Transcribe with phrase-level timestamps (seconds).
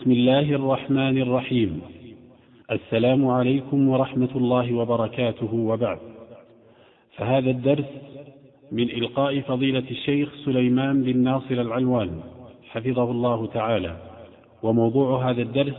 [0.00, 1.80] بسم الله الرحمن الرحيم.
[2.70, 5.98] السلام عليكم ورحمة الله وبركاته وبعد.
[7.16, 7.84] فهذا الدرس
[8.72, 12.20] من إلقاء فضيلة الشيخ سليمان بن ناصر العلوان
[12.70, 13.96] حفظه الله تعالى.
[14.62, 15.74] وموضوع هذا الدرس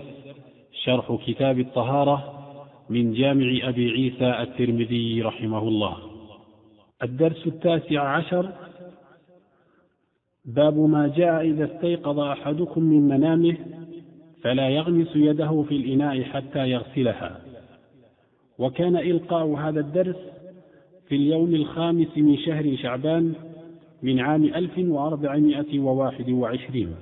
[0.84, 2.34] شرح كتاب الطهارة
[2.90, 5.98] من جامع أبي عيسى الترمذي رحمه الله.
[7.04, 8.50] الدرس التاسع عشر.
[10.46, 13.81] باب ما جاء إذا استيقظ أحدكم من منامه
[14.44, 17.40] فلا يغمس يده في الإناء حتى يغسلها.
[18.60, 20.16] وكان إلقاء هذا الدرس
[21.08, 23.34] في اليوم الخامس من شهر شعبان
[24.04, 26.96] من عام 1421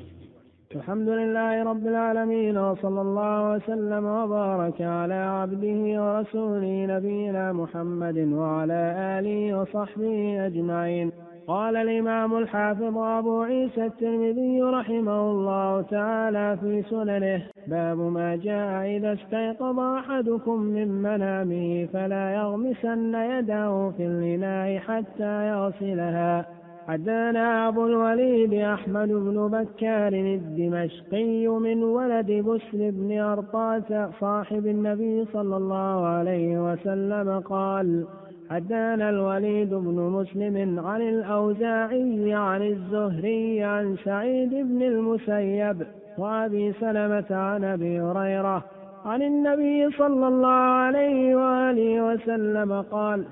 [0.75, 9.61] الحمد لله رب العالمين وصلى الله وسلم وبارك على عبده ورسوله نبينا محمد وعلى آله
[9.61, 11.11] وصحبه أجمعين.
[11.49, 19.13] قال الإمام الحافظ أبو عيسى الترمذي رحمه الله تعالى في سننه باب ما جاء إذا
[19.13, 26.45] استيقظ أحدكم من منامه فلا يغمسن يده في الإناء حتى يغسلها.
[26.87, 35.57] حدثنا أبو الوليد أحمد بن بكار الدمشقي من ولد بسر بن أرطاس صاحب النبي صلى
[35.57, 38.05] الله عليه وسلم قال
[38.49, 47.63] حدانا الوليد بن مسلم عن الأوزاعي عن الزهري عن سعيد بن المسيب وأبي سلمة عن
[47.63, 48.63] أبي هريرة
[49.05, 53.25] عن النبي صلى الله عليه وآله وسلم قال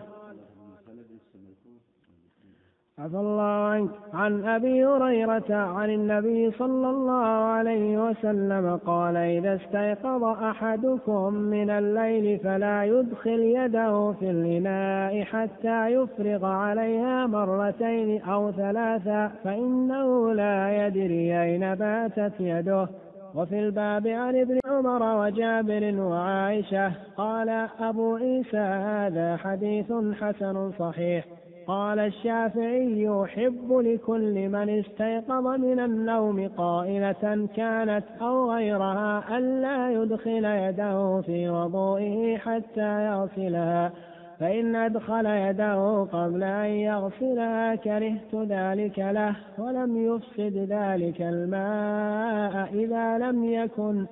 [3.00, 3.90] عفى الله عنك.
[4.14, 12.39] عن أبي هريرة عن النبي صلى الله عليه وسلم قال إذا استيقظ أحدكم من الليل
[12.39, 21.76] فلا يدخل يده في الإناء حتى يفرغ عليها مرتين أو ثلاثا فإنه لا يدري أين
[21.76, 22.88] باتت يده.
[23.36, 31.36] وفي الباب عن ابن عمر وجابر وعائشة قال أبو عيسى هذا حديث حسن صحيح.
[31.68, 41.22] قال الشافعي يحب لكل من استيقظ من النوم قائلة كانت أو غيرها ألا يدخل يده
[41.22, 43.92] في وضوئه حتى يغسلها
[44.39, 53.45] فإن أدخل يده قبل أن يغسلها كرهت ذلك له ولم يفسد ذلك الماء إذا لم
[53.45, 54.06] يكن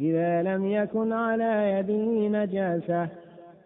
[0.00, 3.08] إذا لم يكن على يده نجاسة.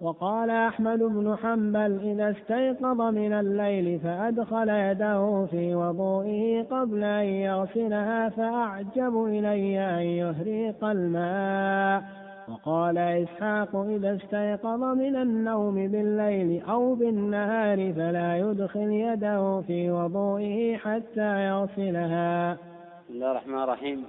[0.00, 8.28] وقال أحمد بن حنبل إذا استيقظ من الليل فأدخل يده في وضوئه قبل أن يغسلها
[8.28, 12.02] فأعجب إلي أن يهريق الماء.
[12.48, 21.46] وقال إسحاق إذا استيقظ من النوم بالليل أو بالنهار فلا يدخل يده في وضوئه حتى
[21.46, 22.52] يغسلها.
[22.52, 24.04] بسم الله الرحمن الرحيم.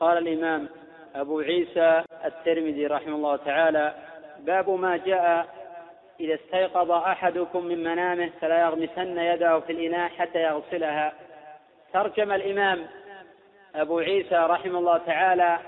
[0.00, 0.68] قال الإمام
[1.14, 3.94] أبو عيسى الترمذي رحمه الله تعالى
[4.44, 5.46] باب ما جاء
[6.20, 11.12] إذا استيقظ أحدكم من منامه فلا يغمسن يده في الإناء حتى يغسلها.
[11.92, 12.86] ترجم الإمام
[13.74, 15.58] أبو عيسى رحمه الله تعالى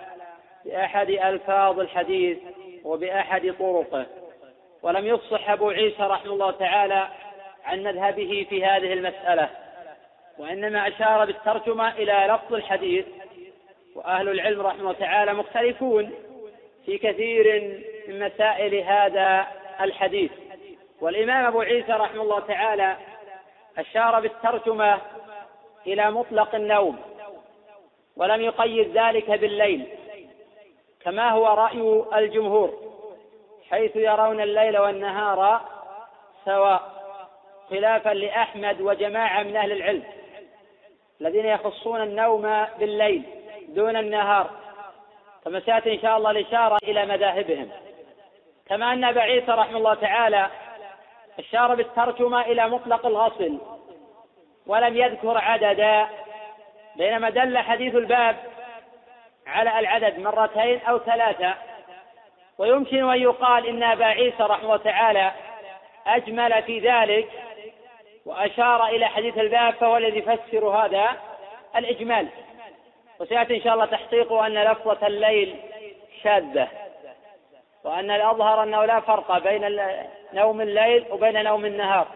[0.64, 2.38] بأحد ألفاظ الحديث
[2.84, 4.06] وبأحد طرقه.
[4.82, 7.08] ولم يفصح أبو عيسى رحمه الله تعالى
[7.64, 9.50] عن مذهبه في هذه المسألة
[10.38, 13.06] وإنما أشار بالترجمة إلى لفظ الحديث
[13.94, 16.10] وأهل العلم رحمه الله تعالى مختلفون
[16.86, 19.46] في كثير من مسائل هذا
[19.80, 20.30] الحديث.
[21.00, 22.96] والإمام أبو عيسى رحمه الله تعالى
[23.78, 25.00] أشار بالترجمة
[25.86, 26.98] إلى مطلق النوم
[28.16, 29.86] ولم يقيد ذلك بالليل
[31.00, 32.74] كما هو رأي الجمهور
[33.70, 35.60] حيث يرون الليل والنهار
[36.44, 36.82] سواء
[37.70, 40.02] خلافا لأحمد وجماعة من أهل العلم
[41.20, 43.22] الذين يخصون النوم بالليل
[43.68, 44.50] دون النهار
[45.44, 47.68] كما إن شاء الله الإشارة إلى مذاهبهم.
[48.68, 50.50] كما أن أبا عيسى رحمه الله تعالى
[51.38, 53.58] أشار بالترجمة إلى مطلق الغسل
[54.66, 56.06] ولم يذكر عددا
[56.96, 58.36] بينما دل حديث الباب
[59.46, 61.54] على العدد مرتين أو ثلاثة.
[62.58, 65.32] ويمكن أن يقال إن أبا عيسى رحمه الله تعالى
[66.06, 67.28] أجمل في ذلك
[68.26, 71.16] وأشار إلى حديث الباب فهو الذي يفسر هذا
[71.76, 72.28] الإجمال.
[73.20, 75.56] وسيأتي إن شاء الله تحقيق أن لفظة الليل
[76.22, 76.68] شاذة.
[77.84, 79.80] وأن الأظهر أنه لا فرق بين
[80.32, 82.06] نوم الليل وبين نوم النهار.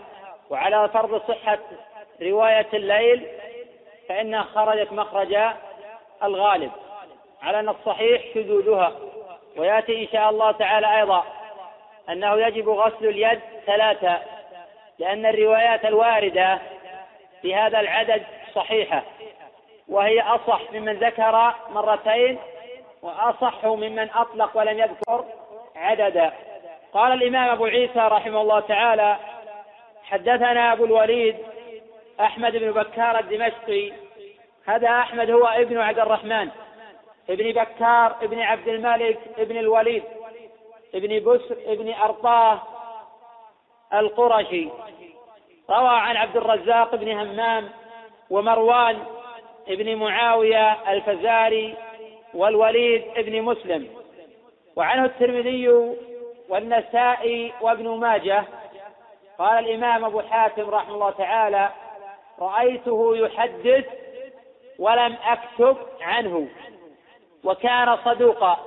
[0.51, 1.59] وعلى فرض صحة
[2.23, 3.27] رواية الليل
[4.09, 5.39] فإنها خرجت مخرج
[6.23, 6.71] الغالب.
[7.43, 8.93] على أن الصحيح شذوذها.
[9.57, 11.25] ويأتي إن شاء الله تعالى أيضا
[12.09, 14.19] أنه يجب غسل اليد ثلاثة
[14.99, 16.59] لأن الروايات الواردة
[17.43, 18.23] في هذا العدد
[18.55, 19.03] صحيحة.
[19.89, 22.39] وهي أصح ممن ذكر مرتين
[23.03, 25.25] وأصح ممن أطلق ولم يذكر
[25.79, 26.33] عددا
[26.93, 29.17] قال الإمام أبو عيسى رحمه الله تعالى
[30.05, 31.37] حدثنا أبو الوليد
[32.21, 33.93] أحمد بن بكار الدمشقي.
[34.67, 36.49] هذا أحمد هو ابن عبد الرحمن
[37.31, 40.03] ابن بكار ابن عبد الملك ابن الوليد
[40.95, 42.63] ابن بسر ابن أرطاه
[43.95, 44.69] القرشي.
[45.71, 47.69] روى عن عبد الرزاق بن همام
[48.31, 48.99] ومروان
[49.69, 51.75] ابن معاوية الفزاري
[52.35, 53.98] والوليد ابن مسلم.
[54.79, 55.69] وعنه الترمذي
[56.49, 58.45] والنسائي وابن ماجه.
[59.39, 61.71] قال الإمام أبو حاتم رحمه الله تعالى
[62.41, 63.85] رأيته يحدث
[64.79, 66.49] ولم أكتب عنه
[67.45, 68.59] وكان صدوقا.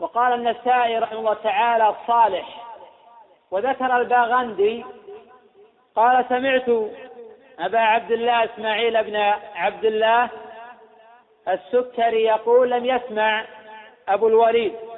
[0.00, 2.48] وقال النسائي رحمه الله تعالى صالح.
[3.50, 4.84] وذكر الباغندي
[5.96, 6.68] قال سمعت
[7.58, 9.16] أبا عبد الله إسماعيل بن
[9.54, 10.28] عبد الله
[11.48, 13.44] السكري يقول لم يسمع
[14.08, 14.91] أبو الوليد.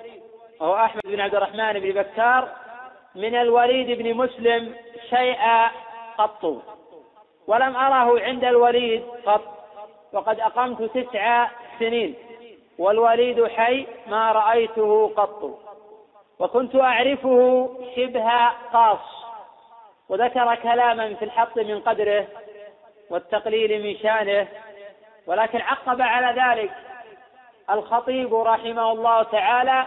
[0.64, 2.48] وهو أحمد بن عبد الرحمن بن بكار
[3.14, 4.74] من الوليد بن مسلم
[5.10, 5.70] شيئا
[6.18, 6.62] قط.
[7.46, 9.42] ولم أره عند الوليد قط.
[10.12, 12.14] وقد أقمت تسع سنين.
[12.78, 15.58] والوليد حي ما رأيته قط.
[16.38, 19.24] وكنت أعرفه شبه قاص.
[20.08, 22.26] وذكر كلاما في الحط من قدره
[23.10, 24.48] والتقليل من شانه.
[25.26, 26.72] ولكن عقب على ذلك
[27.70, 29.86] الخطيب رحمه الله تعالى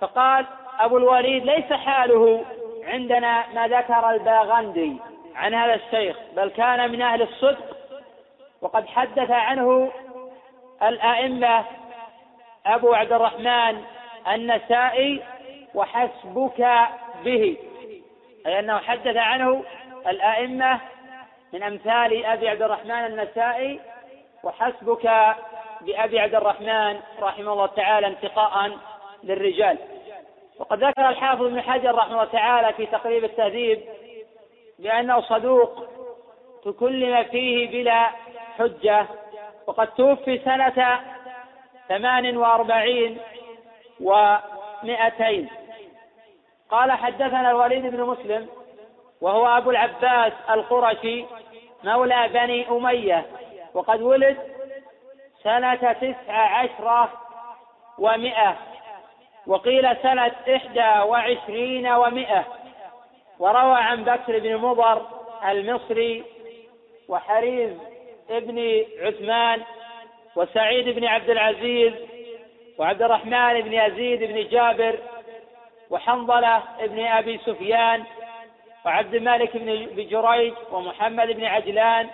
[0.00, 0.46] فقال
[0.80, 2.44] أبو الوليد ليس حاله
[2.84, 4.96] عندنا ما ذكر الباغندي
[5.36, 7.76] عن هذا الشيخ بل كان من أهل الصدق.
[8.60, 9.92] وقد حدث عنه
[10.82, 11.64] الأئمة
[12.66, 13.82] أبو عبد الرحمن
[14.32, 15.22] النسائي
[15.74, 16.68] وحسبك
[17.24, 17.56] به
[18.46, 19.64] أي أنه حدث عنه
[20.06, 20.80] الأئمة
[21.52, 23.80] من أمثال أبي عبد الرحمن النسائي
[24.42, 25.34] وحسبك
[25.80, 28.70] بأبي عبد الرحمن رحمه الله تعالى انتقاء
[29.26, 29.78] للرجال.
[30.58, 33.82] وقد ذكر الحافظ ابن حجر رحمه الله تعالى في تقريب التهذيب
[34.78, 35.84] بأنه صدوق
[36.64, 38.10] تكلم فيه بلا
[38.58, 39.06] حجة
[39.66, 41.00] وقد توفي سنة
[41.88, 43.18] ثمان وأربعين
[44.00, 45.48] ومائتين.
[46.70, 48.48] قال حدثنا الوليد بن مسلم
[49.20, 51.24] وهو أبو العباس القرشي
[51.84, 53.26] مولى بني أمية
[53.74, 54.36] وقد ولد
[55.42, 57.12] سنة تسع عشرة
[57.98, 58.56] ومائة.
[59.46, 62.44] وقيل سنة إحدى وعشرين ومائة
[63.38, 65.06] وروى عن بكر بن مضر
[65.48, 66.24] المصري
[67.08, 67.70] وحريز
[68.30, 69.62] ابن عثمان
[70.36, 71.92] وسعيد بن عبد العزيز
[72.78, 74.98] وعبد الرحمن بن يزيد بن جابر
[75.90, 78.04] وحنظلة بن أبي سفيان
[78.86, 82.08] وعبد الملك بن جريج ومحمد بن عجلان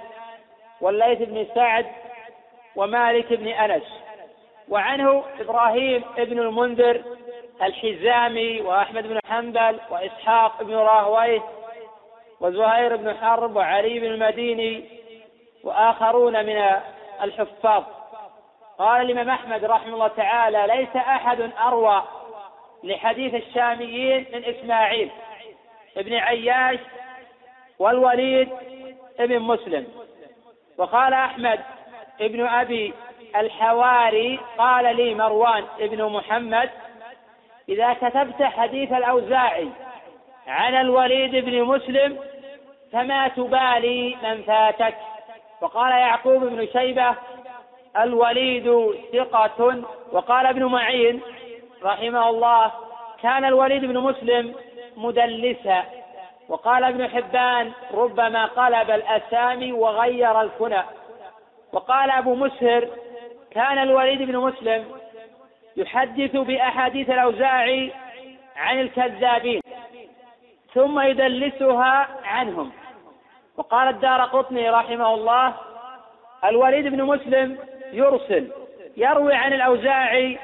[0.80, 1.86] والليث بن سعد
[2.76, 4.01] ومالك بن أنس.
[4.72, 7.02] وعنه إبراهيم بن المنذر
[7.62, 11.42] الحزامي وأحمد بن حنبل وإسحاق بن راهويه
[12.40, 14.84] وزهير بن حرب وعلي بن المديني
[15.64, 16.62] وآخرون من
[17.22, 17.84] الحفاظ.
[18.78, 22.02] قال الإمام أحمد رحمه الله تعالى ليس أحد أروى
[22.84, 25.10] لحديث الشاميين من إسماعيل
[25.96, 26.78] ابن عياش
[27.78, 28.48] والوليد
[29.20, 29.86] ابن مسلم.
[30.78, 31.60] وقال أحمد
[32.20, 32.94] ابن أبي
[33.36, 36.70] الحواري قال لي مروان ابن محمد
[37.68, 39.68] إذا كتبت حديث الأوزاعي
[40.46, 42.18] عن الوليد بن مسلم
[42.92, 44.94] فما تبالي من فاتك.
[45.60, 47.14] وقال يعقوب بن شيبة
[47.98, 49.82] الوليد ثقة.
[50.12, 51.20] وقال ابن معين
[51.82, 52.72] رحمه الله
[53.22, 54.54] كان الوليد بن مسلم
[54.96, 55.84] مدلسا.
[56.48, 60.82] وقال ابن حبان ربما قلب الأسامي وغير الكنى
[61.72, 62.88] وقال أبو مسهر
[63.54, 64.84] كان الوليد بن مسلم
[65.76, 67.92] يحدث بأحاديث الأوزاعي
[68.56, 69.60] عن الكذابين
[70.74, 72.72] ثم يدلسها عنهم.
[73.56, 75.54] وقال الدار قطني رحمه الله
[76.44, 77.58] الوليد بن مسلم
[77.92, 78.52] يرسل
[78.96, 80.38] يروي عن الأوزاعي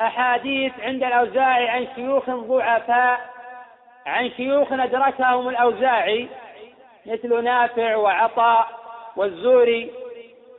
[0.00, 3.20] أحاديث عند الأوزاعي عن شيوخ ضعفاء
[4.06, 6.28] عن شيوخ أدركهم الأوزاعي
[7.06, 8.68] مثل نافع وعطاء
[9.16, 9.90] والزوري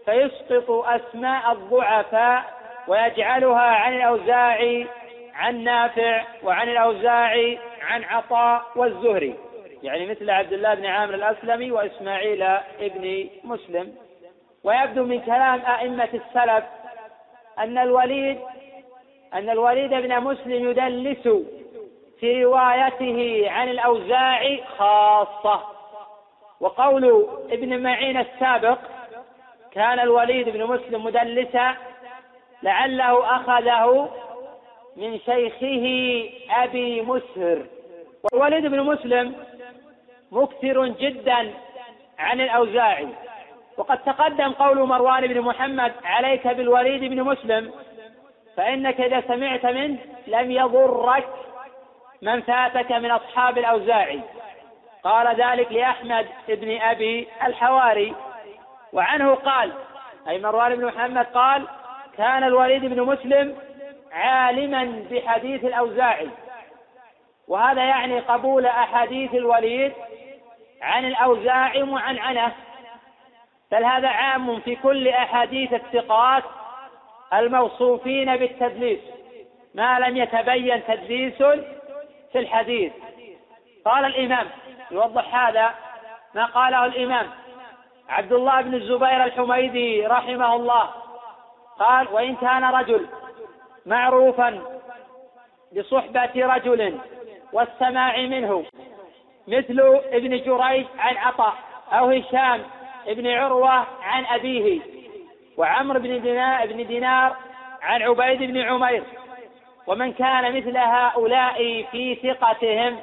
[0.10, 2.44] فيسقط أسماء الضعفاء
[2.88, 4.88] ويجعلها عن الأوزاعي
[5.36, 9.36] عن نافع وعن الأوزاعي عن عطاء والزهري.
[9.84, 12.44] يعني مثل عبد الله بن عامر الأسلمي وإسماعيل
[12.80, 13.96] ابن مسلم.
[14.64, 16.64] ويبدو من كلام أئمة السلف
[17.60, 18.40] أن الوليد
[19.34, 21.28] أن الوليد بن مسلم يدلس
[22.20, 25.62] في روايته عن الأوزاعي خاصة.
[26.60, 28.80] وقول ابن معين السابق
[29.72, 31.76] كان الوليد بن مسلم مدلسا
[32.64, 34.10] لعله أخذه
[34.98, 35.86] من شيخه
[36.64, 37.66] أبي مسهر.
[38.24, 39.36] والوليد بن مسلم
[40.32, 41.54] مكثر جدا
[42.20, 43.08] عن الأوزاعي.
[43.78, 47.72] وقد تقدم قول مروان بن محمد عليك بالوليد بن مسلم
[48.58, 49.98] فإنك إذا سمعت منه
[50.28, 51.28] لم يضرك
[52.22, 54.20] من فاتك من أصحاب الأوزاعي.
[55.04, 58.16] قال ذلك لأحمد بن أبي الحواري.
[58.94, 59.74] وعنه قال
[60.30, 61.68] أي مروان بن محمد قال
[62.18, 63.58] كان الوليد بن مسلم
[64.12, 66.30] عالما بحديث الأوزاعي.
[67.48, 69.94] وهذا يعني قبول أحاديث الوليد
[70.82, 72.52] عن الأوزاعي معنعنة
[73.72, 76.44] بل هذا عام في كل أحاديث الثقات
[77.34, 79.00] الموصوفين بالتدليس.
[79.76, 81.38] ما لم يتبين تدليس
[82.32, 82.92] في الحديث.
[83.86, 84.48] قال الإمام
[84.92, 85.74] يوضح هذا
[86.36, 87.30] ما قاله الإمام.
[88.10, 90.90] عبد الله بن الزبير الحميدي رحمه الله.
[91.80, 93.08] قال وإن كان رجل
[93.86, 94.62] معروفا
[95.78, 97.00] بصحبة رجل
[97.54, 98.66] والسماع منه
[99.48, 101.54] مثل ابن جريج عن عطاء
[101.92, 102.64] أو هشام
[103.08, 104.82] ابن عروة عن أبيه
[105.58, 107.36] وعمر بن دينار, بن دينار
[107.82, 109.04] عن عبيد بن عمير
[109.88, 113.00] ومن كان مثل هؤلاء في ثقتهم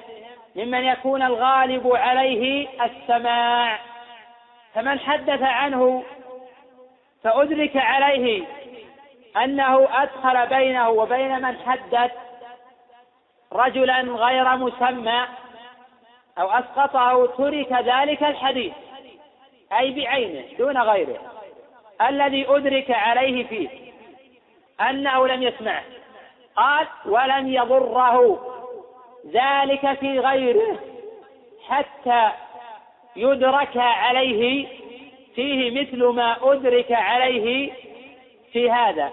[0.56, 3.78] ممن يكون الغالب عليه السماع.
[4.76, 6.04] فمن حدث عنه
[7.24, 8.44] فأدرك عليه
[9.36, 12.12] أنه أدخل بينه وبين من حدث
[13.52, 15.26] رجلا غير مسمى
[16.38, 18.72] أو أسقطه ترك ذلك الحديث
[19.78, 21.18] أي بعينه دون غيره.
[22.08, 23.68] الذي أدرك عليه فيه
[24.80, 25.82] أنه لم يسمعه
[26.56, 28.38] قال ولم يضره
[29.26, 30.78] ذلك في غيره
[31.68, 32.30] حتى
[33.16, 34.66] يدرك عليه
[35.34, 37.72] فيه مثل ما أدرك عليه
[38.52, 39.12] في هذا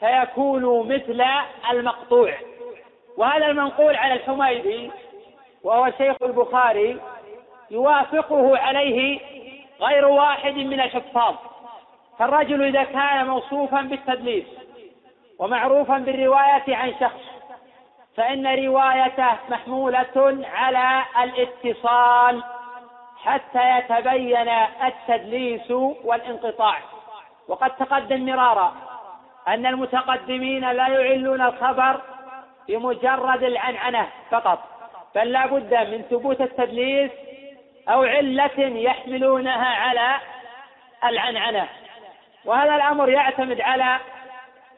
[0.00, 1.24] فيكون مثل
[1.70, 2.34] المقطوع.
[3.16, 4.90] وهذا المنقول على الحميدي
[5.62, 7.00] وهو شيخ البخاري
[7.70, 9.20] يوافقه عليه
[9.80, 11.34] غير واحد من الحفاظ.
[12.18, 14.46] فالرجل إذا كان موصوفا بالتدليس
[15.38, 17.20] ومعروفا بالرواية عن شخص
[18.16, 22.42] فإن روايته محمولة على الاتصال.
[23.26, 24.48] حتى يتبين
[24.84, 25.70] التدليس
[26.04, 26.78] والانقطاع.
[27.48, 28.74] وقد تقدم مرارا
[29.48, 32.00] أن المتقدمين لا يعلون الخبر
[32.68, 34.58] بمجرد العنعنة فقط
[35.14, 37.10] بل لا بد من ثبوت التدليس
[37.88, 40.16] أو علة يحملونها على
[41.04, 41.68] العنعنة.
[42.44, 43.98] وهذا الأمر يعتمد على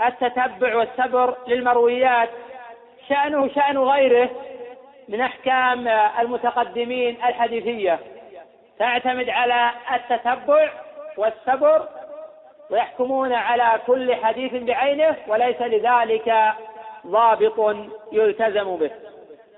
[0.06, 2.30] التتبع والسبر للمرويات
[3.08, 4.30] شأنه شأن غيره
[5.08, 5.88] من أحكام
[6.18, 7.98] المتقدمين الحديثية.
[8.78, 10.70] تعتمد على التتبع
[11.16, 11.88] والسبر
[12.70, 16.52] ويحكمون على كل حديث بعينه وليس لذلك
[17.06, 17.76] ضابط
[18.12, 18.90] يلتزم به.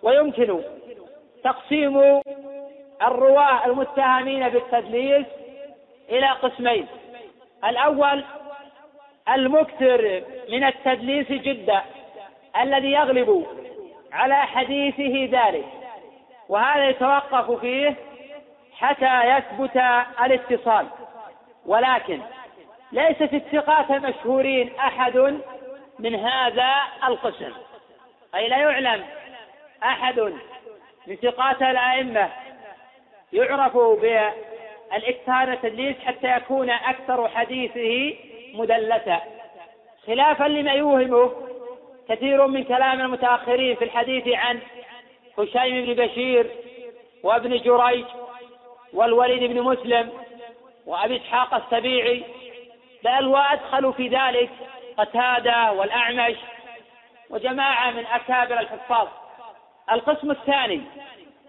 [0.02, 0.62] ويمكن
[1.44, 2.20] تقسيم
[3.02, 5.26] الرواة المتهمين بالتدليس
[6.08, 6.86] إلى قسمين.
[7.64, 8.24] الأول
[9.28, 11.80] المكثر من التدليس جدا
[12.60, 13.46] الذي يغلب
[14.12, 15.64] على حديثه ذلك
[16.48, 17.94] وهذا يتوقف فيه
[18.80, 19.76] حتى يثبت
[20.24, 20.86] الاتصال.
[21.66, 22.20] ولكن
[22.92, 25.40] ليس في الثقات المشهورين أحد
[25.98, 27.52] من هذا القسم.
[28.34, 29.04] أي لا يعلم
[29.82, 30.20] أحد
[31.06, 32.30] من ثقات الأئمة
[33.32, 38.16] يعرف بالاكثار التدليس حتى يكون أكثر حديثه
[38.54, 39.20] مدلسا
[40.06, 41.32] خلافا لما يوهمه
[42.08, 44.60] كثير من كلام المتأخرين في الحديث عن
[45.38, 46.46] هشيم بن بشير
[47.22, 48.04] وابن جريج
[48.92, 50.10] والوليد بن مسلم
[50.86, 52.24] وأبي إسحاق السبيعي
[53.04, 54.50] بل وأدخلوا في ذلك
[54.96, 56.36] قتادة والأعمش
[57.30, 59.08] وجماعة من أكابر الحفاظ.
[59.92, 60.80] القسم الثاني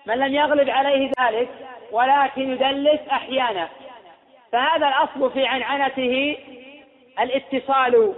[0.06, 1.50] من لم يغلب عليه ذلك
[1.92, 3.70] ولكن يدلس أحيانا
[4.52, 6.38] فهذا الأصل في عنعنته
[7.20, 8.14] الاتصال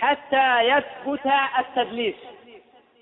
[0.00, 2.14] حتى يثبت التدليس.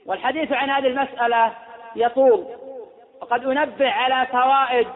[0.07, 1.53] والحديث عن هذه المسألة
[1.97, 2.47] يطول
[3.21, 4.89] وقد أنبه على فوائد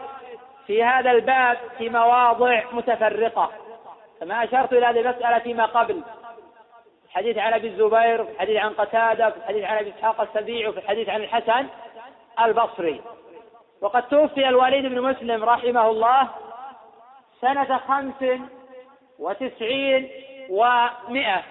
[0.67, 3.51] في هذا الباب في مواضع متفرقة.
[4.19, 6.01] كما أشرت إلى هذه المسألة فيما قبل.
[7.05, 10.79] الحديث عن أبي الزبير في الحديث عن قتادة في الحديث عن أبي إسحاق السبيع وفي
[10.79, 11.67] الحديث عن الحسن
[12.45, 13.01] البصري.
[13.81, 16.27] وقد توفي الوليد بن مسلم رحمه الله
[17.41, 18.39] سنة خمس
[19.19, 20.09] وتسعين
[20.49, 21.43] ومائة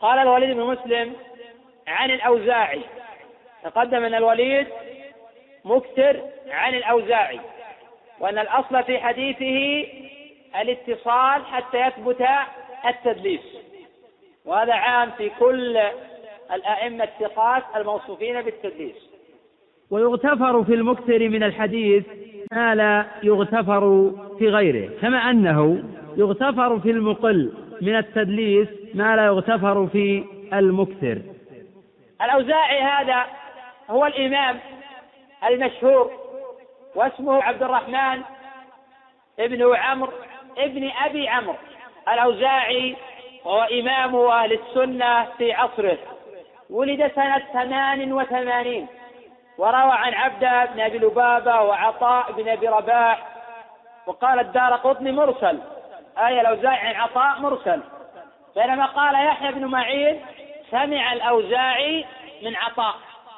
[0.00, 1.16] قال الوليد بن مسلم
[1.86, 2.82] عن الأوزاعي.
[3.62, 4.68] تقدم أن الوليد
[5.64, 7.40] مكثر عن الأوزاعي.
[8.20, 9.86] وأن الأصل في حديثه
[10.60, 12.26] الاتصال حتى يثبت
[12.88, 13.40] التدليس.
[14.44, 15.78] وهذا عام في كل
[16.52, 18.96] الأئمة الثقات الموصوفين بالتدليس.
[19.90, 22.04] ويغتفر في المكثر من الحديث
[22.52, 25.84] ما لا يغتفر في غيره كما أنه
[26.16, 27.52] يغتفر في المقل
[27.82, 31.18] من التدليس ما لا يغتفر في المكثر.
[32.22, 33.24] الأوزاعي هذا
[33.90, 34.60] هو الإمام
[35.48, 36.23] المشهور
[36.94, 38.22] واسمه عبد الرحمن
[39.40, 40.12] ابن عمرو
[40.58, 41.56] ابن أبي عمرو
[42.08, 42.96] الأوزاعي
[43.44, 45.98] وهو إمام أهل السنة في عصره.
[46.70, 48.86] ولد سنة ثمان وثمانين
[49.58, 53.28] وروى عن عبده بن أبي لبابة وعطاء بن أبي رباح
[54.06, 55.58] وقال الدار قطني مرسل
[56.18, 57.80] آية الأوزاعي عن عطاء مرسل.
[58.56, 60.20] بينما قال يحيى بن معين
[60.70, 62.04] سمع الأوزاعي
[62.42, 62.94] من عطاء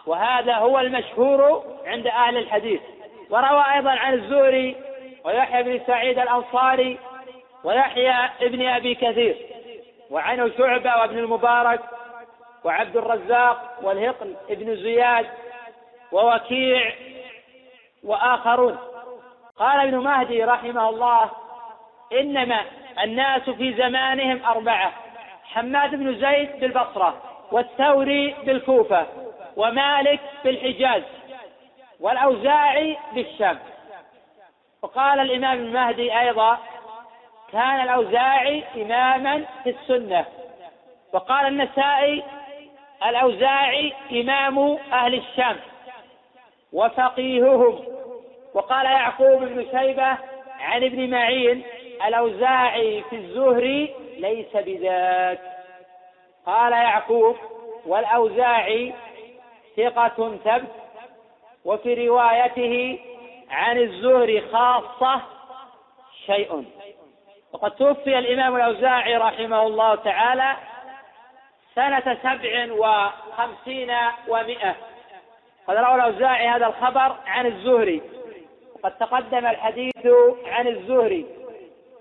[0.06, 2.80] وهذا هو المشهور عند أهل الحديث.
[3.30, 4.76] وروى أيضا عن الزهري
[5.24, 6.98] ويحيى بن سعيد الأنصاري
[7.64, 9.36] ويحيى ابن أبي كثير
[10.10, 11.80] وعنه شعبة وابن المبارك
[12.64, 15.26] وعبد الرزاق والهقل ابن زياد
[16.12, 16.92] ووكيع
[18.04, 18.78] وآخرون.
[19.58, 21.30] قال ابن مهدي رحمه الله
[22.12, 22.60] إنما
[23.02, 24.92] الناس في زمانهم أربعة
[25.44, 29.06] حماد بن زيد بالبصرة والثوري بالكوفة
[29.56, 31.02] ومالك بالحجاز.
[32.00, 33.58] والأوزاعي بالشام
[34.82, 36.58] وقال الإمام المهدي أيضا
[37.52, 40.24] كان الأوزاعي إماما في السنة.
[41.12, 42.22] وقال النسائي
[43.06, 45.56] الأوزاعي إمام أهل الشام.
[46.72, 47.84] وفقيههم.
[48.54, 50.16] وقال يعقوب بن شيبة
[50.60, 51.62] عن ابن معين
[52.06, 55.40] الأوزاعي في الزهري ليس بذاك.
[56.46, 57.36] قال يعقوب
[57.86, 58.94] والأوزاعي
[59.76, 60.85] ثقة ثبت
[61.66, 62.98] وفي روايته
[63.50, 65.20] عن الزهري خاصة
[66.26, 66.64] شيء.
[67.52, 70.56] وقد توفي الإمام الأوزاعي رحمه الله تعالى
[71.74, 73.90] سنة سبع وخمسين
[74.28, 74.74] ومائة
[75.66, 78.02] قد روى الأوزاعي هذا الخبر عن الزهري.
[78.74, 80.06] وقد تقدم الحديث
[80.46, 81.26] عن الزهري.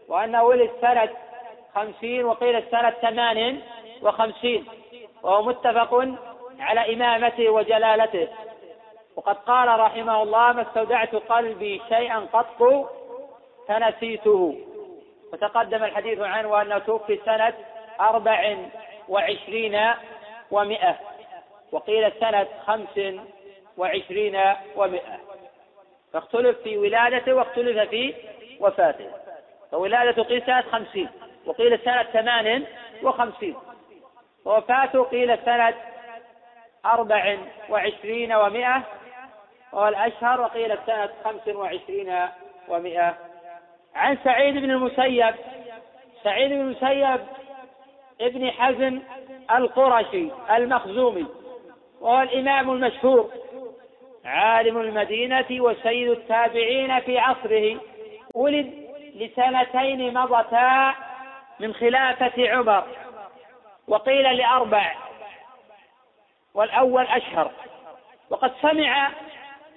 [0.08, 1.10] وأنه ولد سنة
[1.76, 3.62] خمسين وقيل سنة ثمان
[4.02, 4.66] وخمسين.
[5.24, 6.08] وهو متفق
[6.60, 8.28] على إمامته وجلالته.
[9.16, 12.90] وقد قال رحمه الله ما استودعت قلبي شيئا قط
[13.68, 14.58] فنسيته.
[15.34, 17.54] وتقدم الحديث عنه وأنه توفي سنة
[18.00, 18.58] أربع
[19.10, 19.92] وعشرين
[20.52, 20.96] ومائة
[21.72, 23.00] وقيل سنة خمس
[23.78, 24.42] وعشرين
[24.76, 25.20] ومائة
[26.14, 28.14] فاختلف في ولادته واختلف في
[28.60, 29.10] وفاته.
[29.72, 31.10] فولادته قيل سنة خمسين
[31.46, 32.66] وقيل سنة ثمان
[33.04, 33.56] وخمسين.
[34.46, 35.74] ووفاته قيل سنة
[36.86, 37.38] أربع
[37.70, 38.84] وعشرين ومائة
[39.76, 42.20] وهو الأشهر وقيل سنة خمس وعشرين
[42.68, 43.16] ومائة
[43.96, 45.36] عن سعيد بن المسيب.
[46.24, 47.26] سعيد بن المسيب
[48.22, 49.02] ابن حزم
[49.52, 51.26] القرشي المخزومي
[52.02, 53.32] وهو الإمام المشهور
[54.26, 57.80] عالم المدينة وسيد التابعين في عصره.
[58.34, 58.74] ولد
[59.16, 60.94] لسنتين مضتا
[61.60, 62.84] من خلافة عمر
[63.88, 64.96] وقيل لأربع
[66.54, 67.52] والأول أشهر.
[68.30, 69.12] وقد سمع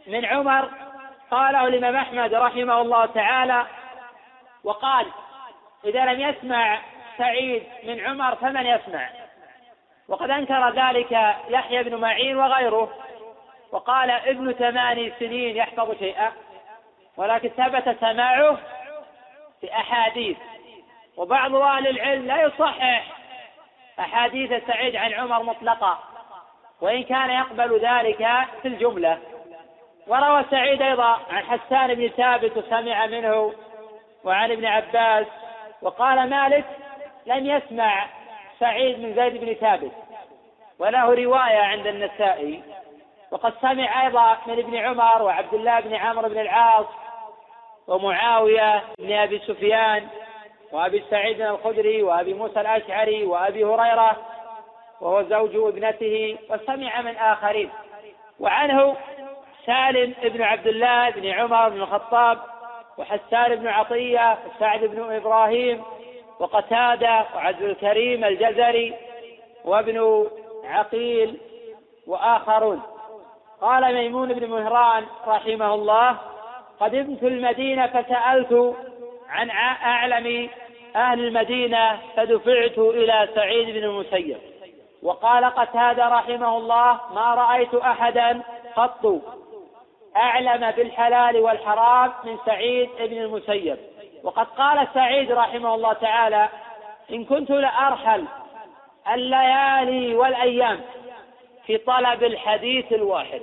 [0.07, 0.71] من عمر
[1.31, 3.67] قاله الإمام أحمد رحمه الله تعالى
[4.65, 5.07] وقال
[5.85, 6.79] إذا لم يسمع
[7.19, 9.09] سعيد من عمر فمن يسمع؟
[10.09, 11.13] وقد أنكر ذلك
[11.49, 12.91] يحيى بن معين وغيره
[13.73, 16.33] وقال ابن ثماني سنين يحفظ شيئا
[17.17, 18.59] ولكن ثبت سماعه
[19.61, 20.37] في أحاديث
[21.17, 23.05] وبعض أهل العلم لا يصحح
[24.01, 25.99] أحاديث سعيد عن عمر مطلقة
[26.81, 28.29] وإن كان يقبل ذلك
[28.63, 29.19] في الجملة.
[30.09, 33.53] وروى سعيد أيضا عن حسان بن ثابت وسمع منه
[34.25, 35.27] وعن ابن عباس
[35.83, 36.65] وقال مالك
[37.27, 38.07] لم يسمع
[38.61, 39.93] سعيد من زيد بن ثابت
[40.79, 42.63] وله رواية عند النسائي
[43.31, 46.87] وقد سمع أيضا من ابن عمر وعبد الله بن عمرو بن العاص
[47.87, 50.09] ومعاوية بن أبي سفيان
[50.73, 54.17] وأبي سعيد الخدري وأبي موسى الأشعري وأبي هريرة
[55.01, 57.71] وهو زوج ابنته وسمع من آخرين.
[58.41, 58.97] وعنه
[59.69, 62.39] سالم بن عبد الله بن عمر بن الخطاب
[62.99, 65.83] وحسان بن عطية وسعد بن إبراهيم
[66.41, 68.95] وقتادة وعبد الكريم الجزري
[69.65, 70.27] وابن
[70.65, 71.41] عقيل
[72.07, 72.83] وآخرون.
[73.61, 76.17] قال ميمون بن مهران رحمه الله
[76.81, 78.77] قدمت المدينة فسألت
[79.29, 80.49] عن أعلم
[80.97, 84.39] أهل المدينة فدفعت إلى سعيد بن المسيب.
[85.03, 88.43] وقال قتادة رحمه الله ما رأيت أحدا
[88.77, 89.23] قط.
[90.19, 93.77] أعلم بالحلال والحرام من سعيد بن المسيب.
[94.23, 96.49] وقد قال سعيد رحمه الله تعالى
[97.13, 98.25] إن كنت لأرحل
[99.15, 100.81] الليالي والأيام
[101.67, 103.41] في طلب الحديث الواحد.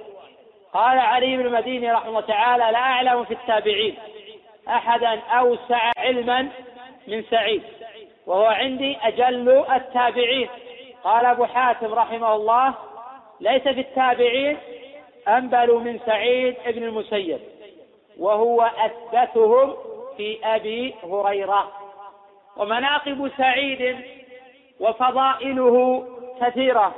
[0.73, 3.95] قال علي بن المديني رحمه الله تعالى لا أعلم في التابعين
[4.67, 6.49] أحدا أوسع علما
[7.07, 7.63] من سعيد.
[8.27, 10.49] وهو عندي أجل التابعين.
[11.03, 12.73] قال أبو حاتم رحمه الله
[13.39, 14.57] ليس في التابعين
[15.27, 17.39] أنبل من سعيد بن المسيب
[18.19, 19.73] وهو أثبتهم
[20.17, 21.71] في أبي هريرة.
[22.57, 23.97] ومناقب سعيد
[24.79, 26.07] وفضائله
[26.41, 26.95] كثيرة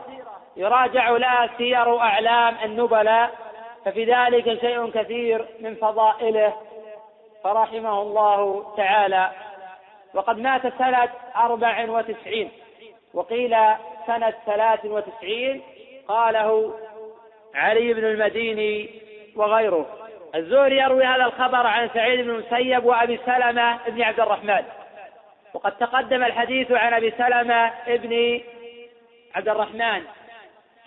[0.57, 3.31] يراجع لها سير أعلام النبلاء
[3.85, 6.53] ففي ذلك شيء كثير من فضائله.
[7.43, 9.31] فرحمه الله تعالى.
[10.13, 12.51] وقد مات سنة أربع وتسعين
[13.13, 13.57] وقيل
[14.07, 15.61] سنة ثلاث وتسعين
[16.07, 16.73] قاله
[17.57, 18.89] علي بن المديني
[19.35, 19.85] وغيره.
[20.35, 24.63] الزهري يروي هذا الخبر عن سعيد بن المسيب وأبي سلمة بن عبد الرحمن.
[25.53, 28.41] وقد تقدم الحديث عن أبي سلمة بن
[29.35, 30.03] عبد الرحمن.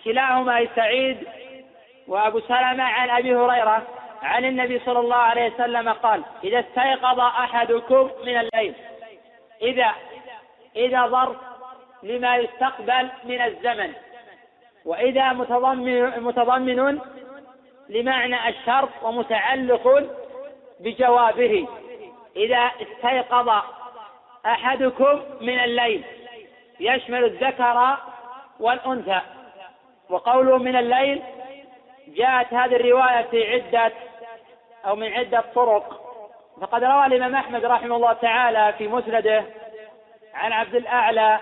[0.03, 1.17] كلاهما أي سعيد
[2.07, 3.87] وأبو سلمة عن أبي هريرة
[4.21, 8.73] عن النبي صلى الله عليه وسلم قال إذا استيقظ أحدكم من الليل
[9.61, 9.91] إذا
[10.75, 11.37] إذا ظرف
[12.03, 13.93] لما يستقبل من الزمن
[14.85, 16.99] وإذا متضمن متضمن
[17.89, 20.09] لمعنى الشرط ومتعلق
[20.79, 21.67] بجوابه.
[22.35, 23.49] إذا استيقظ
[24.45, 26.03] أحدكم من الليل
[26.79, 27.97] يشمل الذكر
[28.59, 29.21] والأنثى.
[30.09, 31.21] وقوله من الليل
[32.07, 33.93] جاءت هذه الرواية في عدة
[34.85, 36.01] أو من عدة طرق.
[36.61, 39.43] فقد روى الإمام أحمد رحمه الله تعالى في مسنده
[40.33, 41.39] عن عبد الأعلى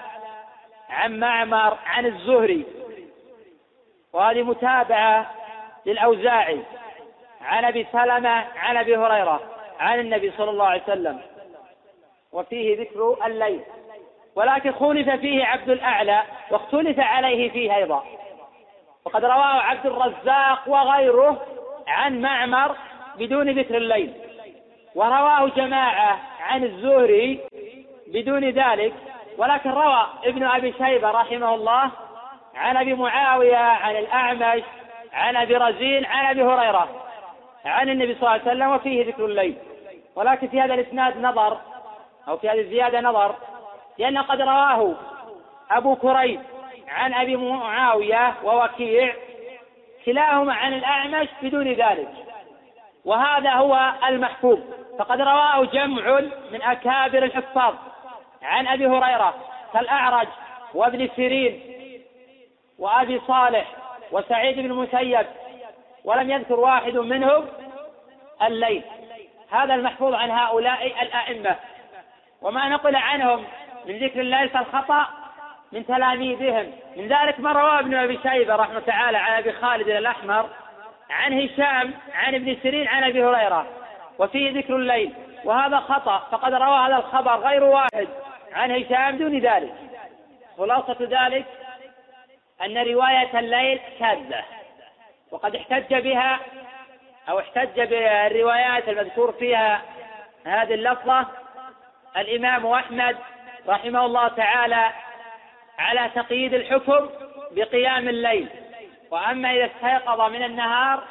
[0.89, 2.78] عن معمر عن الزهري.
[4.13, 5.31] وهذه متابعة
[5.85, 6.59] للأوزاعي
[7.41, 9.39] عن أبي سلمة عن أبي هريرة
[9.79, 11.19] عن النبي صلى الله عليه وسلم.
[12.31, 13.61] وفيه ذكر الليل.
[14.35, 18.03] ولكن خولف فيه عبد الأعلى واختلف عليه فيه أيضا.
[19.05, 21.45] وقد رواه عبد الرزاق وغيره
[21.87, 22.75] عن معمر
[23.17, 24.13] بدون ذكر الليل.
[24.95, 27.39] ورواه جماعة عن الزهري
[28.07, 28.93] بدون ذلك.
[29.37, 31.91] ولكن روى ابن أبي شيبة رحمه الله
[32.55, 34.63] عن أبي معاوية عن الأعمش
[35.13, 36.89] عن أبي رزين عن أبي هريرة
[37.65, 39.57] عن النبي صلى الله عليه وسلم وفيه ذكر الليل.
[40.15, 41.57] ولكن في هذا الإسناد نظر
[42.27, 43.35] أو في هذه الزيادة نظر
[43.97, 44.95] لأن قد رواه
[45.71, 46.41] أبو كريب
[46.87, 49.13] عن أبي معاوية ووكيع
[50.05, 52.09] كلاهما عن الأعمش بدون ذلك.
[53.05, 54.59] وهذا هو المحفوظ.
[54.99, 56.19] فقد رواه جمع
[56.51, 57.75] من أكابر الحفاظ
[58.41, 59.33] عن أبي هريرة
[59.73, 60.27] كالأعرج
[60.73, 61.78] وابن سيرين
[62.79, 63.65] وأبي صالح
[64.11, 65.25] وسعيد بن المسيب
[66.03, 67.45] ولم يذكر واحد منهم
[68.41, 68.83] الليل.
[69.51, 71.55] هذا المحفوظ عن هؤلاء الأئمة.
[72.41, 73.45] وما نقل عنهم
[73.85, 75.07] من ذكر الليل فالخطأ
[75.71, 76.71] من تلاميذهم.
[76.97, 80.49] من ذلك ما رواه ابن أبي شيبة رحمة تعالى عن أبي خالد الأحمر
[81.09, 83.67] عن هشام عن ابن سيرين عن أبي هريرة.
[84.19, 85.13] وفيه ذكر الليل.
[85.45, 86.27] وهذا خطأ.
[86.31, 88.07] فقد روى هذا الخبر غير واحد
[88.53, 89.73] عن هشام دون ذلك.
[90.57, 91.45] خلاصة ذلك
[92.65, 94.43] أن رواية الليل كاذبة
[95.31, 96.39] وقد احتج بها
[97.29, 99.81] أو احتج بالروايات المذكور فيها
[100.45, 101.25] هذه اللفظة
[102.17, 103.17] الإمام أحمد
[103.67, 104.89] رحمه الله تعالى
[105.79, 107.09] على تقييد الحكم
[107.51, 108.49] بقيام الليل.
[109.11, 111.03] وأما إذا استيقظ من النهار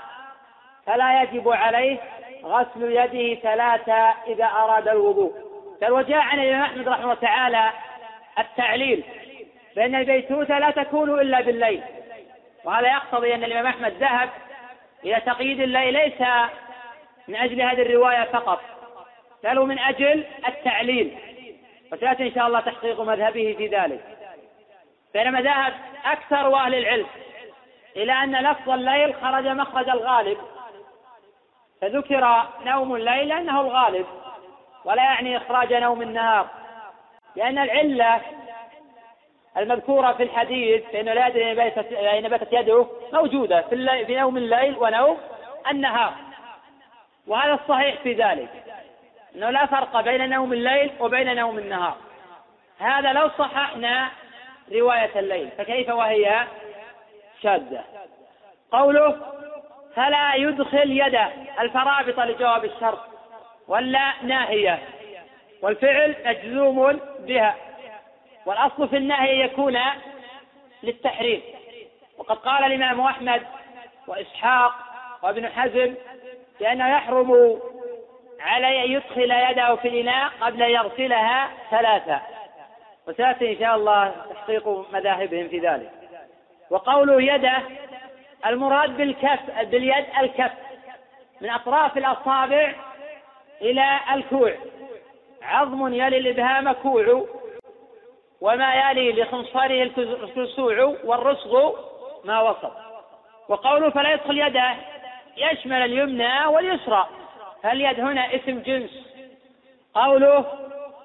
[0.87, 1.98] فلا يجب عليه
[2.44, 5.32] غسل يده ثلاثة إذا أراد الوضوء.
[5.80, 7.70] بل وجاء عن الإمام أحمد رحمه الله تعالى
[8.38, 9.04] التعليل
[9.79, 11.83] بأن البيتوتة لا تكون إلا بالليل.
[12.64, 14.31] وهذا يقتضي أن الإمام أحمد ذهب
[15.05, 16.21] إلى تقييد الليل ليس
[17.29, 18.61] من أجل هذه الرواية فقط
[19.45, 21.19] بل من أجل التعليل.
[21.93, 24.01] وسيأتي إن شاء الله تحقيق مذهبه في ذلك.
[25.14, 25.73] بينما ذهب
[26.05, 27.07] أكثر أهل العلم
[27.97, 30.38] إلى أن لفظ الليل خرج مخرج الغالب.
[31.81, 34.07] فذكر نوم الليل لأنه الغالب
[34.85, 36.47] ولا يعني إخراج نوم النهار.
[37.37, 38.21] لأن العلة
[39.59, 41.51] المذكورة في الحديث فإنه لا يدري
[42.11, 45.18] أين باتت يده موجودة في, في نوم الليل ونوم
[45.71, 46.14] النهار.
[47.27, 48.49] وهذا الصحيح في ذلك
[49.37, 51.97] أنه لا فرق بين نوم الليل وبين نوم النهار.
[52.79, 54.09] هذا لو صححنا
[54.73, 56.44] رواية الليل فكيف وهي؟
[57.42, 57.85] شاذة.
[58.73, 59.16] قوله
[59.94, 61.29] فلا يدخل يده
[61.61, 63.01] الفرابط لجواب الشرط
[63.68, 64.79] ولا ناهية.
[65.62, 67.67] والفعل مجزوم بها.
[68.48, 69.78] والأصل في النهي يكون
[70.82, 71.42] للتحريم.
[72.18, 73.42] وقد قال الإمام أحمد
[74.06, 74.74] وإسحاق
[75.22, 75.94] وابن حزم
[76.61, 77.61] بأنه يحرم
[78.40, 82.20] عليه أن يدخل يده في الإناء قبل أن يغسلها ثلاثة.
[83.08, 85.90] وسيأتي إن شاء الله تحقيق مذاهبهم في ذلك.
[86.70, 87.62] وقوله يده
[88.46, 90.52] المراد بالكف باليد الكف.
[91.40, 92.74] من أطراف الأصابع
[93.62, 94.54] إلى الكوع.
[95.42, 97.26] عظم يلي الإبهام كوع
[98.40, 101.72] وما يلي لخنصره الكسوع والرسغ
[102.24, 102.72] ما وسط
[103.48, 104.74] وقوله فلا يدخل يده
[105.37, 107.09] يشمل اليمنى واليسرى.
[107.62, 108.90] فاليد هنا اسم جنس؟
[109.94, 110.44] قوله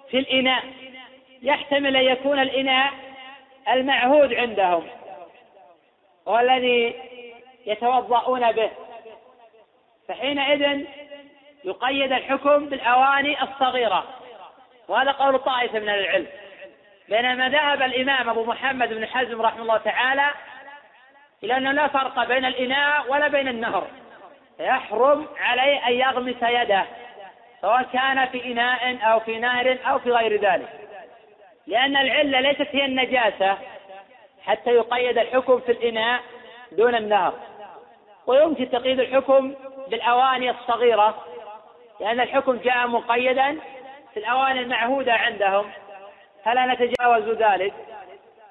[0.09, 0.63] في الإناء.
[1.41, 2.93] يحتمل أن يكون الإناء
[3.69, 4.87] المعهود عندهم.
[6.25, 6.95] والذي
[7.65, 8.69] يتوضؤون به.
[10.07, 10.85] فحينئذ
[11.65, 14.03] يقيد الحكم بالأواني الصغيرة.
[14.87, 16.27] وهذا قول طائفة من العلم.
[17.09, 20.31] بينما ذهب الإمام أبو محمد بن حزم رحمه الله تعالى
[21.43, 23.87] إلى أنه لا فرق بين الإناء ولا بين النهر.
[24.59, 26.85] يحرم عليه أن يغمس يده
[27.61, 30.69] سواء كان في إناء أو في نهر أو في غير ذلك.
[31.67, 33.57] لأن العلة ليست هي النجاسة
[34.45, 36.21] حتى يقيد الحكم في الإناء
[36.71, 37.33] دون النهر.
[38.27, 39.55] ويمكن تقييد الحكم
[39.87, 41.25] بالأواني الصغيرة
[41.99, 43.59] لأن الحكم جاء مقيدا
[44.13, 45.71] في الأواني المعهودة عندهم.
[46.45, 47.73] فلا نتجاوز ذلك.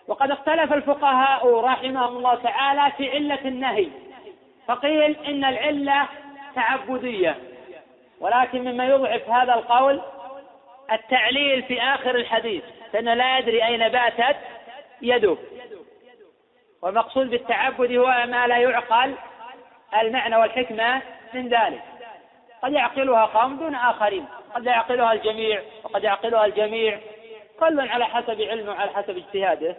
[0.08, 3.88] وقد اختلف الفقهاء رحمهم الله تعالى في علة النهي
[4.66, 6.08] فقيل إن العلة
[6.54, 7.36] تعبدية.
[8.20, 10.00] ولكن مما يضعف هذا القول
[10.92, 14.36] التعليل في آخر الحديث فإنه لا يدري أين باتت
[15.02, 15.36] يده.
[16.82, 19.14] والمقصود بالتعبد هو ما لا يعقل
[19.94, 21.02] المعنى والحكمة
[21.34, 21.82] من ذلك.
[22.62, 27.00] قد يعقلها قوم دون آخرين قد لا يعقلها الجميع وقد يعقلها الجميع
[27.60, 29.76] كل على حسب علمه وعلى حسب اجتهاده.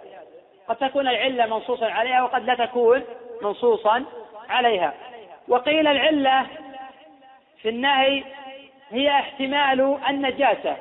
[0.68, 3.04] قد تكون العلة منصوصا عليها وقد لا تكون
[3.42, 4.06] منصوصا
[4.50, 4.94] عليها.
[5.48, 6.46] وقيل العلة
[7.62, 8.24] في النهي
[8.90, 10.78] هي احتمال النجاسة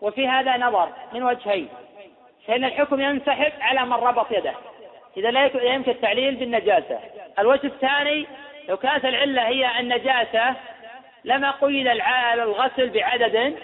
[0.00, 1.68] وفي هذا نظر من وجهين.
[2.46, 4.54] فإن الحكم ينسحب على من ربط يده.
[5.16, 7.00] إذا لا يمكن التعليل بالنجاسة.
[7.38, 8.26] الوجه الثاني
[8.68, 10.54] لو كانت العلة هي النجاسة
[11.24, 11.86] لما قيد
[12.34, 13.56] الغسل بعدد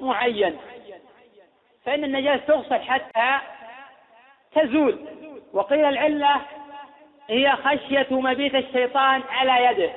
[0.00, 0.56] معين.
[1.88, 3.38] فإن النجاسة تغسل حتى
[4.54, 4.98] تزول.
[5.52, 6.36] وقيل العلة
[7.30, 9.90] هي خشية مبيت الشيطان على يده.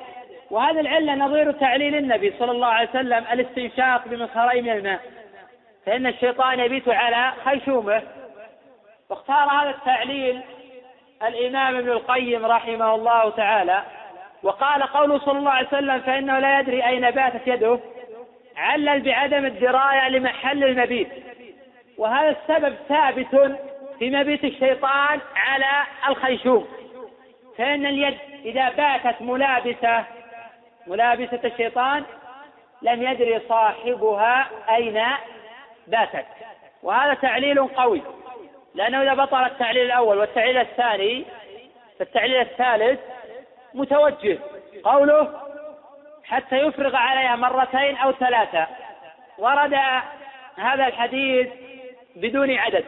[0.50, 5.00] وهذه العلة نظير تعليل النبي صلى الله عليه وسلم الاستنشاق بمصهري من الماء
[5.86, 8.02] فإن الشيطان يبيت على خيشومه
[9.10, 10.40] واختار هذا التعليل
[11.22, 13.82] الإمام ابن القيم رحمه الله تعالى.
[14.42, 17.80] وقال قوله صلى الله عليه وسلم فإنه لا يدري أين باتت يده.
[18.56, 21.31] علل بعدم الدراية لمحل المبيت.
[21.98, 23.58] وهذا السبب ثابت
[23.98, 26.68] في مبيت الشيطان على الخيشوم.
[27.58, 30.04] فإن اليد إذا باتت ملابسة
[30.86, 32.04] ملابسة الشيطان
[32.82, 35.02] لم يدري صاحبها أين
[35.86, 36.26] باتت.
[36.82, 38.02] وهذا تعليل قوي
[38.74, 41.24] لأنه إذا بطل التعليل الأول والتعليل الثاني
[41.98, 43.00] فالتعليل الثالث
[43.74, 44.38] متوجه.
[44.84, 45.40] قوله
[46.24, 48.66] حتى يفرغ عليها مرتين أو ثلاثة.
[49.38, 49.74] ورد
[50.56, 51.48] هذا الحديث
[52.16, 52.84] بدون عدد.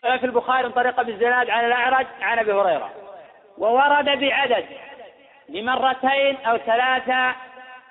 [0.00, 2.90] في البخاري من طريق ابي الزناد عن الأعرج عن أبي هريرة.
[3.58, 4.66] وورد بعدد
[5.48, 7.34] لمرتين أو ثلاثة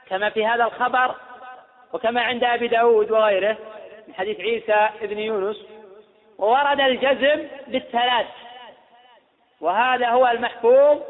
[0.10, 1.16] كما في هذا الخبر
[1.94, 3.58] وكما عند أبي داود وغيره
[4.08, 5.58] من حديث عيسى بن يونس.
[6.38, 8.28] وورد الجزم بالثلاث.
[9.62, 11.02] وهذا هو المحفوظ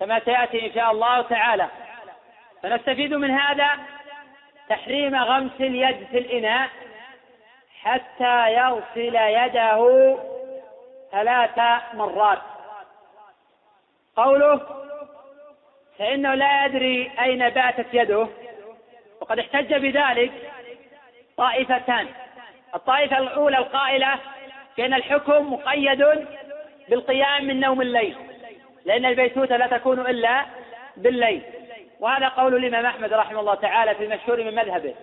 [0.00, 1.68] كما سيأتي إن شاء الله تعالى.
[2.62, 3.68] فنستفيد من هذا
[4.68, 6.68] تحريم غمس اليد في الإناء.
[7.82, 10.16] حتى يغسل يده
[11.12, 11.58] ثلاث
[11.94, 12.38] مرات.
[14.16, 14.60] قوله
[15.98, 18.28] فإنه لا يدري أين باتت يده.
[19.20, 20.32] وقد احتج بذلك
[21.36, 22.08] طائفتان.
[22.74, 24.18] الطائفة الأولى القائلة
[24.76, 26.26] بأن الحكم مقيد
[26.88, 28.16] بالقيام من نوم الليل
[28.84, 30.46] لأن البيتوتة لا تكون إلا
[30.96, 31.42] بالليل.
[32.00, 34.94] وهذا قول الإمام أحمد رحمه الله تعالى في المشهور من مذهبه.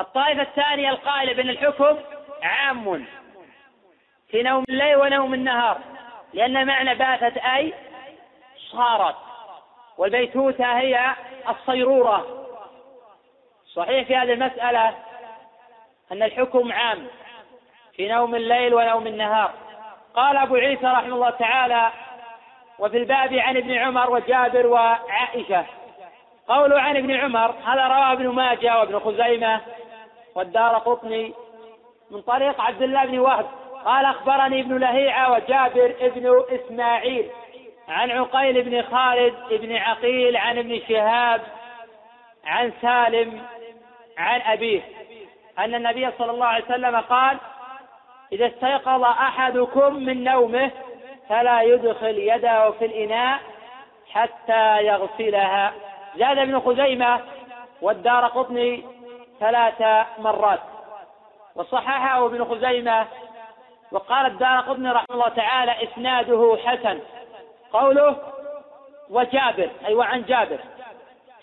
[0.00, 1.98] الطائفة الثانية القائلة بأن الحكم
[2.42, 3.06] عام.
[4.28, 5.78] في نوم الليل ونوم النهار
[6.34, 7.74] لأن معنى باتت أي
[8.72, 9.16] صارت.
[9.98, 11.14] والبيتوتة هي
[11.48, 12.46] الصيرورة.
[13.74, 14.88] صحيح في هذه المسألة
[16.12, 17.06] أن الحكم عام
[17.96, 19.50] في نوم الليل ونوم النهار.
[20.14, 21.90] قال أبو عيسى رحمه الله تعالى
[22.78, 25.64] وفي الباب عن ابن عمر وجابر وعائشة.
[26.48, 29.60] قوله عن ابن عمر هذا رواه ابن ماجه وابن خزيمة.
[30.34, 31.34] والدار قطني
[32.10, 33.46] من طريق عبد الله بن وهب.
[33.84, 37.30] قال أخبرني ابن لهيعة وجابر ابن إسماعيل
[37.88, 41.40] عن عقيل بن خالد بن عقيل عن ابن شهاب
[42.44, 43.42] عن سالم
[44.18, 44.82] عن أبيه.
[45.58, 47.38] أن النبي صلى الله عليه وسلم قال
[48.32, 50.70] إذا استيقظ أحدكم من نومه
[51.28, 53.40] فلا يدخل يده في الإناء
[54.10, 55.72] حتى يغسلها.
[56.16, 57.20] زاد ابن خزيمة
[57.82, 58.84] والدار قطني
[59.40, 60.60] ثلاث مرات.
[61.54, 63.06] وصححه ابن خزيمة
[63.92, 67.00] وقال الدار قطني رحمه الله تعالى إسناده حسن.
[67.72, 68.16] قوله
[69.10, 70.60] وجابر أي وعن جابر.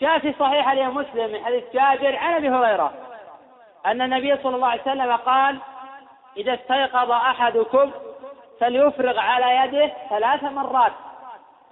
[0.01, 2.93] جاء في صحيح الإمام مسلم من حديث جابر عن أبي هريرة
[3.85, 5.57] أن النبي صلى الله عليه وسلم قال
[6.37, 7.91] إذا استيقظ أحدكم
[8.59, 10.91] فليفرغ على يده ثلاث مرات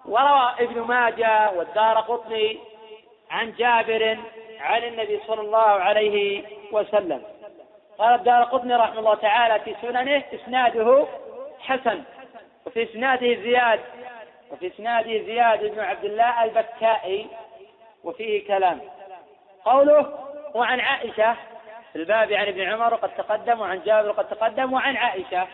[0.06, 2.60] وروى ابن ماجه والدار قطني
[3.32, 4.18] عن جابر
[4.60, 7.22] عن النبي صلى الله عليه وسلم.
[7.98, 11.08] قال الدار قطني رحمه الله تعالى في سننه إسناده
[11.60, 12.04] حسن
[12.66, 13.80] وفي إسناده زياد
[14.52, 17.28] وفي إسناده زياد بن عبد الله البكائي
[18.04, 18.82] وفيه كلام.
[19.66, 20.20] قوله
[20.54, 21.36] وعن عائشة
[21.94, 25.48] في الباب عن ابن عمر وقد تقدم وعن جابر وقد تقدم وعن عائشة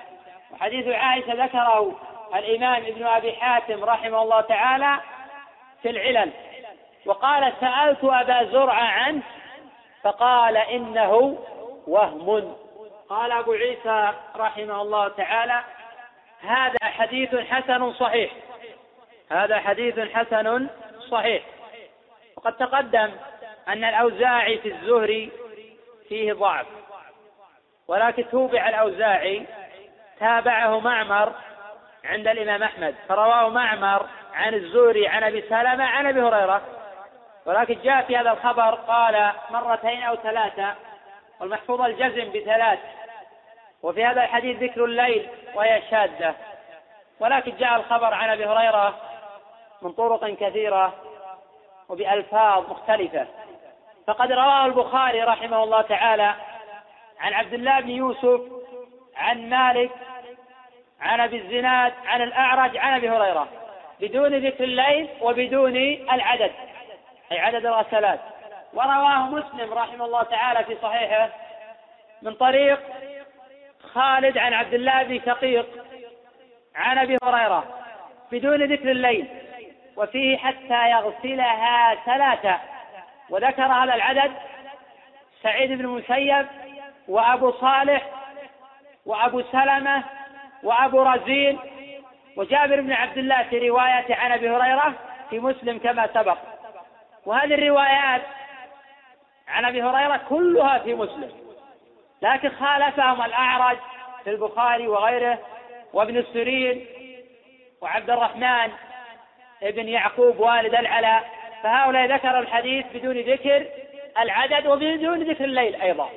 [0.52, 1.96] وحديث عائشة ذكره
[2.36, 5.00] الإمام ابن أبي حاتم رحمه الله تعالى
[5.82, 6.32] في العلل.
[7.06, 9.22] وقال سألت أبا زرعه عنه
[10.04, 11.38] فقال إنه
[11.88, 12.56] وهم.
[13.10, 15.64] قال أبو عيسى رحمه الله تعالى
[16.42, 18.32] هذا حديث حسن صحيح.
[19.32, 20.68] هذا حديث حسن
[21.10, 21.44] صحيح.
[22.38, 23.12] وقد تقدم
[23.68, 25.32] أن الأوزاعي في الزهري
[26.10, 26.66] فيه ضعف
[27.88, 29.46] ولكن توبع الأوزاعي
[30.20, 31.34] تابعه معمر
[32.06, 36.62] عند الإمام أحمد فرواه معمر عن الزهري عن أبي سلمة عن أبي هريرة.
[37.46, 40.76] ولكن جاء في هذا الخبر قال مرتين أو ثلاثة
[41.40, 42.80] والمحفوظ الجزم بثلاث
[43.84, 46.36] وفي هذا الحديث ذكر الليل وهي شاذة.
[47.20, 48.96] ولكن جاء الخبر عن أبي هريرة
[49.82, 50.94] من طرق كثيرة
[51.90, 53.28] وبألفاظ مختلفة.
[54.08, 56.36] فقد رواه البخاري رحمه الله تعالى
[57.20, 58.42] عن عبد الله بن يوسف
[59.16, 59.92] عن مالك
[61.02, 63.48] عن أبي الزناد عن الأعرج عن أبي هريرة
[64.02, 65.76] بدون ذكر الليل وبدون
[66.12, 66.52] العدد.
[67.32, 68.20] أي عدد الغسلات
[68.74, 71.30] ورواه مسلم رحمه الله تعالى في صحيحه
[72.22, 72.80] من طريق
[73.94, 75.66] خالد عن عبد الله بن شقيق
[76.76, 77.64] عن أبي هريرة
[78.32, 79.28] بدون ذكر الليل
[79.98, 82.60] وفيه حتى يغسلها ثلاثة.
[83.30, 84.32] وذكر هذا العدد
[85.44, 86.48] سعيد بن المسيب
[87.08, 88.02] وأبو صالح
[89.06, 90.04] وأبو سلمة
[90.64, 91.60] وأبو رزين
[92.38, 94.94] وجابر بن عبد الله في رواية عن أبي هريرة
[95.30, 96.38] في مسلم كما سبق.
[97.26, 98.22] وهذه الروايات
[99.48, 101.32] عن أبي هريرة كلها في مسلم.
[102.22, 103.78] لكن خالفهم الأعرج
[104.24, 105.40] في البخاري وغيره
[105.94, 106.86] وابن السرين
[107.82, 108.72] وعبد الرحمن
[109.64, 111.30] ابن يعقوب والد العلاء
[111.64, 113.66] فهؤلاء ذكروا الحديث بدون ذكر
[114.20, 116.10] العدد وبدون ذكر الليل أيضا.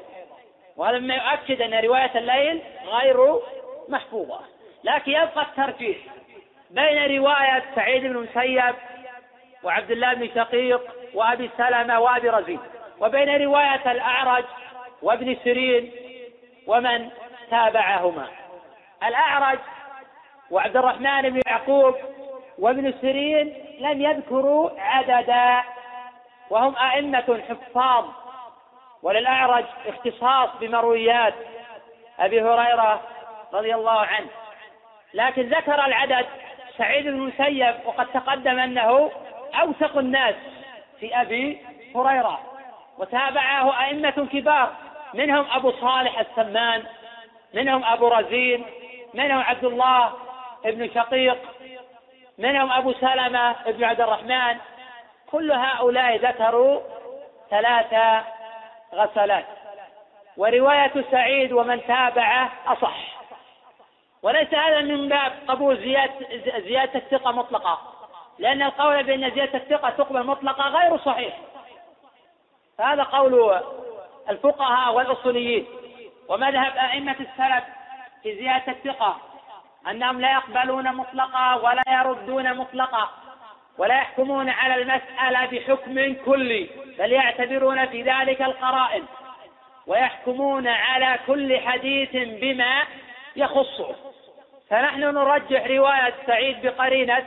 [0.76, 3.40] وهذا مما يؤكد أن رواية الليل غير
[3.88, 4.40] محفوظة.
[4.84, 5.96] لكن يبقى الترجيح
[6.70, 8.74] بين رواية سعيد بن المسيب
[9.64, 10.83] وعبد الله بن شقيق
[11.14, 12.61] وأبي سلمة وأبي رزين
[13.00, 14.44] وبين رواية الأعرج
[15.03, 15.92] وابن سيرين
[16.66, 17.11] ومن
[17.50, 18.29] تابعهما.
[19.05, 19.59] الأعرج
[20.50, 21.94] وعبد الرحمن بن يعقوب
[22.59, 25.62] وابن سيرين لم يذكروا عددا
[26.50, 28.05] وهم أئمة حفاظ.
[29.03, 31.35] وللأعرج اختصاص بمرويات
[32.18, 33.00] أبي هريرة
[33.53, 34.29] رضي الله عنه.
[35.14, 36.27] لكن ذكر العدد
[36.79, 39.11] سعيد بن المسيب وقد تقدم أنه
[39.60, 40.34] أوثق الناس
[41.00, 41.60] في أبي
[41.96, 42.40] هريرة
[42.98, 44.72] وتابعه أئمة كبار
[45.14, 46.82] منهم أبو صالح السمان
[47.54, 48.64] منهم أبو رزين
[49.14, 50.12] منهم عبد الله
[50.64, 51.38] بن شقيق
[52.38, 54.58] منهم أبو سلمة بن عبد الرحمن.
[55.30, 56.80] كل هؤلاء ذكروا
[57.50, 58.22] ثلاث
[58.94, 59.44] غسلات.
[60.36, 62.96] ورواية سعيد ومن تابعه أصح.
[64.22, 66.12] وليس هذا من باب قبول زيادة,
[66.58, 67.93] زيادة الثقة مطلقة.
[68.38, 71.38] لأن القول بأن زيادة الثقة تقبل مطلقة غير صحيح.
[72.79, 73.61] فهذا قول
[74.31, 75.66] الفقهاء والأصوليين.
[76.28, 77.64] ومذهب أئمة السلف
[78.22, 79.16] في زيادة الثقة
[79.91, 83.09] أنهم لا يقبلون مطلقا ولا يردون مطلقا
[83.78, 89.05] ولا يحكمون على المسألة بحكم كلي بل يعتبرون في ذلك القرائن
[89.87, 92.82] ويحكمون على كل حديث بما
[93.37, 93.95] يخصه.
[94.70, 97.26] فنحن نرجح رواية سعيد بقرينة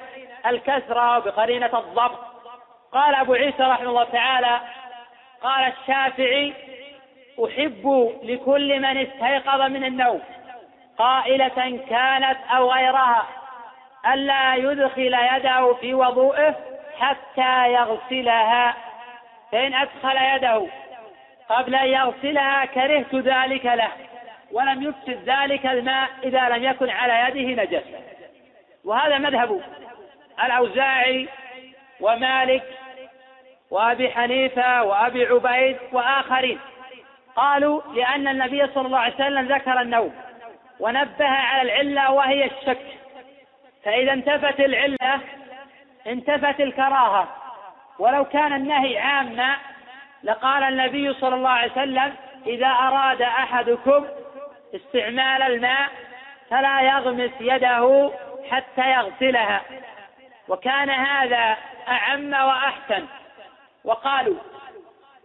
[0.49, 2.19] الكسرة وبقرينة الضبط.
[2.91, 4.59] قال أبو عيسى رحمه الله تعالى
[5.41, 6.53] قال الشافعي
[7.45, 10.21] أحب لكل من استيقظ من النوم
[10.97, 13.27] قائلة كانت أو غيرها
[14.13, 16.55] ألا يدخل يده في وضوءه
[16.99, 18.75] حتى يغسلها.
[19.51, 20.67] فإن أدخل يده
[21.49, 23.91] قبل أن يغسلها كرهت ذلك له
[24.51, 27.99] ولم يفسد ذلك الماء إذا لم يكن على يده نجسة
[28.85, 29.61] وهذا مذهب
[30.43, 31.27] الأوزاعي
[32.01, 32.63] ومالك
[33.71, 36.59] وأبي حنيفة وأبي عبيد وآخرين.
[37.35, 40.15] قالوا لأن النبي صلى الله عليه وسلم ذكر النوم
[40.79, 42.85] ونبه على العلة وهي الشك.
[43.83, 45.19] فإذا انتفت العلة
[46.07, 47.27] انتفت الكراهة.
[47.99, 49.55] ولو كان النهي عاما
[50.23, 52.15] لقال النبي صلى الله عليه وسلم
[52.47, 54.05] إذا أراد أحدكم
[54.75, 55.89] استعمال الماء
[56.49, 58.11] فلا يغمس يده
[58.51, 59.61] حتى يغسلها.
[60.47, 63.05] وكان هذا أعم وأحسن.
[63.83, 64.35] وقالوا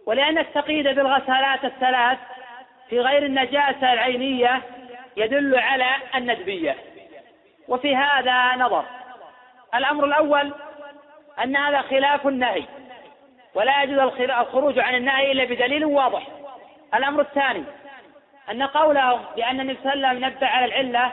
[0.05, 2.17] ولأن التقييد بالغسالات الثلاث
[2.89, 4.61] في غير النجاسة العينية
[5.17, 6.75] يدل على الندبية.
[7.67, 8.85] وفي هذا نظر.
[9.75, 10.53] الأمر الأول
[11.43, 12.63] أن هذا خلاف النهي.
[13.55, 16.27] ولا يجوز الخروج عن النهي إلا بدليل واضح.
[16.95, 17.63] الأمر الثاني
[18.51, 21.11] أن قولهم بأن النبي صلى الله عليه وسلم نبه على العلة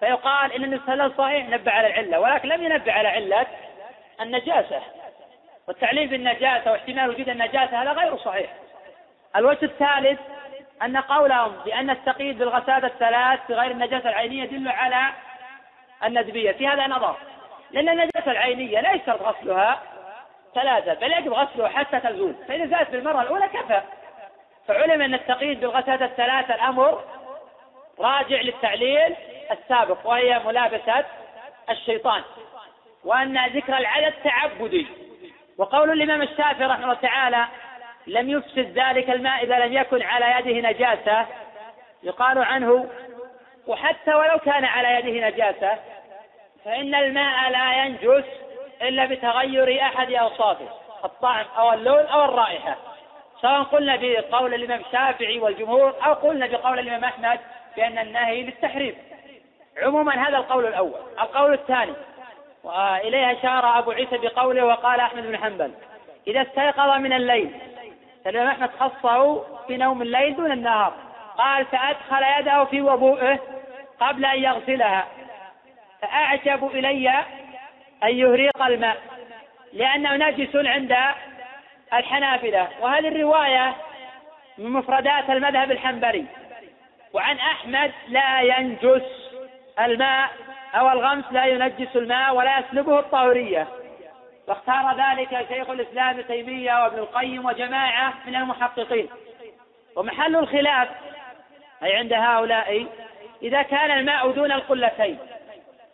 [0.00, 3.08] فيقال إن النبي صلى الله عليه وسلم صحيح نبه على العلة ولكن لم ينبه على
[3.08, 3.46] علة
[4.20, 4.82] النجاسة.
[5.68, 8.50] والتعليل بالنجاسة واحتمال وجود النجاسة هذا غير صحيح.
[9.36, 10.20] الوجه الثالث
[10.82, 15.10] أن قولهم بأن التقييد بالغسالة الثلاث في غير النجاسة العينية يدل على
[16.04, 16.52] الندبية.
[16.52, 17.16] في هذا نظر.
[17.70, 19.82] لأن النجاسة العينية لا يشترط غسلها
[20.54, 22.34] ثلاثة بل يجب غسلها حتى تزول.
[22.48, 23.82] فإذا زالت بالمرة الأولى كفى.
[24.68, 27.04] فعلم أن التقييد بالغسالة الثلاثة الأمر
[27.98, 29.16] راجع للتعليل
[29.50, 31.04] السابق وهي ملابسة
[31.70, 32.22] الشيطان
[33.04, 34.86] وأن ذكر العدد تعبدي.
[35.58, 37.46] وقول الإمام الشافعي رحمه الله تعالى
[38.06, 41.26] لم يفسد ذلك الماء إذا لم يكن على يده نجاسة
[42.02, 42.90] يقال عنه
[43.66, 45.78] وحتى ولو كان على يده نجاسة
[46.64, 48.24] فإن الماء لا ينجس
[48.82, 50.68] إلا بتغير أحد أوصافه
[51.04, 52.76] الطعم أو اللون أو الرائحة
[53.42, 57.40] سواء قلنا بقول الإمام الشافعي والجمهور أو قلنا بقول الإمام أحمد
[57.76, 58.94] بأن النهي للتحريم.
[59.82, 61.00] عموما هذا القول الأول.
[61.20, 61.92] القول الثاني
[62.64, 65.72] وإليه أشار أبو عيسى بقوله وقال أحمد بن حنبل
[66.26, 67.50] إذا استيقظ من الليل
[68.26, 70.92] الإمام أحمد خصه في نوم الليل دون النهار
[71.38, 73.38] قال فأدخل يده في وضوءه
[74.00, 75.06] قبل أن يغسلها
[76.02, 77.10] فأعجب إلي
[78.02, 78.96] أن يهريق الماء
[79.72, 80.96] لأنه نجس عند
[81.92, 82.68] الحنابلة.
[82.80, 83.74] وهذه الرواية
[84.58, 86.24] من مفردات المذهب الحنبلي.
[87.12, 89.29] وعن أحمد لا ينجس.
[89.80, 90.30] الماء
[90.74, 93.68] أو الغمس لا ينجس الماء ولا يسلبه الطهورية.
[94.48, 99.08] واختار ذلك شيخ الإسلام ابن تيمية وابن القيم وجماعة من المحققين.
[99.96, 100.88] ومحل الخلاف
[101.82, 102.86] أي عند هؤلاء
[103.42, 105.18] إذا كان الماء دون القلتين.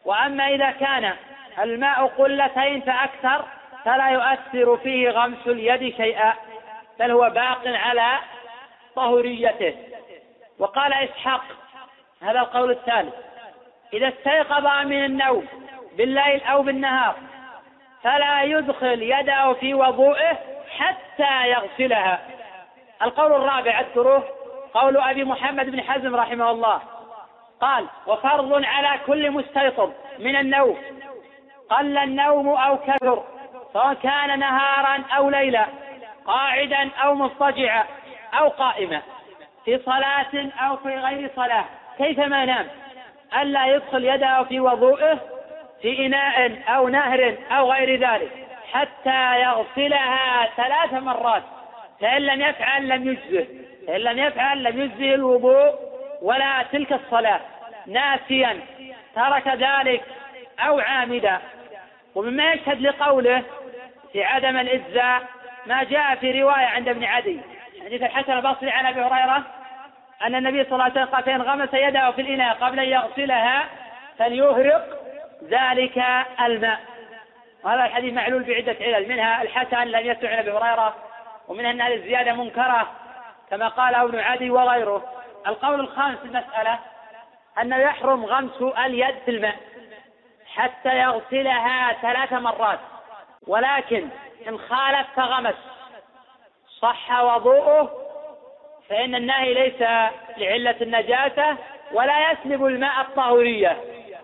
[0.05, 1.13] وأما إذا كان
[1.59, 3.45] الماء قلتين فأكثر
[3.85, 6.35] فلا يؤثر فيه غمس اليد شيئا
[6.99, 8.19] بل هو باق على
[8.97, 9.75] طهوريته.
[10.59, 11.45] وقال إسحاق
[12.23, 13.15] هذا القول الثالث
[13.93, 15.47] إذا استيقظ من النوم
[15.97, 17.15] بالليل أو بالنهار
[18.03, 20.39] فلا يدخل يده في وضوءه
[20.79, 22.21] حتى يغسلها.
[23.03, 24.25] القول الرابع اذكروه
[24.75, 26.81] قول أبي محمد بن حزم رحمه الله.
[27.61, 30.79] قال وفرض على كل مستيقظ من النوم
[31.71, 33.25] قل النوم أو كثر
[33.73, 35.67] سواء كان نهارا أو ليلا
[36.27, 37.85] قاعدا أو مضطجعا
[38.35, 39.03] أو قائما
[39.65, 41.65] في صلاة أو في غير صلاة
[41.99, 42.67] كيفما نام؟
[43.43, 45.21] ألا يدخل يده في وضوءه
[45.83, 48.31] في إناء أو نهر أو غير ذلك
[48.73, 51.43] حتى يغسلها ثلاث مرات.
[52.01, 53.47] فإن لم يفعل لم يجزه
[53.87, 55.75] فإن لم يفعل لم يجزه الوضوء
[56.23, 57.41] ولا تلك الصلاة.
[57.87, 58.61] ناسيا.
[59.15, 60.03] ترك ذلك
[60.61, 61.39] أو عامدا.
[62.15, 63.43] ومما يشهد لقوله
[64.13, 65.23] في عدم الإجزاء
[65.67, 67.41] ما جاء في رواية عند ابن عدي.
[67.85, 69.43] حديث الحسن البصري عن أبي هريرة
[70.23, 73.65] أن النبي صلى الله عليه وسلم قال فإن غمس يده في الإناء قبل أن يغسلها
[74.19, 74.87] فليهرق
[75.45, 76.05] ذلك
[76.41, 76.81] الماء.
[77.65, 80.95] وهذا الحديث معلول بعدة علل منها الحسن لم يسمع عن أبي هريرة
[81.49, 82.91] ومنها أن هذه الزيادة منكرة
[83.51, 85.05] كما قال ابن عدي وغيره.
[85.47, 86.79] القول الخامس في المسألة
[87.63, 89.57] أنه يحرم غمس اليد في الماء
[90.55, 92.79] حتى يغسلها ثلاث مرات
[93.47, 94.09] ولكن
[94.49, 95.55] إن خالف فغمس
[96.81, 98.06] صح وضوءه
[98.89, 99.83] فإن النهي ليس
[100.37, 101.57] لعلة النجاسة
[101.93, 103.77] ولا يسلب الماء الطهورية.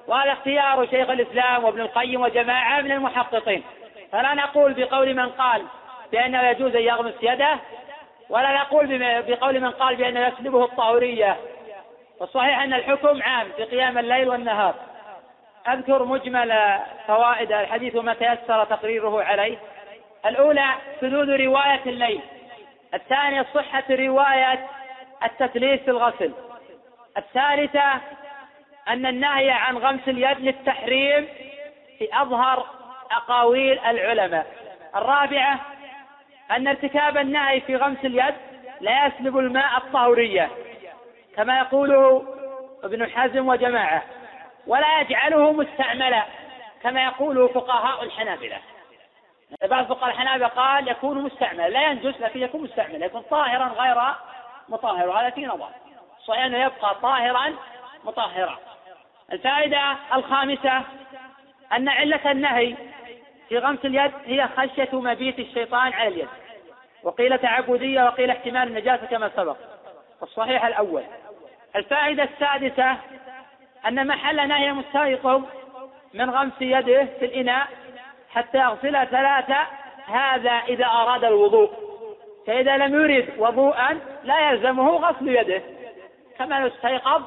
[0.06, 3.62] وهذا اختيار شيخ الإسلام وابن القيم وجماعة من المحققين.
[4.12, 5.62] فلا نقول بقول من قال
[6.12, 7.58] بأنه يجوز أن يغمس يده
[8.28, 11.36] ولا نقول بقول من قال بأنه يسلبه الطهورية.
[12.20, 14.74] والصحيح أن الحكم عام في قيام الليل والنهار.
[15.68, 19.58] أذكر مجمل فوائد الحديث وما تيسر تقريره عليه.
[20.26, 20.66] الأولى
[21.00, 22.20] شذوذ رواية الليل.
[22.94, 24.66] الثانية صحة رواية
[25.24, 26.32] التثليث في الغسل.
[27.18, 27.92] الثالثة
[28.88, 31.28] أن النهي عن غمس اليد للتحريم
[31.98, 32.66] في أظهر
[33.10, 34.46] أقاويل العلماء.
[34.96, 35.60] الرابعة
[36.50, 38.34] أن ارتكاب النهي في غمس اليد
[38.80, 40.50] لا يسلب الماء الطهورية
[41.36, 42.26] كما يقوله
[42.84, 44.02] ابن حزم وجماعة
[44.66, 46.22] ولا يجعله مستعملا
[46.82, 48.58] كما يقوله فقهاء الحنابلة.
[49.64, 54.14] بعض فقهاء الحنابلة قال يكون مستعملا لا ينجس لكن يكون مستعملا يكون طاهرا غير
[54.68, 55.68] مطهر وهذا في نظر.
[56.26, 57.54] صحيح أنه يبقى طاهرا
[58.04, 58.58] مطهرا.
[59.32, 60.82] الفائدة الخامسة
[61.72, 62.76] أن علة النهي
[63.48, 66.28] في غمس اليد هي خشية مبيت الشيطان على اليد.
[67.02, 69.56] وقيل تعبدية وقيل احتمال النجاسة كما سبق.
[70.22, 71.02] الصحيح الأول.
[71.76, 72.96] الفائدة السادسة
[73.88, 75.42] أن محل نهي المستيقظ
[76.14, 77.68] من غمس يده في الإناء
[78.34, 79.66] حتى يغسلها ثلاثة
[80.06, 81.70] هذا إذا أراد الوضوء.
[82.46, 85.62] فإذا لم يرد وضوءا لا يلزمه غسل يده.
[86.38, 87.22] كما لو استيقظ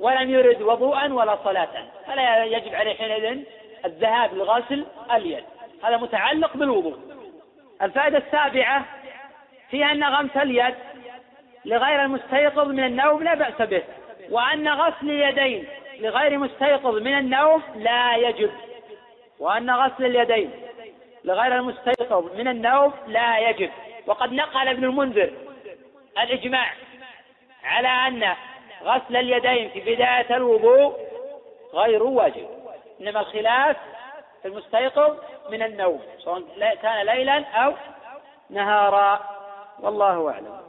[0.00, 1.68] ولم يرد وضوءا ولا صلاة.
[2.06, 3.44] فلا يجب عليه حينئذ
[3.84, 5.44] الذهاب لغسل اليد.
[5.84, 6.98] هذا متعلق بالوضوء.
[7.82, 8.84] الفائدة السابعة
[9.70, 10.74] فيها أن غمس اليد
[11.64, 13.82] لغير المستيقظ من النوم لا بأس به
[14.30, 15.66] وأن غسل اليدين
[16.00, 18.50] لغير مستيقظ من النوم لا يجب.
[19.40, 20.50] وأن غسل اليدين
[21.24, 23.70] لغير المستيقظ من النوم لا يجب.
[24.06, 25.32] وقد نقل ابن المنذر
[26.18, 26.72] الإجماع
[27.64, 28.34] على أن
[28.82, 30.98] غسل اليدين في بداية الوضوء
[31.74, 32.48] غير واجب
[33.00, 33.76] إنما الخلاف
[34.42, 35.16] في المستيقظ
[35.50, 37.74] من النوم سواء كان ليلا أو
[38.50, 39.20] نهارا.
[39.80, 40.60] والله أعلم.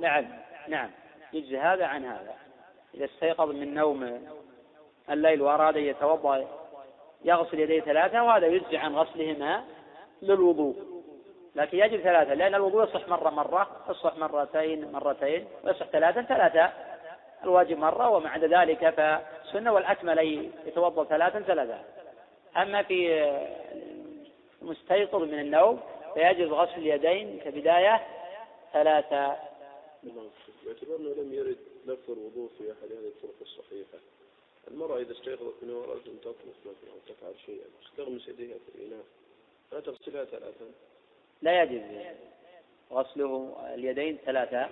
[0.00, 0.24] نعم
[0.68, 0.90] نعم.
[1.32, 2.34] يجزي هذا عن هذا.
[2.94, 4.28] إذا استيقظ من نوم
[5.10, 6.61] الليل وأراد أن يتوضأ
[7.24, 9.64] يغسل يديه ثلاثة وهذا يجزي عن غسلهما
[10.22, 10.76] للوضوء.
[11.56, 16.72] لكن يجب ثلاثة لأن الوضوء يصح مرة مرة يصح مرتين مرتين ويصح ثلاثة ثلاثة.
[17.44, 21.80] الواجب مرة وما عدا ذلك فالسنة والأكمل يتوضأ ثلاثا ثلاثة.
[22.56, 23.30] أما في
[24.62, 25.80] مستيقظ من النوم
[26.14, 28.00] فيجب غسل اليدين كبداية
[28.72, 29.36] ثلاثة.
[30.64, 33.98] باعتبار أنه لم يرد لفظ الوضوء في أحد هذه الطرق الصحيحة.
[34.68, 37.64] المرأة إذا استيقظت من ورأت أن تطبخ مثلا أو تفعل شيئا.
[37.96, 39.04] تغمس يديها في الإناء.
[39.72, 40.64] لا تغسلها ثلاثا.
[41.42, 41.82] لا يجب
[42.92, 44.68] غسله اليدين ثلاثة.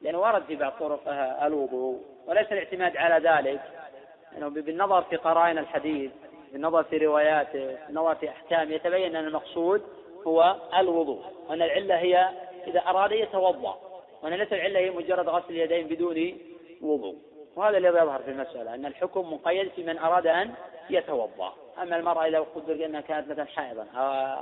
[0.00, 1.08] لأنه ورد في بعض طرق
[1.42, 3.88] الوضوء وليس الاعتماد على ذلك.
[4.36, 6.10] أنه بالنظر في قرائن الحديث
[6.52, 9.82] بالنظر في رواياته بالنظر في أحكام يتبين أن المقصود
[10.26, 11.24] هو الوضوء.
[11.48, 12.30] وأن العلة هي
[12.66, 14.02] إذا أراد يتوضأ.
[14.22, 16.38] وأن ليس العلة هي مجرد غسل اليدين بدون
[16.82, 17.16] وضوء.
[17.56, 20.54] وهذا الذي يظهر في المسألة أن الحكم مقيد في من أراد أأن
[20.90, 21.54] يتوضأ.
[21.82, 23.86] أما المرأة إذا قدر أنها كانت مثلا حائضا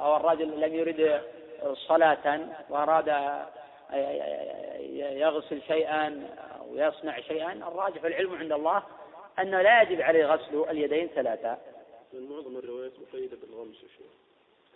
[0.02, 1.22] أو الرجل لم يرد
[1.74, 2.40] صلاة
[2.70, 3.08] وأراد
[4.98, 6.28] يغسل شيئا
[6.60, 8.82] أو يصنع شيئا الراجح العلم عند الله
[9.38, 11.58] أنه لا يجب عليه غسل اليدين ثلاثة.
[12.14, 14.06] معظم الروايات مقيدة بالغمس شيء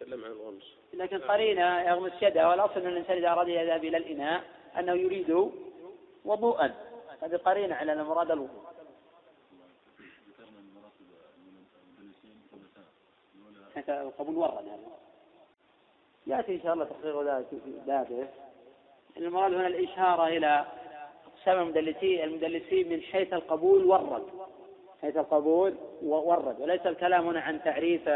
[0.00, 0.74] تكلم عن الغمس.
[0.94, 4.42] لكن قرينة يغمس يده والأصل أن الإنسان إذا أراد يذهب إلى الإناء
[4.78, 5.50] أنه يريد
[6.24, 6.74] وضوءا.
[7.22, 8.68] هذه قرينة على أن المراد الوضوء
[13.88, 14.78] القبول ورد هذا.
[16.26, 18.28] يأتي إن شاء الله تحقيق ذلك في بابه.
[19.16, 20.64] المراد هنا الإشارة إلى
[21.26, 24.26] أقسام المدلسين المدلسين من حيث القبول والرد
[25.02, 28.08] حيث القبول والرد وليس الكلام هنا عن تعريف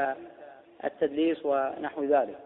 [0.85, 2.39] التدليس ونحو ذلك.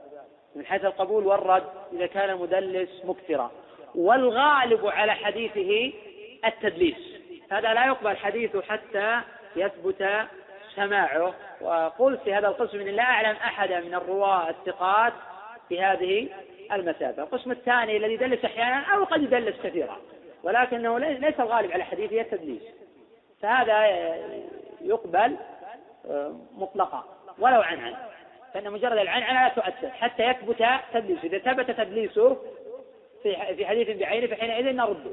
[0.54, 3.50] من حيث القبول والرد إذا كان المدلس مكثرا.
[3.94, 5.92] والغالب على حديثه
[6.44, 7.16] التدليس.
[7.50, 9.20] هذا لا يقبل حديثه حتى
[9.56, 10.08] يثبت
[10.74, 11.34] سماعه.
[11.60, 15.12] وقلت في هذا القسم إني لا أعلم احدا من الرواة الثقات
[15.68, 16.28] في هذه
[16.72, 19.96] المسافة، القسم الثاني الذي يدلس أحيانا أو قد يدلس كثيرا
[20.42, 22.62] ولكنه ليس الغالب على حديثه التدليس.
[23.42, 23.84] فهذا
[24.80, 25.36] يقبل
[26.10, 27.04] آه، مطلقا.
[27.38, 27.94] ولو عن عن
[28.54, 30.64] فإن مجرد العنعنه لا تؤثر حتى يثبت
[30.94, 32.36] تدليسه إذا ثبت تدليسه
[33.22, 35.10] في في حديث بعينه فحينئذ نرده.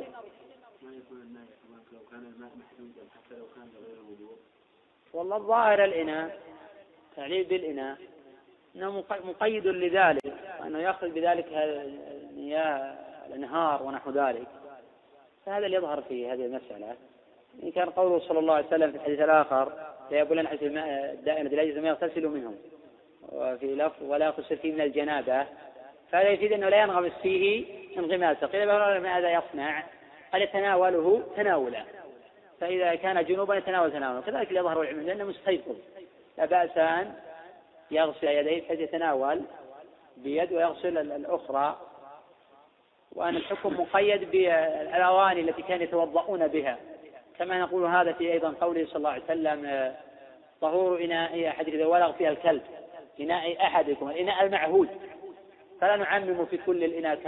[5.13, 6.37] والله الظاهر الإناء
[7.15, 7.97] تعليل بالإناء
[8.75, 12.95] أنه مقيد لذلك وأنه يأخذ بذلك المياه
[13.27, 14.47] الأنهار ونحو ذلك.
[15.45, 16.95] فهذا اللي يظهر في هذه المسألة.
[17.63, 19.73] إن كان قوله صلى الله عليه وسلم في الحديث الآخر
[20.11, 22.57] لا يقول الدائنة لا يجوز ما يغتسل منهم.
[23.29, 25.45] وفي لفظ ولا يغتسل فيه من الجنابة.
[26.11, 27.65] فهذا يفيد أنه لا ينغمس فيه
[27.97, 28.65] انغماسا قيل
[28.99, 29.83] ماذا يصنع؟
[30.33, 31.83] قال يتناوله تناولا.
[32.63, 34.21] فإذا كان جنوبا يتناول تناولا.
[34.21, 35.75] كذلك يظهر العلم لأنه مستيقظ.
[36.37, 37.13] لا بأس أن
[37.91, 39.41] يغسل يديه بحيث يتناول
[40.17, 41.79] بيد ويغسل الأخرى.
[43.11, 46.77] وأن الحكم مقيد بالأواني التي كانوا يتوضؤون بها.
[47.39, 49.93] كما نقول هذا في أيضا قوله صلى الله عليه وسلم
[50.61, 52.61] طهور إناء أحدكم إذا ولغ فيها الكلب
[53.19, 54.89] إناء أحدكم الإناء المعهود.
[55.81, 57.19] فلا نعمم في كل الإناء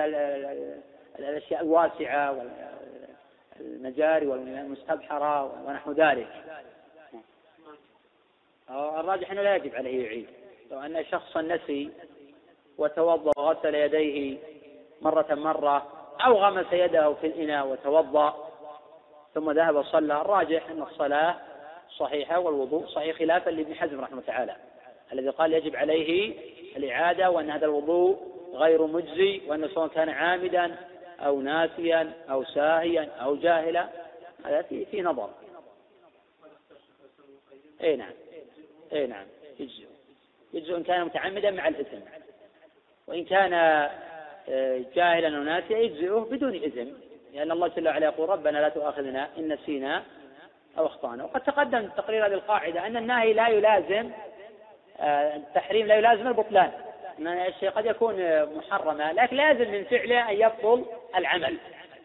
[1.20, 2.46] الأشياء الواسعة
[3.60, 6.28] والمجاري والمستبحرة ونحو ذلك.
[8.70, 10.28] الراجح أنه لا يجب عليه يعيد.
[10.72, 11.92] لو أن شخصا نسي
[12.78, 14.38] وتوضأ وغسل يديه
[15.02, 15.88] مرة مرة
[16.26, 18.52] أو غمس يده في الإناء وتوضأ
[19.34, 21.36] ثم ذهب وصلى الراجح أن الصلاة
[21.98, 24.56] صحيحة والوضوء صحيح خلافا لابن حزم رحمه تعالى.
[25.14, 26.34] الذي قال يجب عليه
[26.78, 30.76] الإعادة وأن هذا الوضوء غير مجزي وأنه سواء كان عامدا
[31.20, 33.90] أو ناسيا أو ساهيا أو جاهلا.
[34.46, 35.30] هذا في في نظر.
[37.84, 38.14] إي نعم.
[38.94, 39.26] إي نعم.
[39.60, 39.86] يجزئ.
[40.54, 42.00] يجزئ إن كان متعمدا مع الإثم.
[43.08, 46.88] وإن كان آه، جاهلا أو ناسيا يجزئه بدون إثم.
[47.34, 50.04] لأن الله جل وعلا يقول ربنا لا تؤاخذنا إن نسينا
[50.78, 51.24] أو أخطأنا.
[51.24, 54.12] وقد تقدم تقرير هذه القاعدة أن النهي لا يلازم
[55.00, 56.72] آه، التحريم لا يلازم البطلان.
[57.20, 60.86] إن الشيء قد يكون محرما لكن لازم من فعله أن يبطل
[61.16, 61.58] العمل.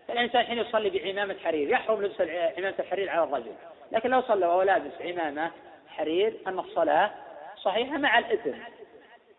[0.08, 3.52] فالإنسان حين يصلي بعمامة حرير يحرم لبس عمامة الحرير على الرجل.
[3.92, 5.50] لكن لو صلى وهو لابس عمامة
[5.88, 7.11] حرير أن الصلاة
[7.56, 8.52] صحيحة مع الإثم.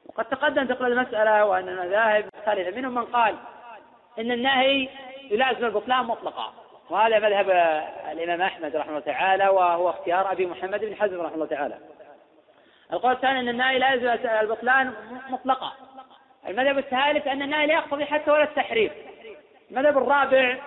[0.05, 3.35] وقد تقدم تقرا المسألة وأن المذاهب مختلفه منهم من قال
[4.19, 4.89] إن النهي
[5.31, 6.53] يلازم البطلان مطلقا.
[6.89, 7.49] وهذا مذهب
[8.11, 11.77] الإمام أحمد رحمه الله تعالى وهو اختيار أبي محمد بن حزم رحمه الله تعالى.
[12.93, 14.93] القول الثاني أن النهي لا يلزم البطلان
[15.29, 15.71] مطلقا
[16.47, 18.91] المذهب الثالث أن النهي لا يقتضي حتى ولا التحريم.
[19.71, 20.57] المذهب الرابع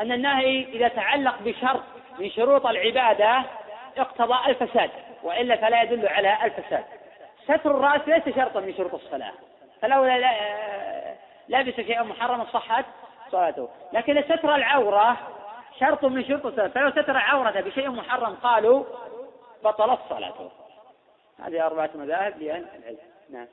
[0.00, 1.82] أن النهي إذا تعلق بشرط
[2.18, 3.42] من شروط العبادة
[3.98, 4.90] اقتضى الفساد
[5.22, 6.84] وإلا فلا يدل على الفساد.
[7.44, 9.32] ستر الرأس ليس شرطا من شروط الصلاة.
[9.82, 10.04] فلو
[11.48, 12.84] لبس شيئا محرما صحت
[13.30, 13.68] صلاته.
[13.92, 15.16] لكن ستر العورة
[15.80, 18.84] شرط من شروط الصلاة فلو ستر عورته بشيء محرم قالوا
[19.64, 20.50] بطلت صلاته.
[21.38, 22.98] هذه أربعة مذاهب لأن العلم.
[23.30, 23.46] نعم.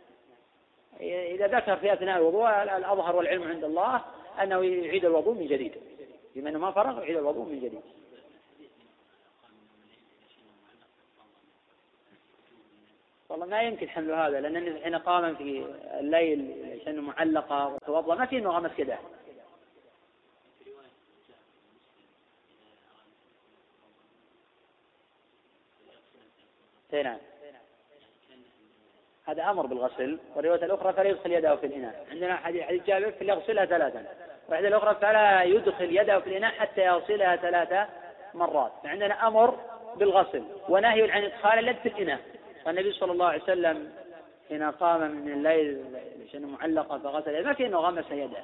[1.01, 4.05] إذا ذكر في أثناء الوضوء الأظهر والعلم عند الله
[4.43, 5.75] أنه يعيد الوضوء من جديد.
[6.35, 7.81] بما أنه ما فرغ يعيد الوضوء من جديد.
[13.29, 15.65] والله ما يمكن حمل هذا لأن حين قام في
[15.99, 18.97] الليل عشان معلقة وتوضأ ما في أنه غمس كده.
[27.03, 27.17] نعم.
[29.29, 32.05] هذا أمر بالغسل والرواية الأخرى فلا يدخل يده في الإناء.
[32.11, 34.05] عندنا حديث حديث جابر فليغسلها ثلاثا.
[34.47, 37.87] والحديث الأخرى فلا يدخل يده في الإناء حتى يغسلها ثلاث
[38.33, 38.71] مرات.
[38.83, 39.57] فعندنا أمر
[39.95, 42.19] بالغسل ونهي عن إدخال اليد في الإناء.
[42.65, 43.91] والنبي صلى الله عليه وسلم
[44.49, 45.85] حين قام من الليل
[46.27, 48.43] عشان معلقة فغسل ما في أنه غمس يده.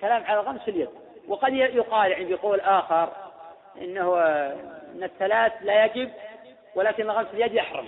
[0.00, 0.88] كلام على غمس اليد.
[1.28, 3.12] وقد يقال عند قول آخر
[3.80, 4.18] إنه
[4.94, 6.10] أن الثلاث لا يجب
[6.74, 7.86] ولكن غمس اليد يحرم.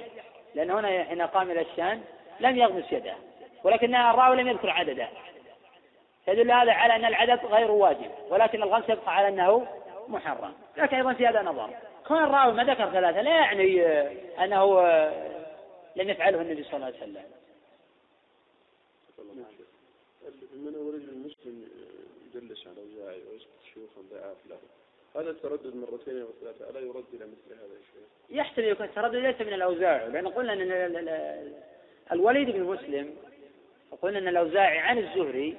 [0.55, 2.01] لأن هنا حين قام إلى الشان
[2.41, 3.15] لم يغمس يده
[3.65, 5.09] ولكن الراوي لم يذكر عدده.
[6.29, 9.67] يدل هذا على أن العدد غير واجب ولكن الغمس يبقى على أنه
[10.09, 10.55] محرم.
[10.77, 11.71] لكن أيضا في هذا نظر.
[12.07, 13.87] كون الراوي ما ذكر ثلاثة لا يعني
[14.45, 14.81] أنه
[15.97, 17.25] لم يفعله النبي صلى الله عليه وسلم.
[20.55, 21.69] من هو رجل مسلم
[22.35, 24.59] يدلس على اوزاعي ويسقط شيوخا ضعاف له.
[25.17, 29.41] هذا التردد مرتين أو ثلاثة؟ ألا يرد إلى مثل هذا الشيء؟ يحتمل يكون التردد ليس
[29.41, 30.63] من الأوزاع لأن قلنا إن
[32.13, 33.15] الوليد بن مسلم
[33.91, 35.57] وقلنا أن الأوزاعي عن الزهري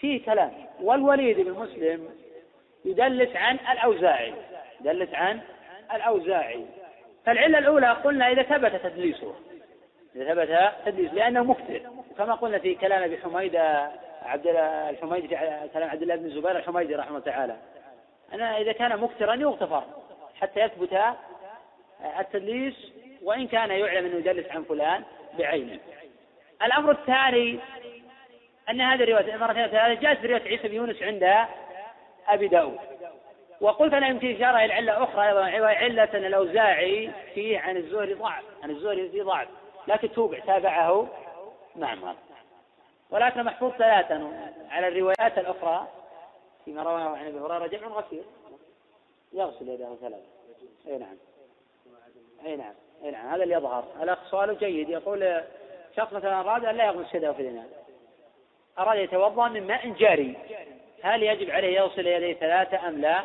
[0.00, 2.08] فيه كلام والوليد بن مسلم
[2.84, 4.34] يدلس عن الأوزاعي
[4.80, 5.40] يدلس عن
[5.94, 6.66] الأوزاعي.
[7.26, 9.34] فالعلة الأولى قلنا إذا ثبت تدليسه
[10.16, 11.80] إذا ثبت تدليس لأنه مكثر
[12.18, 13.56] كما قلنا في كلام أبي حميد
[14.22, 14.46] عبد
[14.90, 15.28] الحميدي
[15.72, 17.56] كلام عبد الله بن الزبير الحميدي رحمه الله تعالى.
[18.32, 19.84] أنا إذا كان مكثرا يغتفر
[20.40, 21.00] حتى يثبت
[22.20, 22.92] التدليس
[23.22, 25.02] وإن كان يعلم أنه يدلس عن فلان
[25.38, 25.80] بعينه.
[26.62, 27.58] الأمر الثاني
[28.70, 31.46] أن هذه الرواية مرة ثانية جاءت في رواية عيسى بن يونس عند
[32.28, 32.78] أبي داود.
[33.60, 38.44] وقلت أنا يمكن إشارة إلى علة أخرى أيضا علة أن الأوزاعي فيه عن الزهري ضعف
[38.62, 39.48] عن الزهري فيه ضعف.
[39.88, 41.08] لكن توبع تابعه
[41.76, 42.14] معمر.
[43.10, 44.30] ولكن محفوظ ثلاثا
[44.70, 45.88] على الروايات الأخرى
[46.64, 48.24] فيما رواه عن أبي هريرة جمع غفير
[49.32, 50.26] يغسل يده ثلاثة
[50.86, 51.16] أي نعم.
[52.46, 52.74] أي نعم.
[53.02, 53.84] نعم هذا اللي يظهر.
[54.02, 55.42] الأخ سؤاله جيد يقول
[55.96, 57.66] شخص مثلا أراد أن لا يغمس يده في الاناء
[58.78, 60.36] أراد يتوضأ من ماء جاري.
[61.02, 63.24] هل يجب عليه يغسل يديه ثلاثة أم لا؟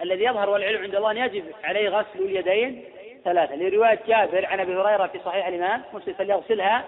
[0.00, 2.84] الذي يظهر والعلم عند الله أن يجب عليه غسل اليدين
[3.24, 3.54] ثلاثة.
[3.54, 6.84] لرواية جابر عن أبي هريرة في صحيح الإمام مسلم فليغسلها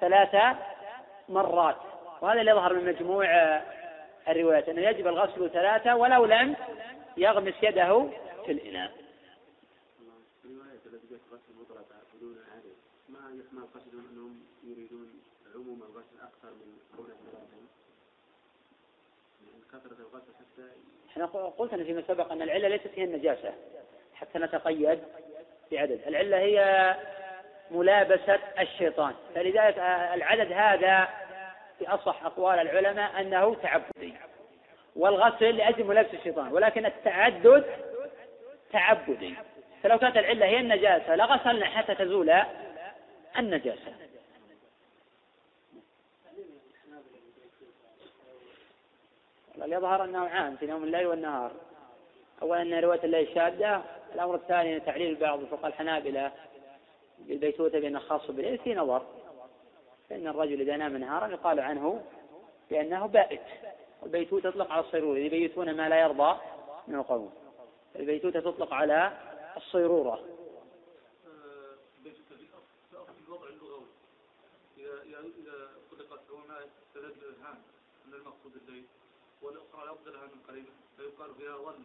[0.00, 0.56] ثلاث
[1.28, 1.76] مرات.
[2.20, 3.26] وهذا اللي يظهر من مجموع
[4.28, 6.56] الروايات أنه يجب الغسل ثلاثة ولو لم
[7.16, 8.06] يغمس يده
[8.46, 8.92] في الإناء
[10.44, 12.76] الروايات التي جاءت غسل مطلقة بدون عدد
[13.52, 15.20] ما أنهم يريدون
[15.54, 17.60] عموم الغسل أكثر من قول ثلاثة
[19.72, 20.68] كثرة الغسل حتى
[21.10, 23.54] إحنا قلت أنا فيما سبق أن العلة ليست هي النجاسة
[24.14, 24.98] حتى نتقيد
[25.72, 26.00] بعدد.
[26.06, 26.96] العلة هي
[27.70, 29.14] ملابسة الشيطان.
[29.34, 29.78] فلذلك
[30.14, 31.08] العدد هذا
[31.78, 34.14] في أصح أقوال العلماء أنه تعبدي.
[34.96, 37.64] والغسل لأجل ملابسة الشيطان ولكن التعدد
[38.72, 39.34] تعبدي.
[39.82, 42.30] فلو كانت العلة هي النجاسة لغسلنا حتى تزول
[43.38, 43.94] النجاسة.
[49.58, 51.52] يظهر أنه عام في نوم الليل والنهار.
[52.42, 56.32] أولا أن رواية الليل شاذة الأمر الثاني تعليل بعض فقهاء الحنابلة
[57.18, 59.06] بالبيتوتة بأنه خاص بالليل في نظر.
[60.08, 62.02] فإن الرجل إذا نام نهارا يقال عنه
[62.70, 63.40] بأنه بائت.
[64.02, 66.40] والبيتوتة تطلق على الصيرورة يبيتون ما لا يرضى
[66.88, 67.32] من القوم
[67.96, 69.12] البيتوتة تطلق على
[69.56, 70.24] الصيرورة
[73.28, 73.86] الوضع اللغوي
[74.78, 76.20] إذا إذا طلقت
[77.00, 77.58] تلد الإذهان
[78.06, 78.84] من المقصود الليل
[79.42, 80.64] والأخرى يفضل لها من قريب
[80.96, 81.82] فيقال فيها ظل.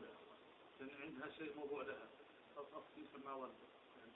[0.79, 2.07] يعني عندها شيء موضوع لها.
[2.57, 3.49] أصل يسمى ظل.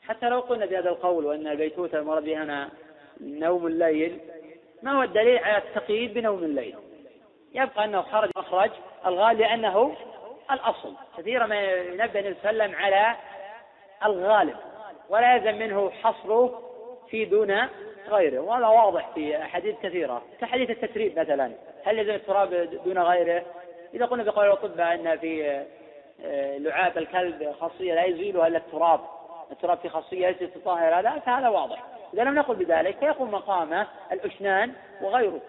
[0.02, 2.72] حتى لو قلنا بهذا القول وأن البيتوتة المراد بها هنا
[3.22, 4.20] نوم الليل
[4.84, 6.76] ما هو الدليل على التقييد بنوم الليل؟
[7.54, 8.72] يبقى أنه خرج مخرج
[9.06, 9.96] الغالب لأنه
[10.52, 10.94] الأصل.
[11.18, 13.16] كثيرا ما ينبه النبي صلى الله عليه وسلم على
[14.06, 14.56] الغالب.
[15.10, 16.64] ولا يلزم منه حصره
[17.10, 17.68] في دون
[18.10, 20.22] غيره وهذا واضح في أحاديث كثيرة.
[20.42, 21.52] كحديث التتريب مثلا
[21.84, 23.46] هل يلزم التراب دون غيره؟
[23.94, 25.66] إذا قلنا بقول الأطباء أن في
[26.22, 29.00] آه، لعاب الكلب خاصية لا يزيلها إلا التراب
[29.52, 31.86] التراب في خاصية ليست تطهر هذا فهذا واضح.
[32.14, 35.42] إذا لم نقل بذلك فيقوم مقامه الأشنان وغيره.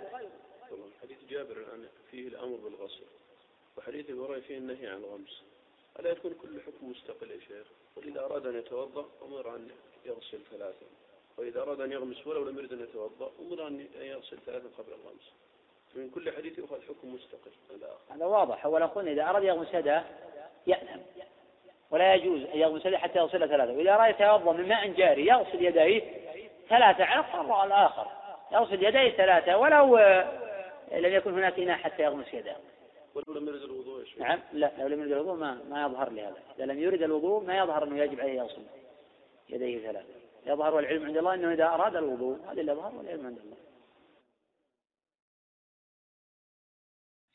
[1.02, 3.04] حديث جابر الآن فيه الأمر بالغسل
[3.78, 5.42] وحديث الوراء فيه النهي عن الغمس.
[6.00, 9.68] ألا يكون كل حكم مستقل يا شيخ؟ وإذا أراد أن يتوضأ أمر أن
[10.06, 10.86] يغسل ثلاثا.
[11.40, 15.32] وإذا أراد أن يغمس ولو لم يرد أن يتوضأ أمر أن يغسل ثلاثا قبل الغمس.
[15.94, 17.50] من كل حديث يؤخذ حكم مستقل.
[18.10, 18.64] هذا واضح.
[18.64, 20.04] أولا قلنا إذا أراد يغمس يده
[20.66, 21.00] يأثم
[21.90, 23.72] ولا يجوز أن يغمس يده حتى يغسل ثلاثة.
[23.72, 26.02] وإذا أراد يتوضأ من ماء جاري يغسل يديه
[26.68, 27.04] ثلاثة.
[27.04, 28.06] على القرار الآخر.
[28.52, 29.56] يغسل يديه ثلاثة.
[29.56, 29.96] ولو
[30.92, 32.56] لم يكن هناك إناء حتى يغمس يده.
[33.14, 34.40] ولو لم يرد الوضوء نعم.
[34.52, 36.36] لا لو لم يرد الوضوء ما ما يظهر لهذا.
[36.58, 38.62] إذا لم يرد الوضوء ما يظهر أنه يجب عليه يغسل
[39.48, 40.19] يديه ثلاثة.
[40.46, 43.56] يظهر والعلم عند الله أنه إذا أراد الوضوء هذا اللي يظهر والعلم عند الله.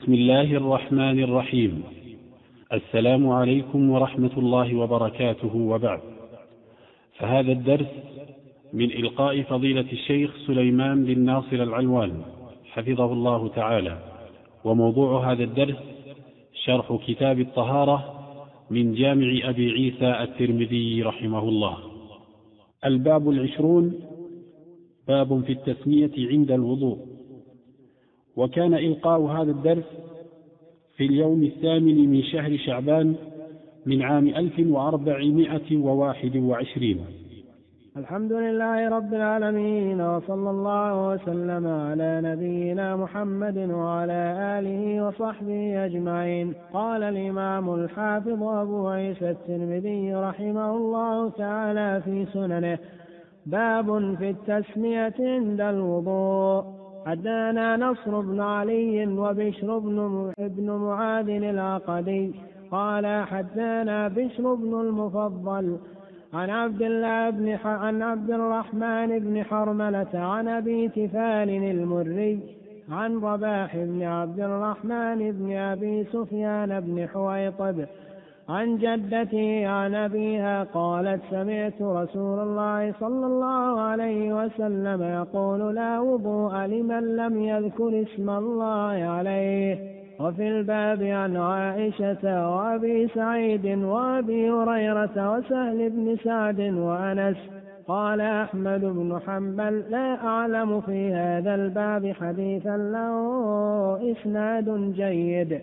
[0.01, 1.84] بسم الله الرحمن الرحيم.
[2.74, 6.01] السلام عليكم ورحمة الله وبركاته وبعد.
[7.18, 7.88] فهذا الدرس
[8.74, 12.24] من إلقاء فضيلة الشيخ سليمان بن ناصر العلوان
[12.66, 13.97] حفظه الله تعالى.
[14.64, 15.76] وموضوع هذا الدرس
[16.53, 17.97] شرح كتاب الطهارة
[18.70, 21.84] من جامع أبي عيسى الترمذي رحمه الله.
[22.86, 23.93] الباب العشرون
[25.07, 26.97] باب في التسمية عند الوضوء.
[28.36, 29.84] وكان إلقاء هذا الدرس
[30.97, 33.15] في اليوم الثامن من شهر شعبان
[33.86, 37.24] من عام 1421
[37.98, 44.22] الحمد لله رب العالمين وصلى الله وسلم على نبينا محمد وعلى
[44.60, 46.54] آله وصحبه أجمعين.
[46.74, 52.78] قال الإمام الحافظ أبو عيسى الترمذي رحمه الله تعالى في سننه
[53.46, 56.64] باب في التسمية عند الوضوء.
[57.06, 59.80] حدانا نصر بن علي وبشر
[60.38, 62.34] بن معاذ العقدي.
[62.72, 65.78] قال حدانا بشر بن المفضل.
[66.36, 72.39] عن عبد الله بن عن عبد الرحمن بن حرملة عن أبي تفال المري
[72.91, 77.86] عن رباح بن عبد الرحمن بن أبي سفيان بن حويطب
[78.49, 86.55] عن جدته عن أبيها قالت سمعت رسول الله صلى الله عليه وسلم يقول لا وضوء
[86.57, 89.95] لمن لم يذكر اسم الله عليه.
[90.20, 97.38] وفي الباب عن عائشة وأبي سعيد وأبي هريرة وسهل بن سعد وأنس
[97.88, 103.16] قال أحمد بن حنبل لا أعلم في هذا الباب حديثا له
[104.11, 105.61] إسناد جيد.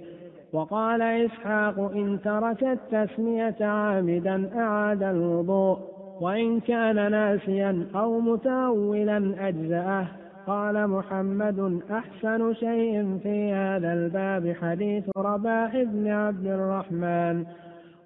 [0.53, 5.79] وقال إسحاق إن ترك التسمية عامدا أعاد الوضوء
[6.21, 10.07] وإن كان ناسيا أو متأولا أجزأه.
[10.47, 17.45] قال محمد أحسن شيء في هذا الباب حديث رباح بن عبد الرحمن.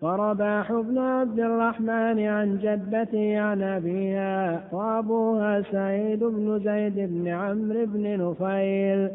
[0.02, 8.04] ورباح بن عبد الرحمن عن جدته عن أبيها وأبوها سعيد بن زيد بن عمرو بن
[8.20, 9.10] نفيل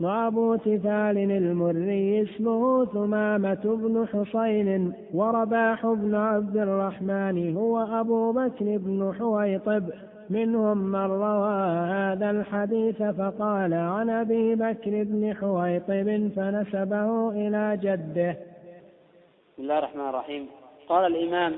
[0.00, 4.92] وأبو تفال المري اسمه ثمامة بن حصين.
[5.14, 9.82] ورباح بن عبد الرحمن هو أبو بكر بن حويطب
[10.30, 18.36] منهم من روى هذا الحديث فقال عن أبي بكر بن حويطب فنسبه إلى جده.
[19.52, 20.48] بسم الله الرحمن الرحيم.
[20.88, 21.54] قال الإمام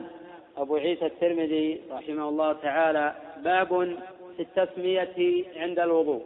[0.57, 3.15] أبو عيسى الترمذي رحمه الله تعالى
[3.45, 3.97] باب
[4.37, 6.23] في التسمية عند الوضوء.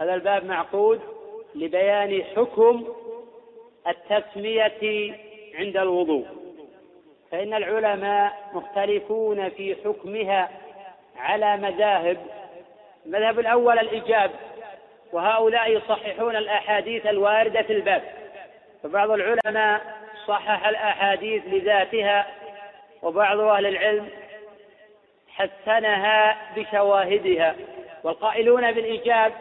[0.00, 1.00] هذا الباب معقود
[1.54, 2.84] لبيان حكم
[3.88, 5.14] التسمية
[5.54, 6.26] عند الوضوء.
[7.30, 10.50] فإن العلماء مختلفون في حكمها
[11.20, 12.16] على مذاهب
[13.06, 14.30] المذهب الأول الإيجاب
[15.12, 18.02] وهؤلاء يصححون الأحاديث الواردة في الباب.
[18.82, 19.80] فبعض العلماء
[20.26, 22.26] صحح الأحاديث لذاتها
[23.02, 24.08] وبعض أهل العلم
[25.28, 27.54] حسنها بشواهدها.
[28.04, 29.32] والقائلون بالإيجاب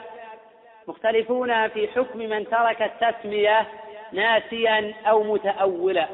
[0.88, 3.66] مختلفون في حكم من ترك التسمية
[4.12, 6.08] ناسيا أو متأولا.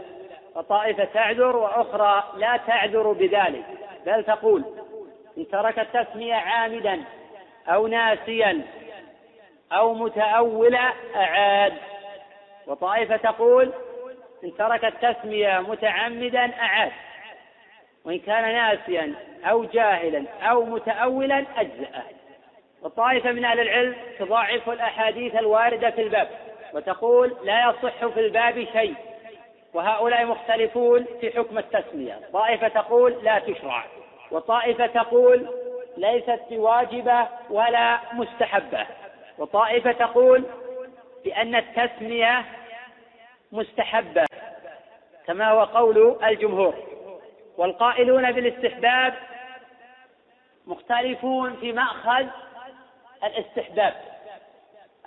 [0.56, 3.66] فطائفة تعذر وأخرى لا تعذر بذلك.
[4.06, 4.64] بل تقول
[5.38, 7.04] إن ترك التسمية عامدا
[7.68, 8.62] أو ناسيا
[9.72, 11.74] أو متأولا أعاد.
[12.68, 13.74] وطائفة تقول
[14.44, 16.92] إن ترك التسمية متعمدا أعاد.
[18.06, 19.14] وإن كان ناسيا
[19.44, 22.04] أو جاهلا أو متأولا أجزأه.
[22.82, 26.30] وطائفة من أهل العلم تضاعف الأحاديث الواردة في الباب
[26.74, 28.96] وتقول لا يصح في الباب شيء.
[29.74, 32.20] وهؤلاء مختلفون في حكم التسمية.
[32.34, 33.84] طائفة تقول لا تشرع.
[34.32, 35.50] وطائفة تقول
[35.98, 38.88] ليست بواجبة ولا مستحبة.
[39.38, 40.44] وطائفة تقول
[41.26, 42.46] بأن التسمية
[43.52, 44.26] مستحبة
[45.28, 46.76] كما هو قول الجمهور.
[47.58, 49.14] والقائلون بالاستحباب
[50.68, 52.26] مختلفون في مأخذ
[53.24, 53.94] الاستحباب.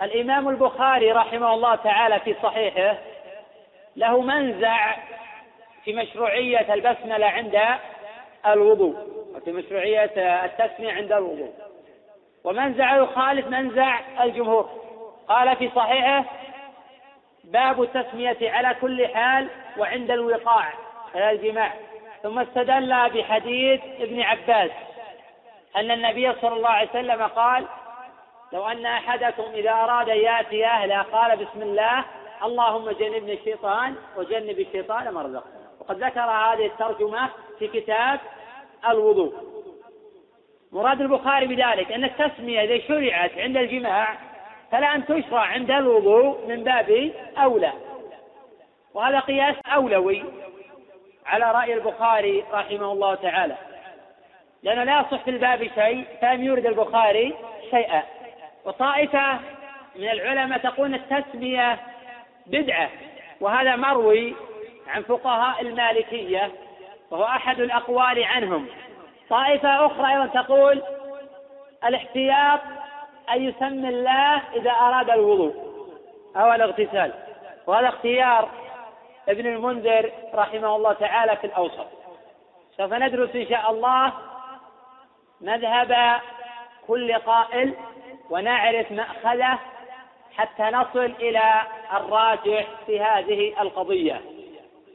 [0.01, 2.97] الإمام البخاري رحمه الله تعالى في صحيحه
[3.95, 4.95] له منزع
[5.83, 7.59] في مشروعية البسملة عند
[8.47, 8.95] الوضوء
[9.35, 10.11] وفي مشروعية
[10.45, 11.53] التسمية عند الوضوء.
[12.43, 14.69] ومنزع يخالف منزع الجمهور.
[15.27, 16.25] قال في صحيحه
[17.43, 20.73] باب التسمية على كل حال وعند الوقاع
[21.15, 21.73] على الجماع.
[22.23, 24.71] ثم استدل بحديث ابن عباس
[25.75, 27.65] أن النبي صلى الله عليه وسلم قال
[28.53, 32.05] لو أن أحدكم إذا أراد أن يأتي أهله قال بسم الله
[32.43, 37.29] اللهم جنبني الشيطان وجنب الشيطان ما رزقنا وقد ذكر هذه الترجمة
[37.59, 38.19] في كتاب
[38.89, 39.33] الوضوء.
[40.71, 44.17] مراد البخاري بذلك أن التسمية إذا شرعت عند الجماع
[44.71, 47.73] فلا أن تشرع عند الوضوء من باب أولى.
[48.93, 50.23] وهذا قياس أولوي
[51.25, 53.55] على رأي البخاري رحمه الله تعالى.
[54.63, 57.33] لأنه لا يصح في الباب شيء فلم يورد البخاري
[57.71, 58.03] شيئا.
[58.65, 59.39] وطائفة
[59.95, 61.79] من العلماء تقول التسمية
[62.45, 62.89] بدعة
[63.41, 64.35] وهذا مروي
[64.87, 66.51] عن فقهاء المالكية
[67.11, 68.67] وهو أحد الأقوال عنهم.
[69.29, 70.83] طائفة أخرى أيضا تقول
[71.85, 72.59] الاحتياط
[73.33, 75.53] أن يسمي الله إذا أراد الوضوء
[76.35, 77.13] أو الاغتسال.
[77.67, 78.49] وهذا اختيار
[79.29, 81.87] ابن المنذر رحمه الله تعالى في الأوسط.
[82.77, 84.13] سوف ندرس إن شاء الله
[85.41, 86.21] مذهب
[86.87, 87.73] كل قائل
[88.29, 89.59] ونعرف مأخذه
[90.37, 91.61] حتى نصل إلى
[91.93, 94.21] الراجح في هذه القضية.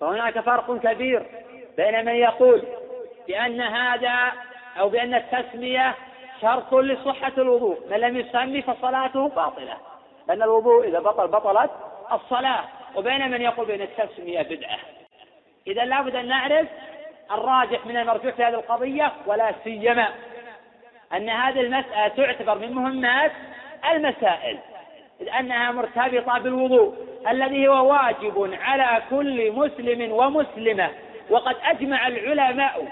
[0.01, 1.27] فهناك فرق كبير
[1.77, 2.63] بين من يقول
[3.29, 4.33] بأن هذا
[4.79, 5.95] أو بأن التسمية
[6.43, 9.77] شرط لصحة الوضوء من لم يسمي فصلاته باطلة.
[10.29, 11.71] لأن الوضوء إذا بطل بطلت
[12.13, 12.65] الصلاة.
[12.95, 14.79] وبين من يقول بأن التسمية بدعة.
[15.67, 16.69] إذا لابد أن نعرف
[17.31, 20.09] الراجح من المرجوح في هذه القضية ولا سيما
[21.13, 23.33] أن هذه المسألة تعتبر من مهمات
[23.91, 24.59] المسائل.
[25.21, 26.95] إذ أنها مرتبطة بالوضوء
[27.29, 30.91] الذي هو واجب على كل مسلم ومسلمة.
[31.31, 32.89] وقد أجمع العلماء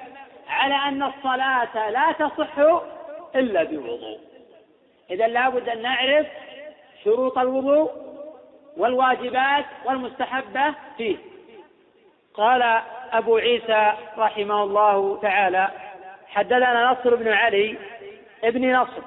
[0.48, 2.58] على أن الصلاة لا تصح
[3.36, 4.18] إلا بوضوء.
[5.10, 6.26] إذا لابد أن نعرف
[7.04, 7.90] شروط الوضوء
[8.76, 11.16] والواجبات والمستحبة فيه.
[12.34, 15.68] قال أبو عيسى رحمه الله تعالى
[16.28, 17.78] حدثنا نصر بن علي
[18.44, 19.02] ابن نصر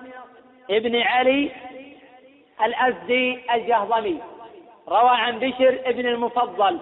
[0.70, 1.52] ابن علي
[2.66, 4.22] الأزدي الجهضمي
[4.88, 6.80] روى عن بشر ابن المفضل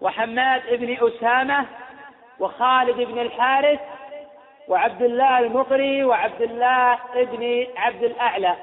[0.00, 1.66] وحماد ابن أسامة
[2.38, 3.80] وخالد بن الحارث
[4.68, 8.54] وعبد الله المقري وعبد الله ابن عبد الأعلى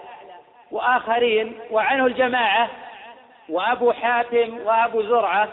[0.71, 2.69] وآخرين وعنه الجماعة
[3.49, 5.49] وأبو حاتم وأبو زرعة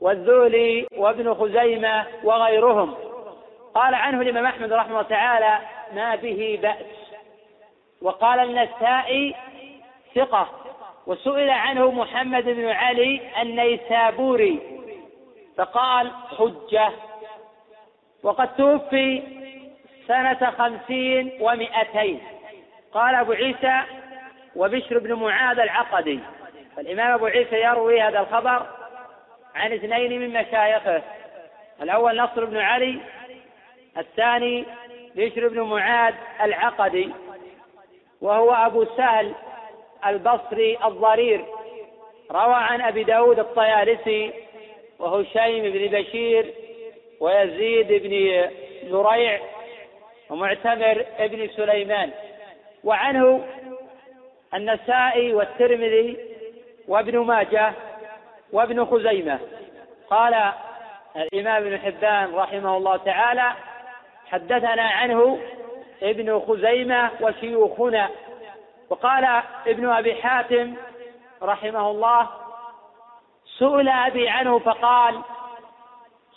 [0.00, 2.94] والذولي وابن خزيمة وغيرهم.
[3.74, 5.58] قال عنه الإمام أحمد رحمه الله تعالى
[5.94, 7.14] ما به بأس.
[8.02, 9.34] وقال النسائي
[10.14, 10.48] ثقة.
[11.06, 14.60] وسئل عنه محمد بن علي النيسابوري.
[15.56, 16.92] فقال حجة.
[18.22, 19.22] وقد توفي
[20.08, 22.20] سنة خمسين ومئتين.
[22.92, 23.82] قال أبو عيسى
[24.56, 26.20] وبشر بن معاذ العقدي.
[26.78, 28.66] الإمام أبو عيسى يروي هذا الخبر
[29.54, 31.02] عن اثنين من مشايخه.
[31.82, 33.00] الأول نصر بن علي
[33.98, 34.64] الثاني
[35.14, 37.12] بشر بن معاذ العقدي.
[38.20, 39.34] وهو أبو سهل
[40.06, 41.44] البصري الضرير.
[42.30, 44.43] روى عن أبي داود الطيالسي
[44.98, 46.54] وهشيم بن بشير
[47.20, 48.50] ويزيد بن
[48.90, 49.40] زريع
[50.30, 52.10] ومعتمر بن سليمان.
[52.84, 53.44] وعنه
[54.54, 56.18] النسائي والترمذي
[56.88, 57.72] وابن ماجه
[58.52, 59.38] وابن خزيمة.
[60.10, 60.52] قال
[61.16, 63.52] الإمام ابن حبان رحمه الله تعالى
[64.26, 65.38] حدثنا عنه
[66.02, 68.10] ابن خزيمة وشيوخنا.
[68.90, 70.74] وقال ابن أبي حاتم
[71.42, 72.28] رحمه الله
[73.58, 75.20] سئل أبي عنه فقال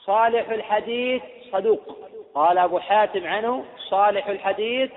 [0.06, 1.98] صالح الحديث صدوق.
[2.36, 4.92] قال أبو حاتم عنه صالح الحديث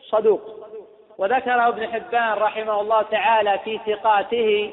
[0.00, 0.40] صدوق.
[1.18, 4.72] وذكره ابن حبان رحمه الله تعالى في ثقاته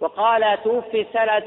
[0.00, 1.42] وقال توفي سنة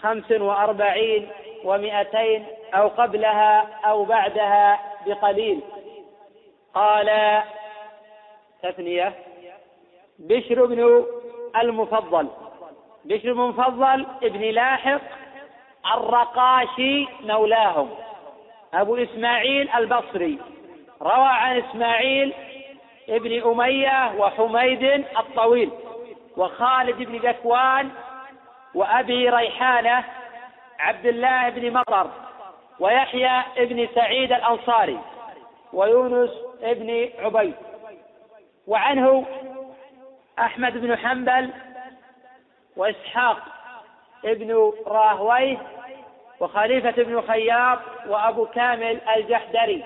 [0.00, 1.28] خمس وأربعين
[1.64, 5.60] ومئتين أو قبلها أو بعدها بقليل.
[6.74, 7.42] قال
[8.62, 9.14] تثنية.
[10.18, 11.06] بشر بن
[11.56, 12.28] المفضل.
[13.08, 15.00] بشر بن المفضل ابن لاحق
[15.94, 17.90] الرقاشي مولاهم.
[18.74, 20.38] أبو إسماعيل البصري.
[21.02, 22.34] روى عن إسماعيل
[23.08, 24.82] ابن أمية وحميد
[25.18, 25.70] الطويل
[26.36, 27.90] وخالد بن ذكوان
[28.74, 30.04] وأبي ريحانة
[30.78, 32.10] عبد الله بن مطر
[32.80, 34.98] ويحيى بن سعيد الأنصاري
[35.72, 36.30] ويونس
[36.62, 37.54] بن عبيد.
[38.66, 39.26] وعنه
[40.38, 41.50] أحمد بن حنبل
[42.78, 43.38] وإسحاق
[44.24, 45.58] بن راهويه
[46.40, 49.84] وخليفة بن خياط وأبو كامل الجحدري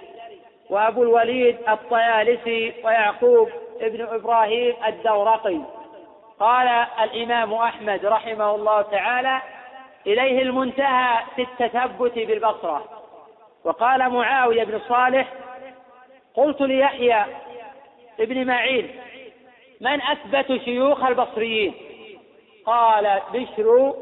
[0.70, 3.48] وأبو الوليد الطيالسي ويعقوب
[3.80, 5.58] بن إبراهيم الدورقي.
[6.40, 6.68] قال
[7.02, 9.40] الإمام أحمد رحمه الله تعالى
[10.06, 12.84] إليه المنتهى في التثبت بالبصرة.
[13.64, 15.28] وقال معاوية بن صالح
[16.34, 17.24] قلت ليحيى
[18.20, 18.90] ابن معين
[19.80, 21.74] من أثبت شيوخ البصريين؟
[22.66, 23.94] قال بشر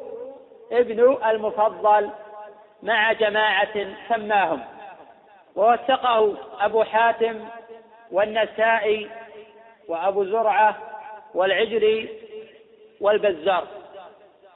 [0.72, 2.10] ابن المفضل
[2.82, 4.60] مع جماعة سماهم.
[5.56, 7.44] ووثقه أبو حاتم
[8.12, 9.10] والنسائي
[9.88, 10.76] وأبو زرعة
[11.34, 12.08] والعجري
[13.00, 13.66] والبزار.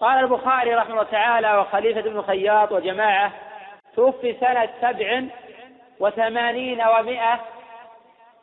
[0.00, 3.32] قال البخاري رحمه الله تعالى وخليفة بن خياط وجماعة
[3.96, 5.22] توفي سنة سبع
[6.00, 7.40] وثمانين ومائة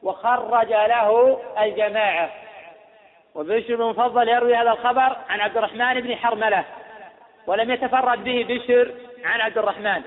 [0.03, 2.29] وخرج له الجماعة.
[3.35, 6.63] وبشر بن مفضل يروي هذا الخبر عن عبد الرحمن بن حرملة
[7.47, 8.91] ولم يتفرد به بشر
[9.25, 10.01] عن عبد الرحمن.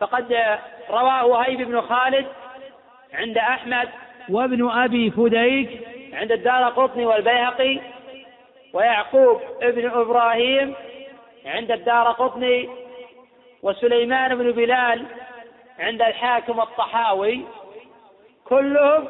[0.00, 0.58] فقد
[0.90, 2.26] رواه وهيب بن خالد
[3.14, 3.88] عند أحمد
[4.28, 7.80] وابن أبي فديك عند الدار قطني والبيهقي
[8.72, 10.74] ويعقوب ابن إبراهيم
[11.46, 12.68] عند الدار قطني
[13.62, 15.06] وسليمان بن بلال
[15.78, 17.44] عند الحاكم الطحاوي
[18.44, 19.08] كلهم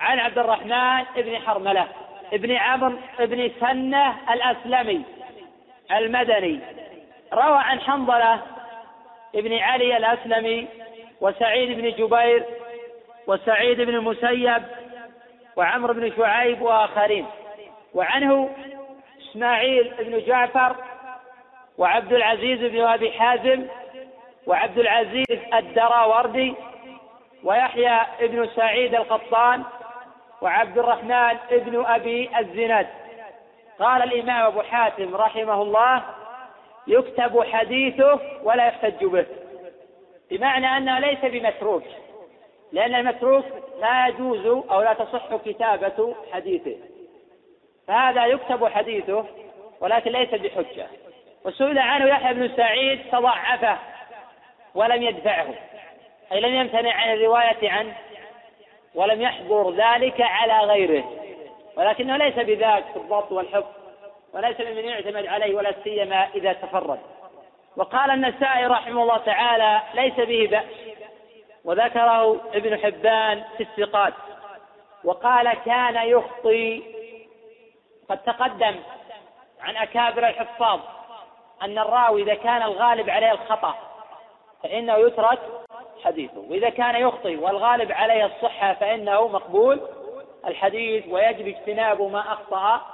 [0.00, 1.88] عن عبد الرحمن بن حرملة.
[2.32, 5.02] ابن عمرو بن سنة الأسلمي
[5.92, 6.60] المدني.
[7.32, 8.40] روى عن حنظلة
[9.34, 10.68] ابن علي الأسلمي
[11.20, 12.44] وسعيد بن جبير
[13.26, 14.62] وسعيد بن المسيب
[15.56, 17.26] وعمرو بن شعيب وآخرين.
[17.94, 18.50] وعنه
[19.20, 20.76] إسماعيل بن جعفر
[21.78, 23.66] وعبد العزيز بن أبي حازم
[24.46, 26.54] وعبد العزيز الدراوردي
[27.44, 29.64] ويحيى بن سعيد القطان
[30.42, 32.86] وعبد الرحمن بن أبي الزناد.
[33.78, 36.02] قال الإمام أبو حاتم رحمه الله
[36.86, 39.26] يكتب حديثه ولا يحتج به.
[40.30, 41.82] بمعنى أنه ليس بمتروك
[42.72, 43.44] لأن المتروك
[43.80, 46.76] لا يجوز أو لا تصح كتابة حديثه.
[47.88, 49.24] فهذا يكتب حديثه
[49.80, 50.86] ولكن ليس بحجة.
[51.44, 53.78] وسئل عنه يحيى بن سعيد تضعفه
[54.74, 55.54] ولم يدفعه
[56.32, 57.94] أي لم يمتنع عن الرواية عنه.
[58.94, 61.04] ولم يحضر ذلك على غيره.
[61.76, 63.66] ولكنه ليس بذاك في الضبط والحفظ
[64.34, 67.00] وليس ممن يعتمد عليه ولا سيما إذا تفرد.
[67.76, 70.98] وقال النسائي رحمه الله تعالى ليس به بأس.
[71.64, 74.14] وذكره ابن حبان في الثقات.
[75.04, 76.82] وقال كان يخطي
[78.08, 78.76] قد تقدم
[79.60, 80.80] عن أكابر الحفاظ
[81.62, 83.74] أن الراوي إذا كان الغالب عليه الخطأ
[84.62, 85.38] فإنه يترك
[86.04, 86.40] حديثه.
[86.50, 89.80] وإذا كان يخطي والغالب عليه الصحة فإنه مقبول
[90.46, 92.86] الحديث ويجب اجتناب ما أخطأ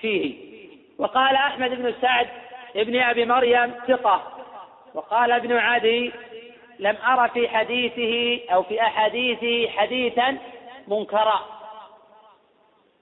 [0.00, 0.54] فيه.
[0.98, 2.26] وقال أحمد بن سعد
[2.76, 4.22] ابن أبي مريم ثقة.
[4.94, 6.12] وقال ابن عدي
[6.78, 10.38] لم أرى في حديثه أو في أحاديثه حديثا
[10.88, 11.40] منكرا.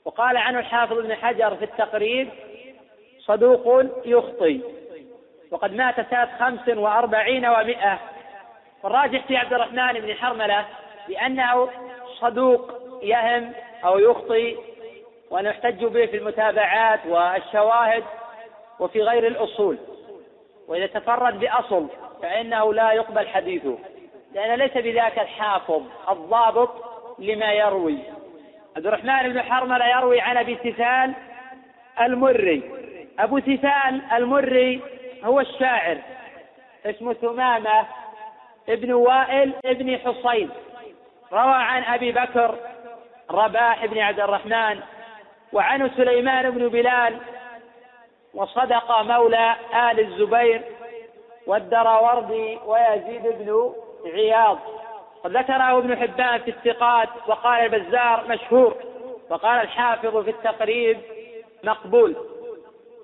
[0.04, 2.28] وقال عنه الحافظ ابن حجر في التقريب
[3.18, 4.60] صدوق يخطي
[5.50, 7.98] وقد مات سنة خمس وأربعين ومائة
[8.82, 10.64] والراجح في عبد الرحمن بن حرملة
[11.08, 11.68] بأنه
[12.20, 12.72] صدوق
[13.02, 13.52] يهم
[13.84, 14.56] أو يخطي
[15.30, 18.04] وأن يحتج به في المتابعات والشواهد
[18.80, 19.78] وفي غير الأصول.
[20.68, 21.88] وإذا تفرد بأصل
[22.22, 23.78] فإنه لا يقبل حديثه
[24.34, 26.70] لأن ليس بذاك الحافظ الضابط
[27.18, 27.98] لما يروي.
[28.76, 31.14] عبد الرحمن بن حرملة يروي عن أبي سفان
[32.00, 32.62] المري.
[33.18, 34.80] أبو سفان المري
[35.24, 35.98] هو الشاعر
[36.86, 37.86] اسمه ثمامة
[38.68, 40.50] ابن وائل ابن حصين.
[41.32, 42.54] روى عن أبي بكر
[43.30, 44.80] رباح بن عبد الرحمن
[45.52, 47.18] وعنه سليمان بن بلال
[48.34, 50.62] وصدق مولى آل الزبير
[51.46, 53.72] والدراوردي ويزيد بن
[54.04, 54.58] عياض.
[55.24, 58.76] قد ذكره ابن حبان في الثقات وقال البزار مشهور
[59.30, 60.98] وقال الحافظ في التقريب
[61.64, 62.16] مقبول.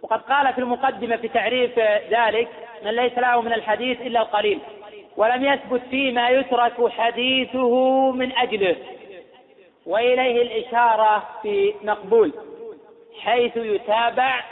[0.02, 1.78] وقد قال في المقدمة في تعريف
[2.10, 2.48] ذلك
[2.84, 4.60] من ليس له من الحديث إلا القليل
[5.18, 8.76] ولم يثبت فيما يترك حديثه من أجله.
[9.86, 12.32] وإليه الإشارة في مقبول
[13.20, 14.44] حيث يتابع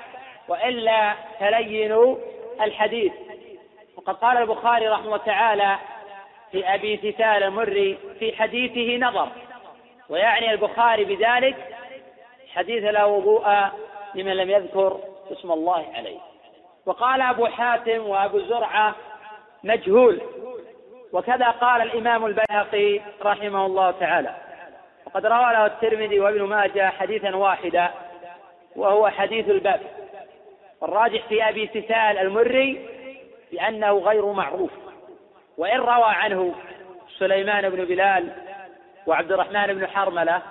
[0.48, 2.16] وإلا تلين
[2.60, 3.12] الحديث.
[3.96, 5.76] وقد قال البخاري رحمه الله تعالى
[6.52, 9.28] في أبي ثثال المري في حديثه نظر.
[10.08, 11.56] ويعني البخاري بذلك
[12.54, 13.48] حديث لا وضوء
[14.14, 15.00] لمن لم يذكر
[15.32, 16.18] اسم الله عليه.
[16.86, 18.94] وقال أبو حاتم وأبو زرعة
[19.64, 20.20] مجهول.
[21.16, 24.34] وكذا قال الإمام البيهقي رحمه الله تعالى.
[25.06, 27.90] وقد روى له الترمذي وابن ماجه حديثا واحدا
[28.76, 29.80] وهو حديث الباب.
[30.80, 32.88] والراجح في أبي سسال المري
[33.52, 34.70] بأنه غير معروف.
[35.58, 36.54] وإن روى عنه
[37.18, 38.32] سليمان بن بلال
[39.06, 40.42] وعبد الرحمن بن حرملة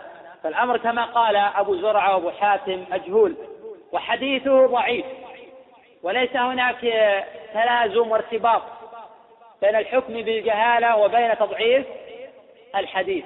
[0.43, 3.35] فالأمر كما قال أبو زرعة وأبو حاتم مجهول
[3.91, 5.05] وحديثه ضعيف.
[6.03, 6.79] وليس هناك
[7.53, 8.61] تلازم وارتباط.
[9.61, 11.85] بين الحكم بالجهالة وبين تضعيف
[12.75, 13.25] الحديث.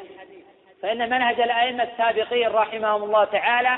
[0.82, 3.78] فإن منهج الأئمة السابقين رحمهم الله تعالى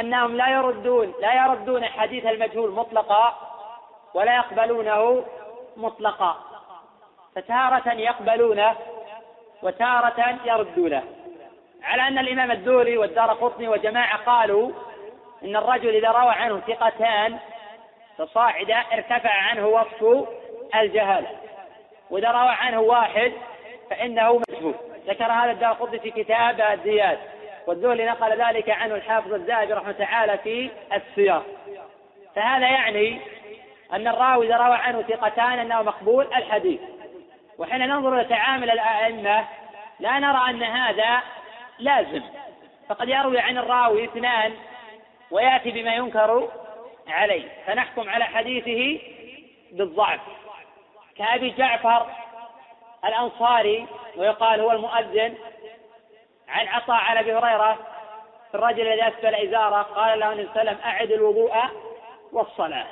[0.00, 3.34] أنهم لا يردون لا يردون حديث المجهول مطلقا
[4.14, 5.24] ولا يقبلونه
[5.76, 6.36] مطلقا.
[7.36, 8.76] فتارة يقبلونه
[9.62, 11.02] وتارة يردونه.
[11.82, 14.70] على أن الإمام الدوري والدار قطني وجماعة قالوا
[15.44, 17.38] إن الرجل إذا روى عنه ثقتان
[18.18, 20.28] فصاعدا ارتفع عنه وصف
[20.74, 21.28] الجهالة.
[22.10, 23.32] وإذا روى عنه واحد
[23.90, 24.74] فإنه مجهول
[25.06, 27.18] ذكر هذا الدار في كتاب الديات
[27.66, 31.46] والذهلي نقل ذلك عنه الحافظ الذهبي رحمة تعالى في السياق.
[32.36, 33.20] فهذا يعني
[33.92, 36.80] أن الراوي إذا روى عنه ثقتان أنه مقبول الحديث.
[37.58, 39.44] وحين ننظر إلى تعامل الأئمة
[40.00, 41.22] لا نرى أن هذا
[41.78, 42.22] لازم.
[42.88, 44.52] فقد يروي عن الراوي اثنان
[45.30, 46.48] ويأتي بما ينكر
[47.08, 47.48] عليه.
[47.66, 49.00] فنحكم على حديثه
[49.72, 50.20] بالضعف.
[51.16, 52.06] كأبي جعفر
[53.04, 53.86] الأنصاري
[54.16, 55.34] ويقال هو المؤذن
[56.48, 57.78] عن عطاء عن أبي هريرة
[58.50, 61.52] في الرجل الذي أسفل إزاره قال له النبي صلى الله عليه وسلم أعد الوضوء
[62.32, 62.86] والصلاة.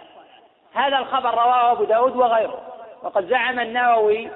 [0.74, 2.62] هذا الخبر رواه أبو داود وغيره.
[3.02, 4.30] وقد زعم النووي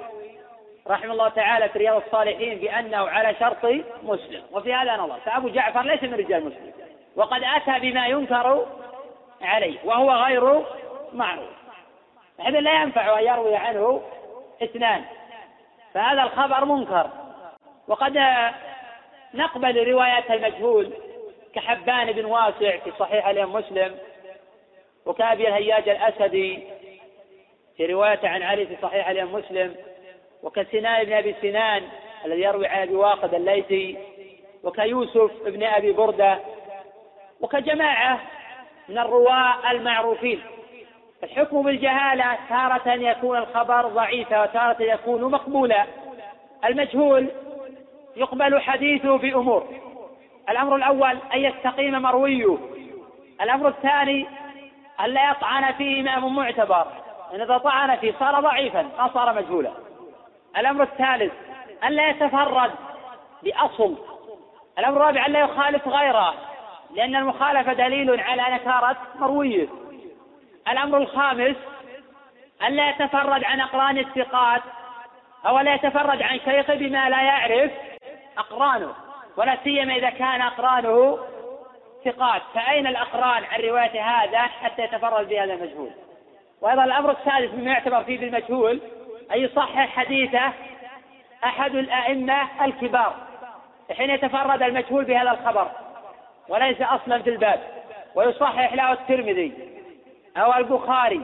[0.89, 3.65] رحمه الله تعالى في رياض الصالحين بأنه على شرط
[4.03, 4.43] مسلم.
[4.53, 5.17] وفي هذا نظر.
[5.25, 6.73] فأبو جعفر ليس من رجال مسلم
[7.17, 8.67] وقد أتى بما ينكر
[9.43, 10.65] عليه وهو غير
[11.13, 11.56] معروف.
[12.41, 14.03] هذا لا ينفع أن يروي عنه
[14.63, 15.05] اثنان
[15.95, 17.11] فهذا الخبر منكر.
[17.89, 18.19] وقد
[19.35, 20.93] نقبل روايات المجهول
[21.55, 23.99] كحبان بن واسع في صحيح الإمام مسلم
[25.07, 26.65] وكأبي الهياج الأسدي
[27.77, 29.75] في رواية عن علي في صحيح الإمام مسلم
[30.43, 31.83] وكسنان بن أبي سنان
[32.25, 33.99] الذي يروي عن أبي واقد الليثي
[34.63, 36.39] وكيوسف بن أبي بردة
[37.41, 38.21] وكجماعة
[38.89, 40.43] من الرواة المعروفين.
[41.23, 45.87] الحكم بالجهالة تارة يكون الخبر ضعيفا وتارة يكون مقبولا.
[46.65, 47.31] المجهول
[48.17, 49.67] يقبل حديثه في أمور.
[50.49, 52.59] الأمر الأول أن يستقيم مرويه.
[53.41, 54.27] الأمر الثاني
[55.01, 56.87] أن لا يطعن فيه إمام معتبر.
[57.35, 59.71] إن إذا طعن فيه صار ضعيفا ما صار مجهولا.
[60.57, 61.33] الأمر الثالث
[61.85, 62.71] أن لا يتفرد
[63.43, 63.97] بأصل.
[64.79, 66.35] الأمر الرابع أن لا يخالف غيره
[66.95, 69.67] لأن المخالفة دليل على نكارة مرويه.
[70.69, 71.57] الأمر الخامس
[72.67, 74.63] أن لا يتفرد عن أقران الثقات
[75.47, 77.71] أو لا يتفرد عن شيخه بما لا يعرف
[78.39, 78.95] أقرانه
[79.37, 81.19] ولا سيما إذا كان أقرانه
[82.05, 82.43] ثقات.
[82.55, 85.91] فأين الأقران عن رواية هذا حتى يتفرد بهذا المجهول؟
[86.61, 88.81] وأيضا الأمر السادس مما يعتبر فيه بالمجهول
[89.35, 90.53] أن يصحح حديثه
[91.45, 93.15] أحد الأئمة الكبار
[93.97, 95.71] حين يتفرد المجهول بهذا الخبر
[96.49, 97.61] وليس أصلا في الباب.
[98.15, 99.76] ويصحح له الترمذي.
[100.37, 101.23] أو البخاري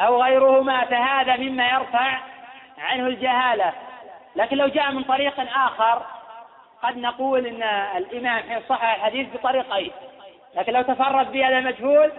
[0.00, 2.18] أو غيرهما فهذا مما يرفع
[2.78, 3.72] عنه الجهالة.
[4.36, 6.02] لكن لو جاء من طريق آخر
[6.82, 7.62] قد نقول إن
[7.96, 9.92] الإمام حين صحح الحديث بطريقين.
[10.54, 12.12] لكن لو تفرد بهذا المجهول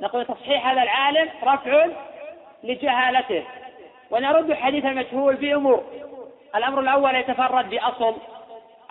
[0.00, 1.86] نقول تصحيح هذا العالم رفع
[2.62, 3.44] لجهالته.
[4.10, 5.84] ونرد حديث المجهول بأمور.
[6.56, 8.16] الأمر الأول يتفرد بأصل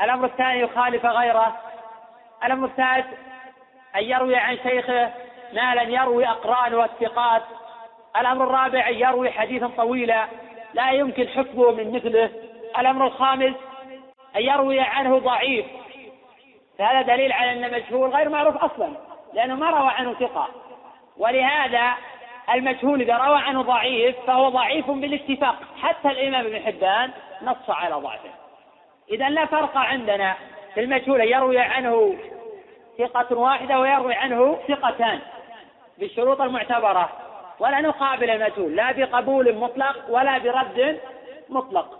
[0.02, 1.58] الأمر الثاني يخالف غيره.
[2.46, 3.06] الأمر الثالث
[3.96, 5.12] أن يروي عن شيخه
[5.54, 7.44] ما لم يروي أقران والثقات
[8.20, 10.28] الأمر الرابع يروي حديثا طويلا
[10.74, 12.30] لا يمكن حفظه من مثله.
[12.80, 13.56] الأمر الخامس
[14.36, 15.66] أن يروي عنه ضعيف.
[16.78, 18.94] فهذا دليل على أن المجهول غير معروف أصلا
[19.34, 20.48] لأنه ما روى عنه ثقة.
[21.18, 21.94] ولهذا
[22.54, 25.56] المجهول إذا روى عنه ضعيف فهو ضعيف بالاتفاق.
[25.82, 27.12] حتى الإمام ابن حبان
[27.42, 28.30] نص على ضعفه.
[29.12, 30.36] إذا لا فرق عندنا
[30.74, 32.16] في المجهول يروي عنه
[32.98, 35.20] ثقة واحدة ويروي عنه ثقتان.
[35.98, 37.10] بالشروط المعتبرة
[37.60, 41.00] ولا نقابل المجهول لا بقبول مطلق ولا برد
[41.50, 41.98] مطلق.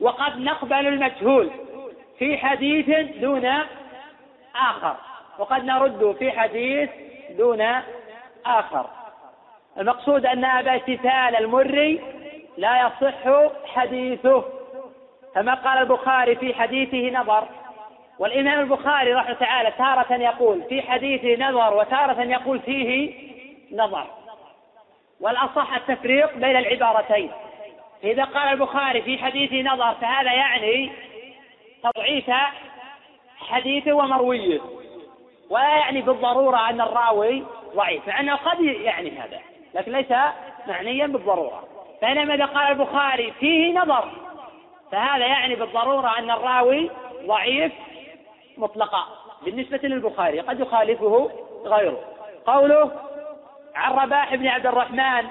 [0.00, 1.50] وقد نقبل المجهول
[2.18, 2.90] في حديث
[3.20, 3.46] دون
[4.56, 4.96] آخر
[5.38, 6.90] وقد نرد في حديث
[7.30, 7.66] دون
[8.46, 8.86] آخر.
[9.78, 12.00] المقصود أن أبا استثال المري
[12.56, 14.44] لا يصح حديثه
[15.34, 17.48] كما قال البخاري في حديثه نظر.
[18.18, 23.12] والإمام البخاري رحمه تعالى تارة يقول في حديثه نظر وتارة يقول فيه
[23.72, 24.06] نظر.
[25.20, 27.30] والأصح التفريق بين العبارتين.
[28.04, 30.90] إذا قال البخاري في حديثه نظر فهذا يعني
[31.82, 32.30] تضعيف
[33.38, 34.60] حديثه ومرويه
[35.50, 39.40] ولا يعني بالضرورة أن الراوي ضعيف مع أنه قد يعني هذا
[39.74, 40.12] لكن ليس
[40.66, 41.64] معنيا بالضرورة.
[42.02, 44.08] بينما إذا قال البخاري فيه نظر
[44.92, 46.90] فهذا يعني بالضرورة أن الراوي
[47.26, 47.72] ضعيف
[48.58, 49.04] مطلقا
[49.42, 51.30] بالنسبة للبخاري قد يخالفه
[51.64, 52.00] غيره.
[52.46, 52.90] قوله
[53.74, 55.26] عن رباح بن عبد الرحمن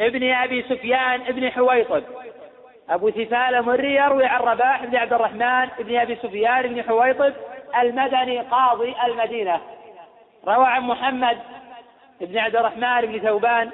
[0.00, 2.02] ابن أبي سفيان ابن حويطب.
[2.90, 7.32] أبو ثفال مري يروي عن رباح بن عبد الرحمن ابن أبي سفيان بن حويطب
[7.80, 9.60] المدني قاضي المدينة.
[10.48, 11.38] روى عن محمد
[12.20, 13.70] بن عبد الرحمن بن ثوبان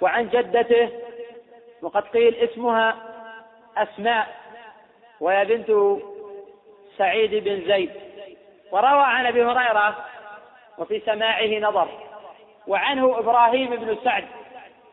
[0.00, 0.88] وعن جدته
[1.82, 2.96] وقد قيل اسمها
[3.76, 4.36] أسماء
[5.20, 5.70] وهي بنت
[6.98, 7.90] سعيد بن زيد.
[8.72, 9.96] وروى عن أبي هريرة
[10.78, 11.88] وفي سماعه نظر
[12.66, 14.24] وعنه إبراهيم بن سعد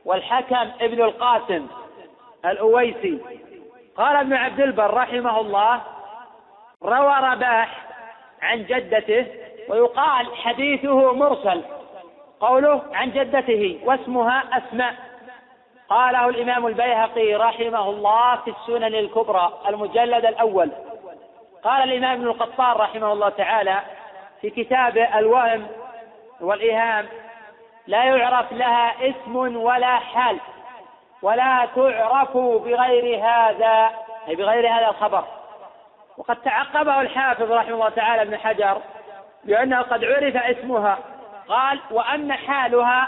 [0.06, 1.68] والحكم ابن القاسم
[2.45, 3.19] الأويسي.
[3.98, 5.82] قال ابن عبد البر رحمه الله
[6.84, 7.88] روى رباح
[8.41, 9.26] عن جدته
[9.69, 11.61] ويقال حديثه مرسل.
[12.40, 14.95] قوله عن جدته واسمها أسماء.
[15.90, 20.72] قاله الإمام البيهقي رحمه الله في السنن الكبرى المجلد الأول.
[21.64, 23.80] قال الإمام ابن القطار رحمه الله تعالى
[24.42, 25.68] في كتابه الوهم
[26.42, 27.06] والإيهام
[27.88, 30.38] لا يعرف لها اسم ولا حال
[31.22, 33.92] ولا تعرف بغير هذا
[34.28, 35.24] أي بغير هذا الخبر.
[36.18, 38.82] وقد تعقبه الحافظ رحمه الله تعالى ابن حجر
[39.44, 40.98] بأنه قد عرف اسمها.
[41.48, 43.08] قال وأما حالها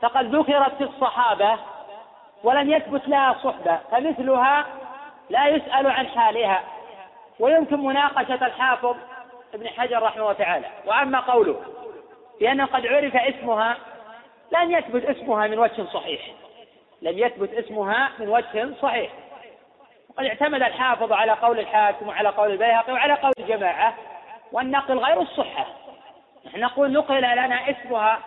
[0.00, 1.58] فقد ذكرت في الصحابة
[2.44, 4.64] ولم يثبت لها صحبة فمثلها
[5.30, 6.62] لا يسأل عن حالها.
[7.40, 8.96] ويمكن مناقشة الحافظ
[9.54, 10.66] ابن حجر رحمه الله تعالى.
[10.86, 11.60] وأما قوله
[12.40, 13.76] بأنه قد عرف اسمها
[14.52, 16.20] لم يثبت اسمها من وجه صحيح.
[17.02, 19.10] لم يثبت اسمها من وجه صحيح.
[20.10, 23.94] وقد اعتمد الحافظ على قول الحاكم وعلى قول البيهقي وعلى قول الجماعة
[24.52, 25.66] والنقل غير الصحة.
[26.46, 28.18] نحن نقول نقل لنا اسمها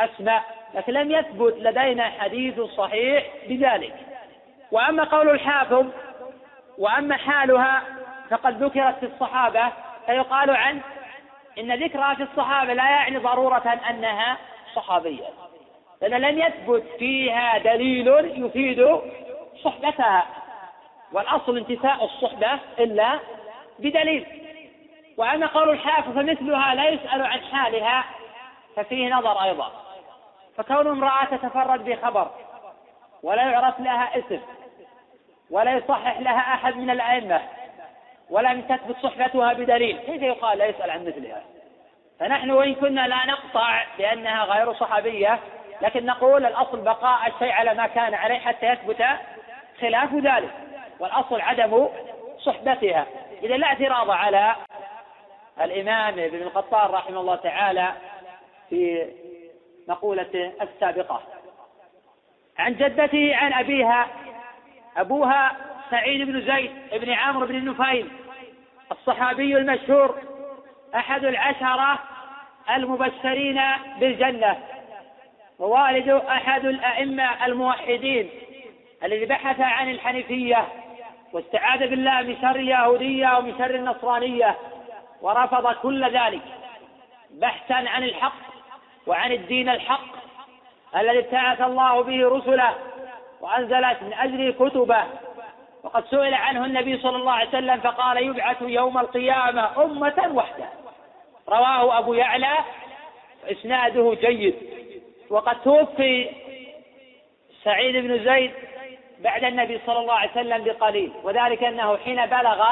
[0.00, 0.42] أسماء
[0.74, 3.94] لكن لم يثبت لدينا حديث صحيح بذلك.
[4.72, 5.86] وأما قول الحافظ
[6.78, 7.82] وأما حالها
[8.30, 9.72] فقد ذكرت في الصحابة
[10.06, 10.80] فيقال عن
[11.58, 14.36] إن ذكرها في الصحابة لا يعني ضرورة أنها
[14.74, 15.28] صحابية
[16.02, 18.08] لأن لم يثبت فيها دليل
[18.44, 19.00] يفيد
[19.64, 20.26] صحبتها
[21.12, 23.18] والأصل انتفاء الصحبة إلا
[23.78, 24.26] بدليل.
[25.16, 28.04] وأما قول الحافظ فمثلها لا يسأل عن حالها
[28.76, 29.72] ففيه نظر أيضا.
[30.56, 32.30] فكون امرأة تتفرد بخبر
[33.22, 34.40] ولا يعرف لها اسم
[35.50, 37.40] ولا يصحح لها أحد من الأئمة
[38.30, 39.98] ولم تثبت صحبتها بدليل.
[39.98, 41.42] كيف يقال لا يسأل عن مثلها؟
[42.20, 45.38] فنحن وإن كنا لا نقطع بأنها غير صحابية
[45.82, 49.04] لكن نقول الأصل بقاء الشيء على ما كان عليه حتى يثبت
[49.80, 50.50] خلاف ذلك.
[51.00, 51.88] والأصل عدم
[52.38, 53.06] صحبتها.
[53.42, 54.56] إذا لا اعتراض على
[55.60, 57.92] الإمام ابن القطار رحمه الله تعالى
[58.70, 59.06] في
[59.88, 61.22] مقولته السابقة.
[62.58, 64.06] عن جدته عن أبيها
[64.96, 65.52] أبوها
[65.90, 68.10] سعيد بن زيد بن عمرو بن النفيل
[68.92, 70.14] الصحابي المشهور
[70.94, 71.98] أحد العشرة
[72.70, 73.60] المبشرين
[74.00, 74.58] بالجنة
[75.58, 78.30] ووالد أحد الأئمة الموحدين
[79.04, 80.68] الذي بحث عن الحنيفية
[81.32, 84.56] واستعاذ بالله من شر اليهودية ومن شر النصرانية
[85.22, 86.42] ورفض كل ذلك
[87.30, 88.32] بحثا عن الحق
[89.06, 90.14] وعن الدين الحق
[90.96, 92.74] الذي ابتعث الله به رسله
[93.40, 95.04] وأنزلت من أجله كتبه.
[95.82, 100.68] وقد سئل عنه النبي صلى الله عليه وسلم فقال يبعث يوم القيامة أمة وحدة.
[101.48, 102.58] رواه أبو يعلى
[103.50, 104.54] إسناده جيد.
[105.30, 106.30] وقد توفي
[107.64, 108.52] سعيد بن زيد
[109.18, 112.66] بعد النبي صلى الله عليه وسلم بقليل وذلك أنه حين بلغ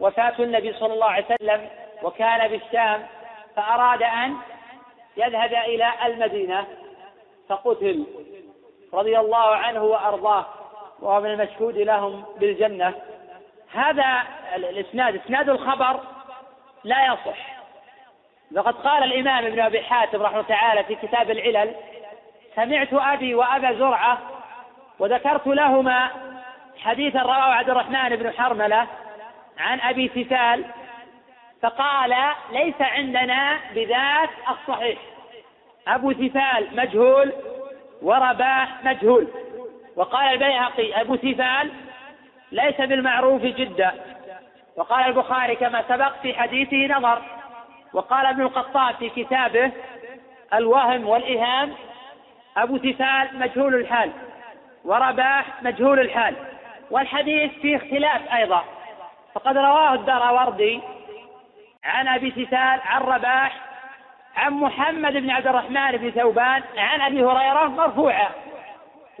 [0.00, 1.68] وفاة النبي صلى الله عليه وسلم
[2.02, 3.06] وكان بالشام
[3.56, 4.36] فأراد أن
[5.16, 6.66] يذهب إلى المدينة
[7.48, 8.06] فقتل
[8.94, 10.46] رضي الله عنه وأرضاه.
[11.02, 12.94] وهو من المشهود لهم بالجنة.
[13.72, 14.22] هذا
[14.56, 16.00] الإسناد إسناد الخبر
[16.84, 17.60] لا يصح.
[18.52, 21.74] لقد قال الإمام ابن أبي حاتم رحمه تعالى في كتاب العلل
[22.56, 24.18] سمعت أبي وأبا زرعة
[24.98, 26.10] وذكرت لهما
[26.78, 28.86] حديثا رواه عبد الرحمن بن حرملة
[29.58, 30.64] عن أبي تثال
[31.62, 32.14] فقال
[32.52, 34.98] ليس عندنا بذات الصحيح.
[35.88, 37.32] أبو تثال مجهول
[38.02, 39.28] ورباح مجهول.
[40.00, 41.70] وقال البيهقي أبو تثال
[42.52, 43.92] ليس بالمعروف جدا.
[44.76, 47.22] وقال البخاري كما سبق في حديثه نظر.
[47.92, 49.72] وقال ابن القطان في كتابه
[50.54, 51.72] الوهم والإهام
[52.56, 54.10] أبو تثال مجهول الحال
[54.84, 56.36] ورباح مجهول الحال.
[56.90, 58.64] والحديث فيه اختلاف أيضا.
[59.34, 60.80] فقد رواه الدراوردي
[61.84, 63.56] عن أبي تثال عن رباح
[64.36, 68.28] عن محمد بن عبد الرحمن بن ثوبان عن أبي هريرة مرفوعا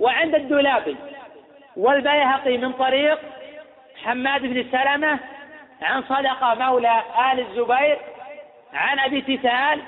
[0.00, 0.96] وعند الدولابي.
[1.76, 3.18] والبيهقي من طريق
[4.04, 5.18] حماد بن سلمة
[5.82, 7.02] عن صدقة مولى
[7.32, 7.98] آل الزبير
[8.74, 9.80] عن أبي تثال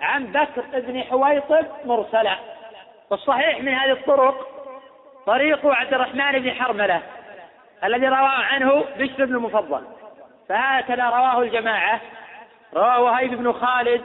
[0.00, 2.36] عن بكر بن حويطب مرسلا.
[3.10, 4.48] والصحيح من هذه الطرق
[5.26, 7.02] طريق عبد الرحمن بن حرملة
[7.84, 9.82] الذي رواه عنه بشر بن المفضل
[10.48, 12.00] فهكذا رواه الجماعة
[12.74, 14.04] رواه وهيب بن خالد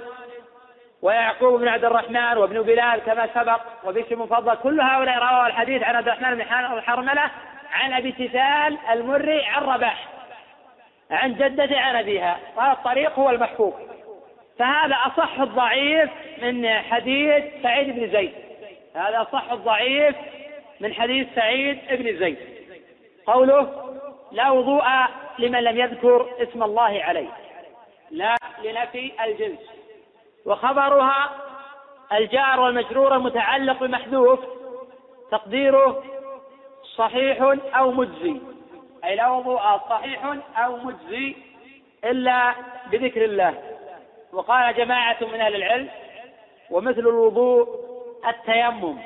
[1.02, 5.96] ويعقوب بن عبد الرحمن وابن بلال كما سبق وبشر المفضل كل هؤلاء رواه الحديث عن
[5.96, 6.44] عبد الرحمن بن
[6.82, 7.32] حرملة
[7.72, 10.08] عن أبي تثال المري عن رباح
[11.12, 13.74] عن جدته عن أبيها هذا الطريق هو المحفوظ
[14.60, 16.10] فهذا أصح الضعيف
[16.42, 18.34] من حديث سعيد بن زيد
[18.96, 20.16] هذا أصح الضعيف
[20.80, 22.38] من حديث سعيد بن زيد.
[23.26, 23.96] قوله
[24.32, 24.86] لا وضوء
[25.40, 27.30] لمن لم يذكر اسم الله عليه
[28.12, 29.60] لا لنفي الجنس.
[30.50, 31.32] وخبرها
[32.14, 34.40] الجار والمجرور متعلق بمحذوف
[35.32, 36.04] تقديره
[36.96, 38.42] صحيح أو مجزي.
[39.04, 41.36] أي لا وضوء صحيح أو مجزي
[42.04, 42.54] إلا
[42.92, 43.54] بذكر الله.
[44.34, 45.90] وقال جماعة من أهل العلم
[46.72, 47.68] ومثل الوضوء
[48.28, 48.98] التيمم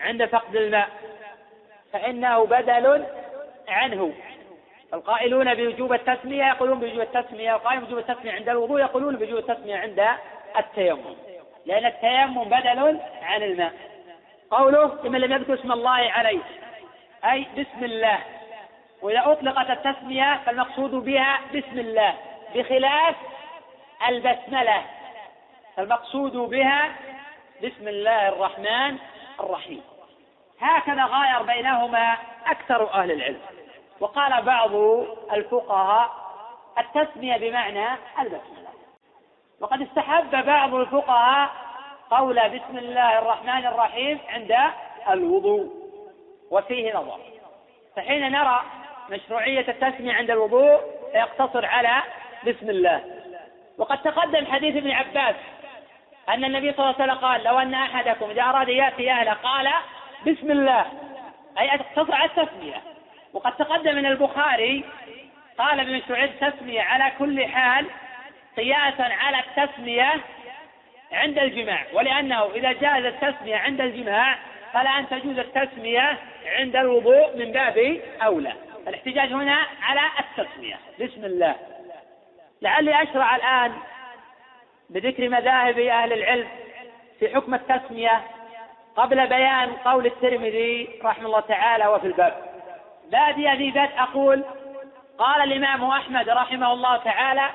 [0.00, 0.88] عند فقد الماء
[1.92, 3.04] فإنه بدل
[3.68, 4.12] عنه.
[4.94, 10.06] القائلون بوجوب التسمية يقولون بوجوب التسمية القائلون بوجوب التسمية عند الوضوء يقولون بوجوب التسمية عند
[10.58, 11.16] التيمم.
[11.66, 13.72] لأن التيمم بدل عن الماء.
[14.50, 16.40] قوله لمن لم يذكر اسم الله عليه
[17.24, 18.18] أي بسم الله.
[19.02, 22.14] وإذا أطلقت التسمية فالمقصود بها بسم الله
[22.54, 23.16] بخلاف
[24.08, 24.82] البسملة.
[25.76, 26.88] فالمقصود بها
[27.62, 28.98] بسم الله الرحمن
[29.40, 29.82] الرحيم.
[30.60, 32.16] هكذا غاير بينهما
[32.46, 33.40] أكثر أهل العلم.
[34.00, 34.74] وقال بعض
[35.32, 36.10] الفقهاء
[36.78, 37.86] التسمية بمعنى
[38.18, 38.57] البسملة
[39.60, 41.50] وقد استحب بعض الفقهاء
[42.10, 44.56] قول بسم الله الرحمن الرحيم عند
[45.10, 45.68] الوضوء
[46.50, 47.20] وفيه نظر.
[47.96, 48.62] فحين نرى
[49.10, 50.80] مشروعية التسمية عند الوضوء
[51.14, 52.02] يقتصر على
[52.46, 53.04] بسم الله.
[53.78, 55.34] وقد تقدم حديث ابن عباس
[56.28, 59.68] أن النبي صلى الله عليه وسلم قال لو أن أحدكم إذا أراد يأتي أهله قال
[60.26, 60.86] بسم الله.
[61.58, 62.82] أي اقتصر على التسمية.
[63.32, 64.84] وقد تقدم من البخاري
[65.58, 67.86] قال ابن سعيد تسمية على كل حال
[68.58, 70.20] قياسا على التسمية
[71.12, 74.38] عند الجماع ولأنه إذا جاز التسمية عند الجماع
[74.72, 78.52] فلا أن تجوز التسمية عند الوضوء من باب أولى.
[78.88, 80.76] الاحتجاج هنا على التسمية.
[81.00, 81.56] بسم الله.
[82.62, 83.72] لعلي أشرع الآن
[84.90, 86.48] بذكر مذاهب أهل العلم
[87.20, 88.22] في حكم التسمية
[88.96, 92.34] قبل بيان قول الترمذي رحمه الله تعالى وفي الباب.
[93.10, 94.44] بادي ذي ذات أقول
[95.18, 97.50] قال الإمام أحمد رحمه الله تعالى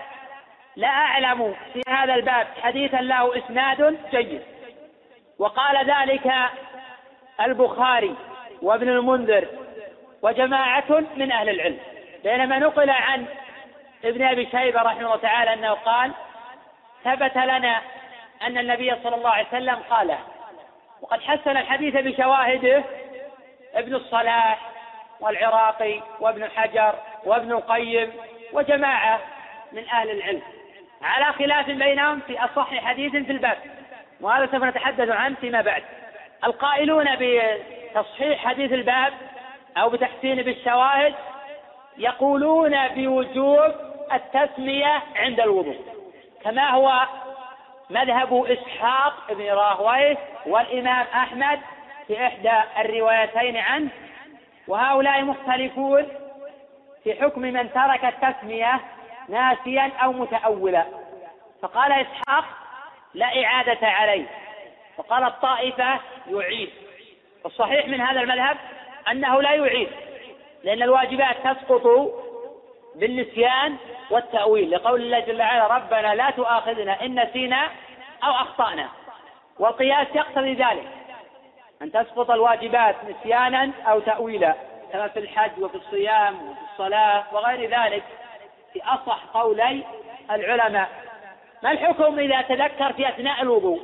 [0.76, 4.42] لا أعلم في هذا الباب حديثا له إسناد جيد.
[5.40, 6.34] وقال ذلك
[7.42, 8.16] البخاري
[8.62, 9.48] وابن المنذر
[10.22, 11.80] وجماعة من أهل العلم.
[12.24, 13.26] بينما نقل عن
[14.06, 16.12] ابن أبي شيبة رحمه الله تعالى أنه قال
[17.04, 17.82] ثبت لنا
[18.42, 20.20] أن النبي صلى الله عليه وسلم قاله
[21.02, 22.84] وقد حسن الحديث بشواهده
[23.76, 24.60] ابن الصلاح
[25.20, 26.96] والعراقي وابن حجر
[27.26, 28.14] وابن القيم
[28.54, 29.20] وجماعة
[29.72, 30.42] من أهل العلم
[31.04, 33.58] على خلاف بينهم في أصح حديث في الباب.
[34.22, 35.84] وهذا سوف نتحدث عنه فيما بعد.
[36.44, 39.14] القائلون بتصحيح حديث الباب
[39.78, 41.14] أو بتحسين بالشواهد
[41.98, 43.74] يقولون بوجوب
[44.14, 45.80] التسمية عند الوضوء.
[46.44, 47.08] كما هو
[47.90, 51.60] مذهب إسحاق بن راهويه والإمام أحمد
[52.08, 53.90] في إحدى الروايتين عنه.
[54.68, 56.08] وهؤلاء مختلفون
[57.04, 58.80] في حكم من ترك التسمية
[59.30, 60.86] ناسيا أو متأولا.
[61.62, 62.46] فقال إسحاق
[63.14, 64.26] لا إعادة عليه.
[64.98, 66.70] وقال الطائفة يعيد.
[67.44, 68.58] والصحيح من هذا المذهب
[69.12, 69.90] أنه لا يعيد
[70.64, 72.14] لأن الواجبات تسقط
[72.96, 73.78] بالنسيان
[74.10, 74.72] والتأويل.
[74.72, 77.70] لقول الله جل وعلا ربنا لا تؤاخذنا إن نسينا
[78.24, 78.90] أو أخطأنا.
[79.60, 80.88] والقياس يقتضي ذلك
[81.82, 84.56] أن تسقط الواجبات نسيانا أو تأويلا
[84.94, 88.04] كما في الحج وفي الصيام وفي الصلاة وغير ذلك.
[88.74, 89.84] في أصح قولي
[90.32, 90.90] العلماء.
[91.64, 93.82] ما الحكم إذا تذكر في أثناء الوضوء؟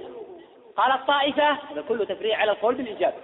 [0.77, 3.15] قال الطائفة هذا كله تفريع على القول بالإجابة.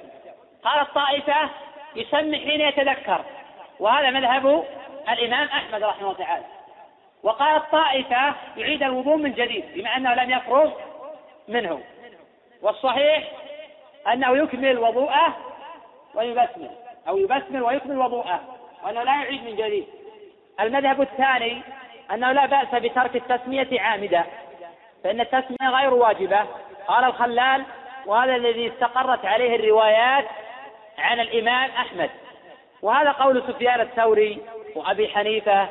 [0.64, 1.50] قال الطائفة
[1.96, 3.26] يسمي حين يتذكر
[3.80, 4.64] وهذا مذهب
[5.10, 6.46] الإمام أحمد رحمه الله تعالى.
[7.24, 10.72] وقال الطائفة يعيد الوضوء من جديد بما أنه لم يفرغ
[11.48, 11.82] منه.
[12.62, 13.32] والصحيح
[14.14, 15.38] أنه يكمل وضوءه
[16.16, 16.70] ويبسمل
[17.08, 19.88] أو يبسمل ويكمل وضوءه وأنه لا يعيد من جديد.
[20.60, 21.62] المذهب الثاني
[22.14, 24.24] أنه لا بأس بترك التسمية عامدا
[25.04, 26.46] فإن التسمية غير واجبة.
[26.88, 27.64] قال الخلال
[28.06, 30.26] وهذا الذي استقرت عليه الروايات
[30.98, 32.10] عن الإمام أحمد.
[32.82, 34.42] وهذا قول سفيان الثوري
[34.76, 35.68] وأبي حنيفة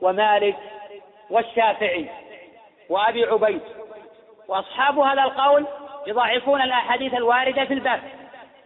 [0.00, 0.56] ومالك
[1.30, 2.06] والشافعي
[2.88, 3.60] وأبي عبيد.
[4.48, 5.66] وأصحاب هذا القول
[6.06, 8.00] يضاعفون الأحاديث الواردة في الباب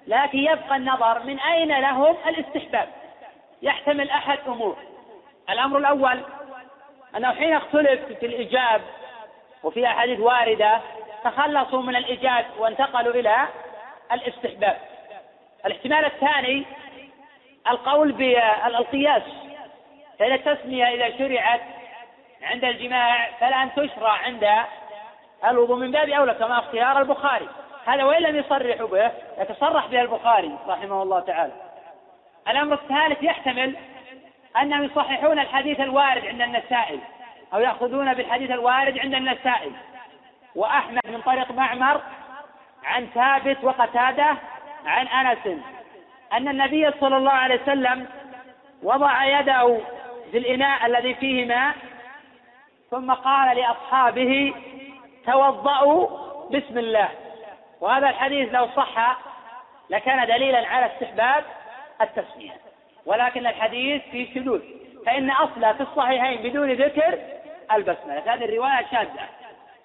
[0.06, 2.88] لكن يبقى النظر من أين لهم الاستحباب؟
[3.62, 4.76] يحتمل أحد أمور.
[5.50, 6.20] الأمر الأول
[7.16, 8.80] أنه حين اختلف في الإيجاب
[9.62, 10.80] وفي أحاديث واردة
[11.24, 13.48] تخلصوا من الإيجاب وانتقلوا إلى
[14.12, 14.76] الاستحباب.
[15.66, 16.64] الاحتمال الثاني
[17.68, 19.22] القول بالقياس
[20.18, 21.60] فإن التسمية إذا شرعت
[22.42, 24.48] عند الجماع فلا أن تشرع عند
[25.44, 27.48] الوضوء من باب أولى كما اختيار البخاري.
[27.86, 31.52] هذا وإن لم يصرحوا به يتصرح به البخاري رحمه الله تعالى.
[32.48, 33.76] الأمر الثالث يحتمل
[34.62, 37.00] أنهم يصححون الحديث الوارد عند النسائي
[37.54, 39.72] أو يأخذون بالحديث الوارد عند النسائي.
[40.54, 42.00] وأحمد من طريق معمر
[42.84, 44.36] عن ثابت وقتادة
[44.86, 45.46] عن أنس
[46.32, 48.06] أن النبي صلى الله عليه وسلم
[48.82, 49.80] وضع يده
[50.32, 51.74] في الإناء الذي فيه ماء
[52.90, 54.54] ثم قال لأصحابه
[55.26, 56.08] توضأوا
[56.50, 57.08] بسم الله.
[57.80, 59.18] وهذا الحديث لو صح
[59.90, 61.44] لكان دليلا على استحباب
[62.00, 62.67] التسمية.
[63.08, 64.60] ولكن الحديث فيه شذوذ.
[65.06, 67.18] فإن أصله في الصحيحين بدون ذكر
[67.72, 68.34] البسملة.
[68.34, 69.28] هذه الرواية شاذة.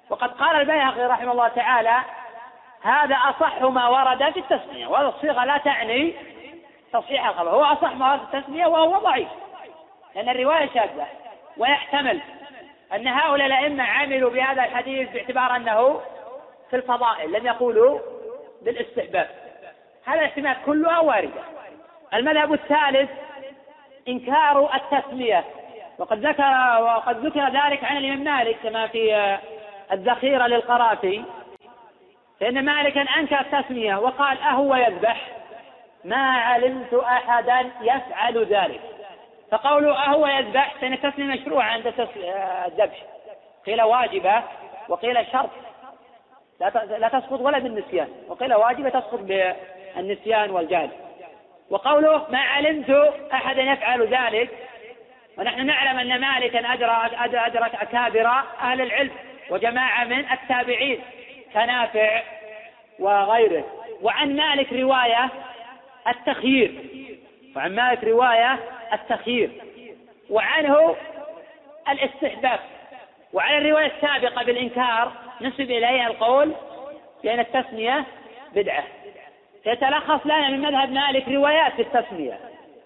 [0.09, 1.99] وقد قال البيهقي رحمه الله تعالى
[2.81, 4.87] هذا أصح ما ورد في التسمية.
[4.87, 6.13] وهذه الصيغة لا تعني
[6.93, 7.49] تصحيح الخبر.
[7.49, 9.27] هو أصح ما ورد في التسمية وهو ضعيف.
[10.15, 11.07] لأن الرواية شاذة.
[11.57, 12.21] ويحتمل
[12.95, 16.01] أن هؤلاء الأئمة عملوا بهذا الحديث باعتبار أنه
[16.69, 17.31] في الفضائل.
[17.31, 17.99] لم يقولوا
[18.61, 19.29] بالاستحباب
[20.05, 21.41] هذا الاحتمال كلها واردة.
[22.13, 23.09] المذهب الثالث
[24.07, 25.43] إنكار التسمية.
[25.97, 29.37] وقد ذكر وقد ذكر ذلك عن الإمام مالك كما في
[29.91, 31.23] الذخيرة للقرافي.
[32.39, 35.27] فإن مالكا أنكر التسمية وقال أهو يذبح
[36.05, 38.81] ما علمت أحدا يفعل ذلك.
[39.51, 41.93] فقوله أهو يذبح فإن التسمية مشروعة عند
[42.67, 43.03] الذبح.
[43.65, 44.43] قيل واجبة
[44.89, 45.49] وقيل شرط.
[46.99, 48.07] لا تسقط ولا بالنسيان.
[48.27, 50.89] وقيل واجبة تسقط بالنسيان والجهل
[51.69, 54.49] وقوله ما علمت أحدا يفعل ذلك.
[55.37, 58.27] ونحن نعلم أن مالكا أدرك, أدرك أكابر
[58.61, 59.11] أهل العلم
[59.49, 60.99] وجماعة من التابعين
[61.53, 62.21] كنافع
[62.99, 63.63] وغيره.
[64.01, 65.29] وعن مالك رواية
[66.07, 66.71] التخيير.
[67.55, 68.59] وعن مالك رواية
[68.93, 69.51] التخيير.
[70.29, 70.95] وعنه
[71.89, 72.59] الاستحباب.
[73.33, 75.11] وعلى الرواية السابقة بالإنكار
[75.41, 76.53] نسب إليها القول
[77.23, 78.05] بأن التسمية
[78.55, 78.83] بدعة.
[79.65, 82.39] يتلخص لنا من مذهب مالك روايات في التسمية.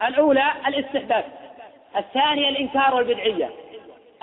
[0.07, 1.25] الأولى الاستحباب
[1.97, 3.49] الثانية الإنكار والبدعية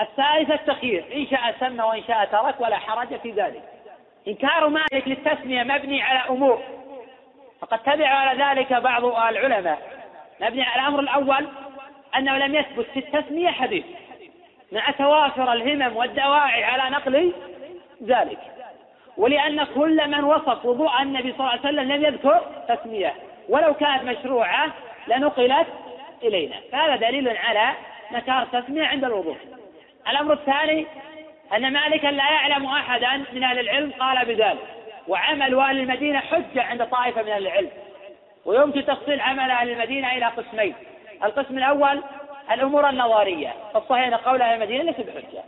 [0.00, 3.62] الثالث التخيير إن شاء سمى وإن شاء ترك ولا حرج في ذلك.
[4.28, 6.62] إنكار مالك للتسمية مبني على أمور
[7.60, 9.78] فقد تبع على ذلك بعض العلماء.
[10.40, 11.48] مبني على الأمر الأول
[12.16, 13.84] أنه لم يثبت في التسمية حديث.
[14.72, 17.32] مع توافر الهمم والدواعي على نقل
[18.02, 18.38] ذلك.
[19.16, 23.14] ولأن كل من وصف وضوء النبي صلى الله عليه وسلم لم يذكر تسمية.
[23.48, 24.70] ولو كانت مشروعة
[25.08, 25.66] لنقلت
[26.22, 26.56] إلينا.
[26.72, 27.72] فهذا دليل على
[28.12, 29.36] نكار التسمية عند الوضوء.
[30.08, 30.86] الأمر الثاني
[31.56, 34.58] أن مالكا لا يعلم أحدا من أهل العلم قال بذلك
[35.08, 37.70] وعمل أهل المدينة حجة عند طائفة من أهل العلم.
[38.44, 40.74] ويمكن تفصيل عمل أهل المدينة إلى قسمين.
[41.24, 42.02] القسم الأول
[42.52, 43.54] الأمور النظرية.
[43.74, 45.42] فالصحيح أن قول أهل المدينة ليس بحجة.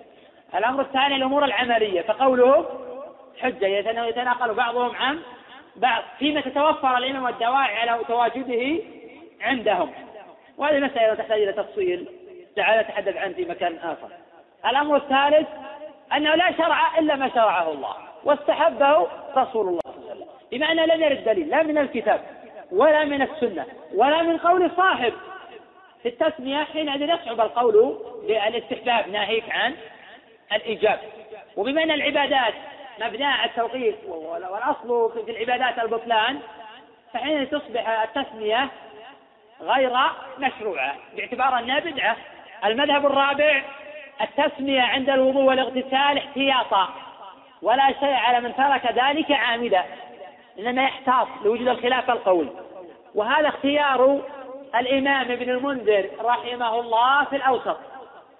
[0.54, 2.00] الأمر الثاني الأمور العملية.
[2.00, 2.66] فقوله
[3.40, 5.20] حجة يتناقل بعضهم عن
[5.76, 8.82] بعض فيما تتوفر العلم والدواعي على تواجده
[9.40, 9.90] عندهم.
[10.58, 12.08] وهذه مسألة تحتاج إلى تفصيل.
[12.56, 14.08] تعالى نتحدث عنه في مكان آخر.
[14.66, 15.48] الأمر الثالث
[16.16, 17.94] أنه لا شرع إلا ما شرعه الله.
[18.24, 19.06] واستحبه
[19.36, 20.26] رسول الله صلى الله عليه وسلم.
[20.52, 22.20] بما أنه لم يرد دليل لا من الكتاب
[22.72, 25.12] ولا من السنة ولا من قول صاحب.
[26.02, 27.98] في التسمية حينئذ يصعب القول
[28.28, 29.74] بالاستحباب ناهيك عن
[30.52, 30.98] الإيجاب.
[31.56, 32.54] وبما أن العبادات
[33.00, 36.40] مبناء التوقيف والأصل في العبادات البطلان
[37.14, 38.68] فحين تصبح التسمية
[39.60, 39.92] غير
[40.38, 42.16] مشروعة باعتبار أنها بدعة.
[42.64, 43.62] المذهب الرابع
[44.20, 46.88] التسمية عند الوضوء والاغتسال احتياطا
[47.62, 49.84] ولا شيء على من ترك ذلك عامدا
[50.58, 52.48] إنما يحتاط لوجود الخلاف القول.
[53.14, 54.20] وهذا اختيار
[54.74, 57.78] الإمام ابن المنذر رحمه الله في الأوسط.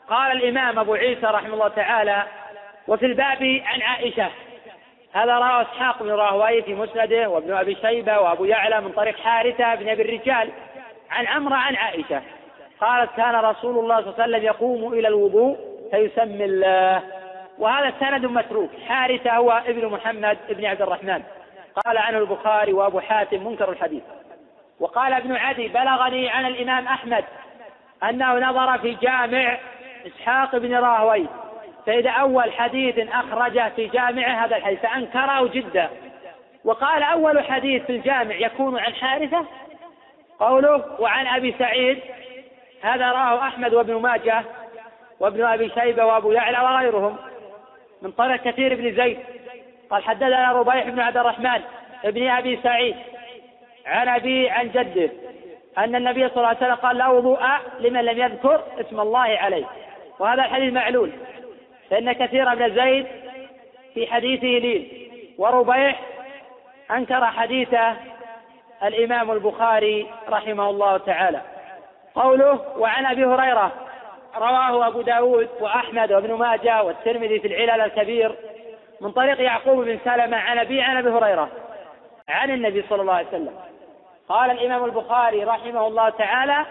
[0.09, 2.27] قال الإمام أبو عيسى رحمه الله تعالى
[2.89, 4.31] وفي الباب عن عائشة
[5.13, 9.75] هذا رواه إسحاق بن راهويه في مسنده وابن أبي شيبة وأبو يعلى من طريق حارثة
[9.75, 10.51] بن أبي الرجال
[11.11, 12.23] عن عمرو عن عائشة.
[12.81, 15.57] قالت كان رسول الله صلى الله عليه وسلم يقوم إلى الوضوء
[15.91, 17.03] فيسمي الله.
[17.59, 18.71] وهذا السند متروك.
[18.89, 21.23] حارثة هو ابن محمد ابن عبد الرحمن.
[21.85, 24.03] قال عنه البخاري وأبو حاتم منكر الحديث.
[24.81, 27.25] وقال ابن عدي بلغني عن الإمام أحمد
[28.05, 29.59] أنه نظر في جامع
[30.07, 31.27] إسحاق بن راهوي.
[31.87, 35.89] فإذا أول حديث أخرجه في جامعه هذا الحديث فأنكره جدا.
[36.65, 39.47] وقال أول حديث في الجامع يكون عن حارثة؟
[40.41, 42.01] قوله وعن أبي سعيد
[42.83, 44.45] هذا راه أحمد وابن ماجه
[45.21, 47.17] وابن أبي شيبة وأبو يعلى وغيرهم
[48.03, 49.19] من طريق كثير بن زيد.
[49.91, 51.61] قال حدثنا ربيح بن عبد الرحمن
[52.05, 52.97] ابن أبي سعيد
[53.87, 55.11] عن أبي عن جده
[55.79, 57.41] أن النبي صلى الله عليه وسلم قال لا وضوء
[57.81, 59.65] لمن لم يذكر اسم الله عليه.
[60.19, 61.13] وهذا الحديث معلول.
[61.91, 63.07] فإن كثير بن زيد
[63.95, 64.89] في حديثه لين
[65.39, 66.01] وربيح
[66.91, 67.97] أنكر حديثه
[68.85, 71.41] الإمام البخاري رحمه الله تعالى.
[72.15, 73.73] قوله وعن أبي هريرة
[74.37, 78.37] رواه أبو داود وأحمد وابن ماجه والترمذي في العلل الكبير
[79.01, 81.49] من طريق يعقوب بن سلمة عن أبي عن أبي هريرة
[82.29, 83.55] عن النبي صلى الله عليه وسلم.
[84.29, 86.67] قال الإمام البخاري رحمه الله تعالى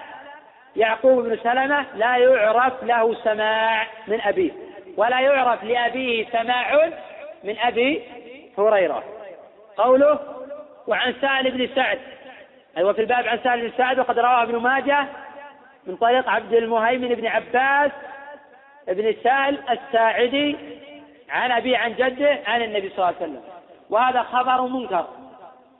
[0.75, 4.51] يعقوب بن سلمة لا يعرف له سماع من أبيه.
[4.97, 6.89] ولا يعرف لأبيه سماع
[7.43, 8.03] من أبي
[8.57, 9.03] هريرة.
[9.77, 10.19] قوله
[10.87, 11.99] وعن سهل بن سعد.
[12.77, 15.05] أيوة في الباب عن سهل بن سعد وقد رواه ابن ماجه
[15.87, 17.91] من طريق عبد المهيمن بن عباس
[18.87, 20.55] بن سهل الساعدي
[21.29, 23.41] عن أبي عن جده عن النبي صلى الله عليه وسلم.
[23.89, 25.07] وهذا خبر منكر.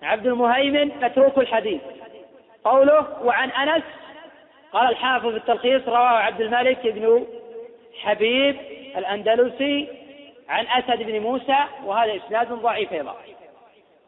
[0.03, 1.81] عبد المهيمن متروك الحديث.
[2.63, 3.83] قوله وعن أنس
[4.73, 7.25] قال الحافظ في التلخيص رواه عبد الملك بن
[8.01, 9.87] حبيب الأندلسي
[10.49, 13.15] عن أسد بن موسى وهذا إسناد ضعيف أيضا.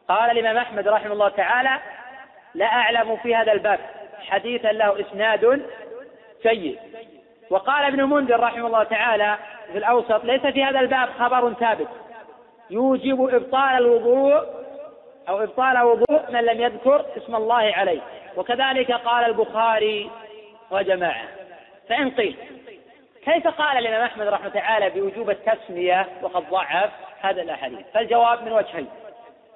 [0.08, 1.78] قال الإمام أحمد رحمه الله تعالى
[2.54, 3.80] لا أعلم في هذا الباب
[4.28, 5.62] حديثا له إسناد
[6.42, 6.78] جيد.
[7.50, 9.36] وقال ابن المنذر رحمه الله تعالى
[9.72, 11.88] في الأوسط ليس في هذا الباب خبر ثابت
[12.70, 14.42] يوجب إبطال الوضوء
[15.28, 18.00] أو إبطال وضوء من لم يذكر اسم الله عليه.
[18.36, 20.10] وكذلك قال البخاري
[20.70, 21.24] وجماعة.
[21.88, 22.36] فإن قيل
[23.28, 26.90] كيف قال الإمام أحمد رحمه الله تعالى بوجوب التسمية وقد ضعف
[27.20, 28.88] هذا الأحاديث؟ فالجواب من وجهين.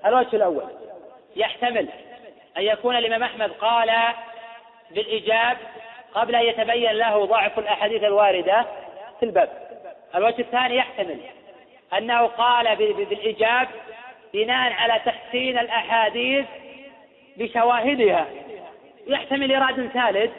[0.06, 0.64] الوجه الأول
[1.36, 1.88] يحتمل
[2.56, 3.90] أن يكون الإمام أحمد قال
[4.90, 5.56] بالإيجاب
[6.14, 8.66] قبل أن يتبين له ضعف الأحاديث الواردة
[9.20, 9.48] في الباب.
[10.14, 11.20] الوجه الثاني يحتمل
[11.98, 13.68] أنه قال بالإيجاب
[14.34, 16.46] بناء على تحسين الأحاديث
[17.36, 18.26] بشواهدها.
[19.06, 20.30] يحتمل إراد ثالث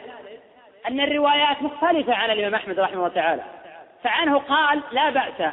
[0.88, 3.42] أن الروايات مختلفة عن الإمام أحمد رحمه الله تعالى.
[4.04, 5.52] فعنه قال لا بأس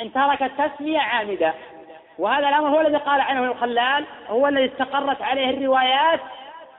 [0.00, 1.54] إن ترك التسمية عامدة.
[2.18, 6.20] وهذا الأمر هو الذي قال عنه الخلال هو الذي استقرت عليه الروايات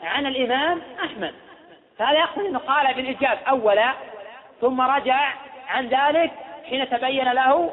[0.03, 1.33] عن الإمام أحمد.
[1.97, 3.93] فهذا يقصد أنه قال بالإجاب أولا
[4.61, 5.33] ثم رجع
[5.67, 6.31] عن ذلك
[6.69, 7.71] حين تبين له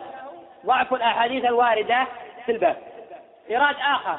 [0.66, 2.06] ضعف الأحاديث الواردة
[2.46, 2.76] في الباب.
[3.50, 4.18] إيراد آخر.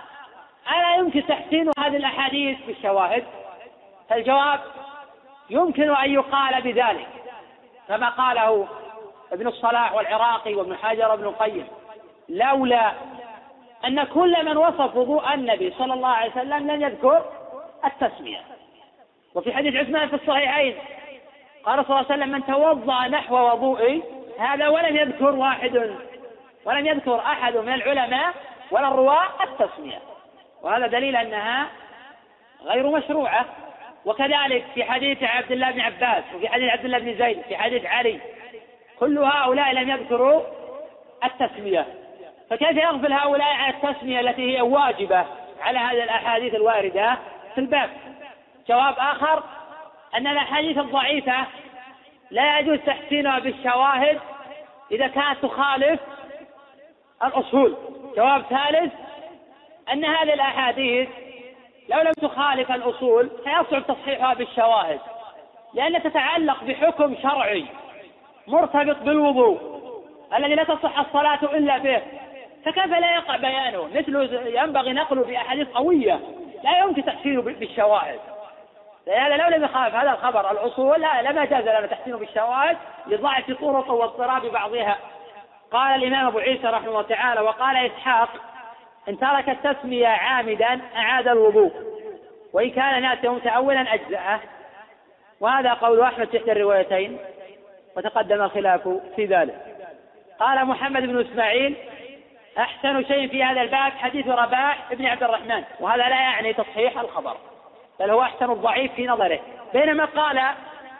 [0.71, 3.23] ألا يمكن تحسين هذه الأحاديث بالشواهد؟
[4.09, 4.59] فالجواب
[5.49, 7.07] يمكن أن يقال بذلك
[7.87, 8.67] كما قاله
[9.31, 11.67] ابن الصلاح والعراقي وابن حجر وابن القيم
[12.29, 12.91] لولا
[13.85, 17.25] أن كل من وصف وضوء النبي صلى الله عليه وسلم لم يذكر
[17.85, 18.41] التسمية.
[19.35, 20.75] وفي حديث عثمان في الصحيحين
[21.63, 24.03] قال صلى الله عليه وسلم من توضأ نحو وضوئي
[24.39, 25.95] هذا ولم يذكر واحد
[26.65, 28.33] ولم يذكر أحد من العلماء
[28.71, 29.99] ولا الرواة التسمية.
[30.61, 31.67] وهذا دليل أنها
[32.63, 33.45] غير مشروعة.
[34.05, 37.85] وكذلك في حديث عبد الله بن عباس وفي حديث عبد الله بن زيد في حديث
[37.85, 38.19] علي
[38.99, 40.41] كل هؤلاء لم يذكروا
[41.23, 41.85] التسمية.
[42.49, 45.25] فكيف يغفل هؤلاء عن التسمية التي هي واجبة
[45.61, 47.17] على هذه الأحاديث الواردة
[47.55, 47.89] في الباب؟
[48.69, 49.43] جواب آخر
[50.15, 51.45] أن الأحاديث الضعيفة
[52.31, 54.19] لا يجوز تحسينها بالشواهد
[54.91, 55.99] إذا كانت تخالف
[57.23, 57.77] الأصول.
[58.17, 58.93] جواب ثالث
[59.93, 61.09] أن هذه الأحاديث
[61.89, 64.99] لو لم تخالف الأصول فيصعب تصحيحها بالشواهد
[65.73, 67.65] لأنها تتعلق بحكم شرعي
[68.47, 69.75] مرتبط بالوضوء
[70.37, 72.01] الذي لا تصح الصلاة إلا به.
[72.65, 76.19] فكيف لا يقع بيانه؟ مثل ينبغي نقله بأحاديث قوية
[76.63, 78.19] لا يمكن تحسينه بالشواهد.
[79.07, 83.91] لهذا لو لم يخالف هذا الخبر الأصول لا لما جاز لنا تحسينه بالشواهد لضعف طرق
[83.91, 84.97] واضطراب بعضها.
[85.71, 88.29] قال الإمام أبو عيسى رحمه الله تعالى وقال إسحاق
[89.09, 91.71] إن ترك التسمية عامدا أعاد الوضوء
[92.53, 94.39] وإن كان ناسا متأولا أجزأه.
[95.39, 97.17] وهذا قول أحمد في إحدى الروايتين
[97.97, 99.55] وتقدم الخلاف في ذلك.
[100.39, 101.75] قال محمد بن إسماعيل
[102.57, 107.37] أحسن شيء في هذا الباب حديث رباح بن عبد الرحمن وهذا لا يعني تصحيح الخبر
[107.99, 109.39] بل هو أحسن الضعيف في نظره.
[109.73, 110.41] بينما قال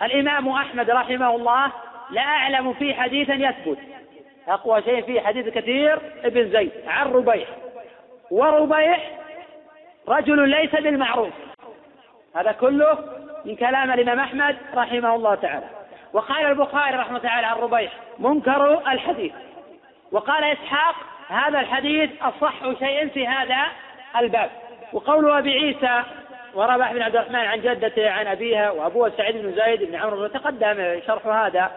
[0.01, 1.71] الإمام أحمد رحمه الله
[2.09, 3.77] لا أعلم في حديثا يثبت.
[4.47, 7.47] أقوى شيء فيه حديث كثير ابن زيد عن ربيح.
[8.31, 9.11] وربيح
[10.07, 11.33] رجل ليس بالمعروف.
[12.35, 12.97] هذا كله
[13.45, 15.65] من كلام الإمام أحمد رحمه الله تعالى.
[16.13, 19.33] وقال البخاري رحمه الله تعالى عن ربيح منكر الحديث.
[20.11, 20.95] وقال إسحاق
[21.27, 23.65] هذا الحديث أصح شيء في هذا
[24.17, 24.49] الباب.
[24.93, 26.03] وقول أبي عيسى
[26.53, 31.01] ورباح بن عبد الرحمن عن جدته عن أبيها وأبوها سعيد بن زيد بن عمرو تقدم
[31.07, 31.71] شرح هذا.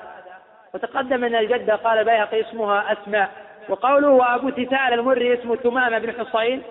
[0.75, 3.31] وتقدم أن الجدة قال البيهقي اسمها أسماء.
[3.69, 6.63] وقوله وأبو تثال المري اسمه ثمامة بن حصين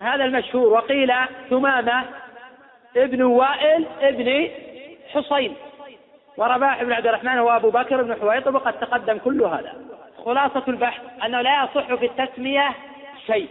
[0.00, 0.72] هذا المشهور.
[0.72, 1.12] وقيل
[1.50, 2.04] ثمامة
[2.96, 4.48] ابن وائل ابن
[5.12, 5.54] حصين.
[6.36, 9.74] ورباح بن عبد الرحمن هو أبو بكر بن حويطب وقد تقدم كل هذا.
[10.24, 12.74] خلاصة البحث أنه لا يصح في التسمية
[13.26, 13.48] شيء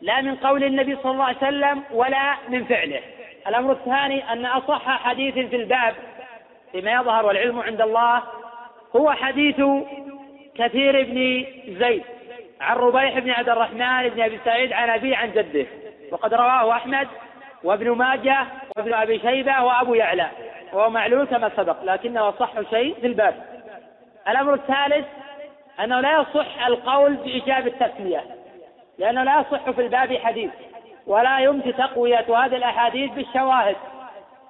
[0.00, 3.00] لا من قول النبي صلى الله عليه وسلم ولا من فعله.
[3.48, 5.94] الأمر الثاني أن أصح حديث في الباب
[6.72, 8.22] فيما يظهر والعلم عند الله
[8.96, 9.60] هو حديث
[10.54, 11.46] كثير بن
[11.78, 12.02] زيد
[12.60, 15.66] عن ربيح بن عبد الرحمن بن أبي سعيد عن ابيه عن جده.
[16.12, 17.08] وقد رواه أحمد
[17.64, 18.46] وابن ماجه
[18.76, 20.26] وابن أبي شيبة وأبو يعلى
[20.72, 23.34] وهو معلول كما سبق لكنه صح شيء في الباب.
[24.28, 25.06] الأمر الثالث
[25.80, 28.24] أنه لا يصح القول بإيجاب التسمية
[28.98, 30.50] لأنه لا يصح في الباب حديث
[31.06, 33.76] ولا يمكن تقوية هذه الأحاديث بالشواهد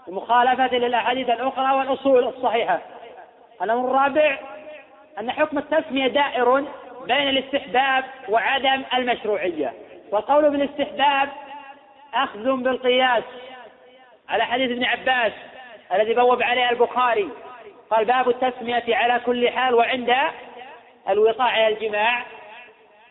[0.08, 2.78] مخالفه للأحاديث الأخرى والأصول الصحيحة.
[3.62, 4.38] الأمر الرابع
[5.20, 6.64] أن حكم التسمية دائر
[7.06, 9.72] بين الاستحباب وعدم المشروعية.
[10.10, 11.28] والقول بالاستحباب
[12.14, 13.24] أخذ بالقياس
[14.28, 15.32] على حديث ابن عباس
[15.92, 17.28] الذي بوب عليه البخاري.
[17.90, 20.14] قال باب التسمية على كل حال وعند
[21.08, 22.22] الوقاع الجماع.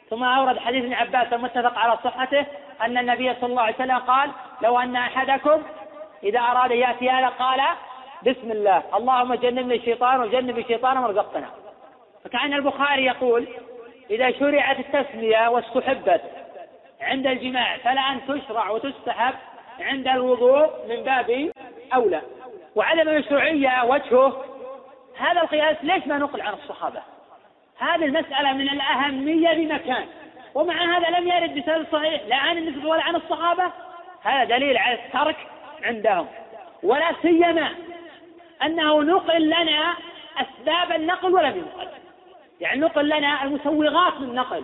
[0.09, 2.45] ثم أورد حديث ابن عباس المتفق على صحته
[2.81, 5.63] أن النبي صلى الله عليه وسلم قال لو أن أحدكم
[6.23, 7.61] إذا أراد يأتي هذا قال
[8.23, 11.49] بسم الله اللهم جنبني الشيطان وجنب الشيطان ورزقنا
[12.23, 13.47] فكأن البخاري يقول
[14.09, 16.21] إذا شرعت التسمية واستحبت
[17.01, 19.33] عند الجماع فلا أن تشرع وتستحب
[19.79, 21.51] عند الوضوء من باب
[21.93, 22.21] أولى.
[22.75, 24.45] وعدم المشروعية وجهه
[25.17, 27.01] هذا القياس ليش ما نقل عن الصحابة؟
[27.79, 30.05] هذه المسألة من الأهمية بمكان.
[30.55, 33.71] ومع هذا لم يرد بسبب صحيح لا عن النبي ولا عن الصحابة.
[34.23, 35.37] هذا دليل على الترك
[35.83, 36.27] عندهم.
[36.83, 37.69] ولا سيما
[38.63, 39.93] أنه نقل لنا
[40.37, 41.87] أسباب النقل ولم ينقل
[42.61, 44.63] يعني نقل لنا المسوغات للنقل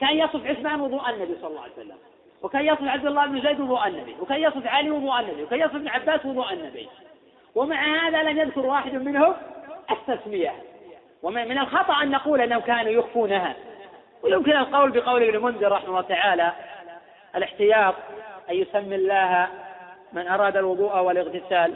[0.00, 1.96] كان يصف عثمان وضوء النبي صلى الله عليه وسلم
[2.42, 5.74] وكان يصف عبد الله بن زيد وضوء النبي وكان يصف علي وضوء النبي وكان يصف
[5.74, 6.88] ابن عباس وضوء النبي.
[7.54, 9.34] ومع هذا لم يذكر واحد منهم
[9.90, 10.52] التسمية.
[11.22, 13.54] ومن الخطأ أن نقول أنهم كانوا يخفونها.
[14.22, 16.52] ويمكن القول بقول ابن منذر رحمه الله تعالى
[17.36, 17.94] الاحتياط
[18.50, 19.48] أن يسمي الله
[20.12, 21.74] من أراد الوضوء والاغتسال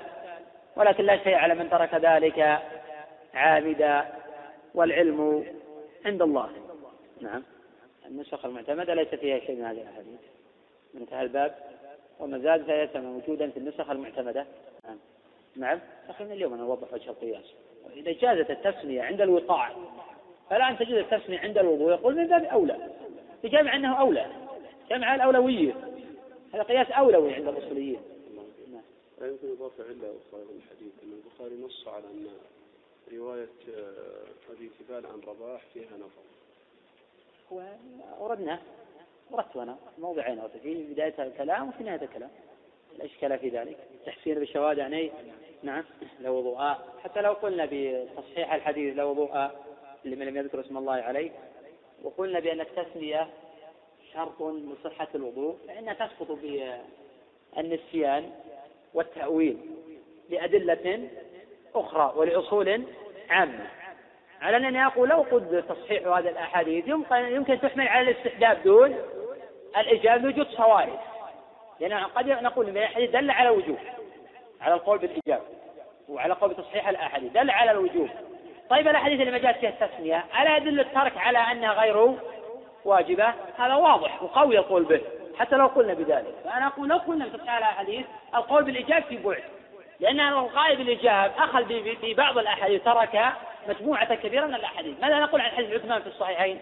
[0.77, 2.59] ولكن لا شيء على من ترك ذلك
[3.35, 4.05] عابدا
[4.75, 5.45] والعلم
[6.05, 6.51] عند الله.
[7.21, 7.43] نعم.
[8.07, 10.21] النسخ المعتمدة ليس فيها شيء من هذه الأحاديث.
[10.95, 11.55] من انتهى الباب.
[12.21, 14.47] وما زال سيتم موجودا في النسخ المعتمدة.
[14.85, 14.99] نعم.
[15.57, 15.81] نعم.
[16.21, 17.45] من اليوم أنا أوضح وجه القياس.
[17.97, 19.77] إذا جازت التسمية عند الوقاع
[20.51, 22.91] فلا أن تجوز التسمية عند الوضوء يقول من باب أولى.
[23.45, 24.27] بجمع أنه أولى.
[24.91, 25.75] جمع الأولوية.
[26.55, 28.01] هذا قياس أولوي عند الأصوليين
[29.21, 30.93] لا يمكن إضافة علة أخرى الحديث.
[31.03, 32.27] أن البخاري نص على أن
[33.13, 36.23] رواية آه، أبي كفال عن رباح فيها نظر.
[38.21, 38.61] وأردنا
[39.35, 42.31] أردت أنا موضعين في بداية الكلام وفي نهاية الكلام.
[42.99, 43.77] لا إشكال في ذلك.
[44.07, 45.11] تحسين بالشواذ يعني
[45.63, 45.85] نعم
[46.21, 46.75] لا وضوء.
[47.05, 49.51] حتى لو قلنا بتصحيح الحديث لا وضوء
[50.05, 51.31] لمن لم يذكر اسم الله عليه
[52.03, 53.29] وقلنا بأن التسمية
[54.13, 56.39] شرط لصحة الوضوء فإنها تسقط
[57.57, 58.31] بالنسيان
[58.95, 59.59] والتأويل
[60.31, 61.09] لأدلة
[61.75, 62.83] أخرى ولأصول
[63.31, 63.67] عامة.
[64.43, 68.97] على أنني أقول لو قد تصحيح هذه الأحاديث يمكن, يمكن تحمل على الاستحباب دون
[69.77, 71.01] الإجابة لوجود صوارف
[71.81, 73.79] لأن قد نقول إن الحديث دل على وجوب
[74.61, 75.45] على القول بالإجابة
[76.09, 78.09] وعلى قول بتصحيح الأحاديث دل على الوجوب.
[78.71, 82.15] طيب الأحاديث اللي ما جاءت فيها التسمية ألا يدل الترك على أنها غير
[82.85, 85.01] واجبة؟ هذا واضح وقوي القول به
[85.39, 86.35] حتى لو قلنا بذلك.
[86.45, 89.43] فأنا أقول لو قلنا بتصحيح الأحاديث القول بالإجابة في بعد.
[90.01, 91.69] لأن الغاية بالإجابة أخذ
[92.01, 93.33] في بعض الأحاديث ترك
[93.69, 95.01] مجموعة كبيرة من الأحاديث.
[95.01, 96.61] ماذا نقول عن حديث عثمان في الصحيحين؟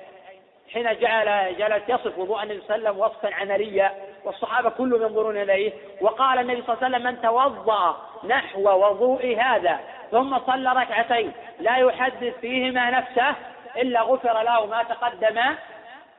[0.73, 3.93] حين جعل جلس يصف وضوء النبي صلى الله عليه وسلم وصفا عمليا
[4.25, 9.81] والصحابة كلهم ينظرون إليه وقال النبي صلى الله عليه وسلم من توضأ نحو وضوء هذا
[10.11, 13.35] ثم صلى ركعتين لا يحدث فيهما نفسه
[13.77, 15.41] إلا غفر له ما تقدم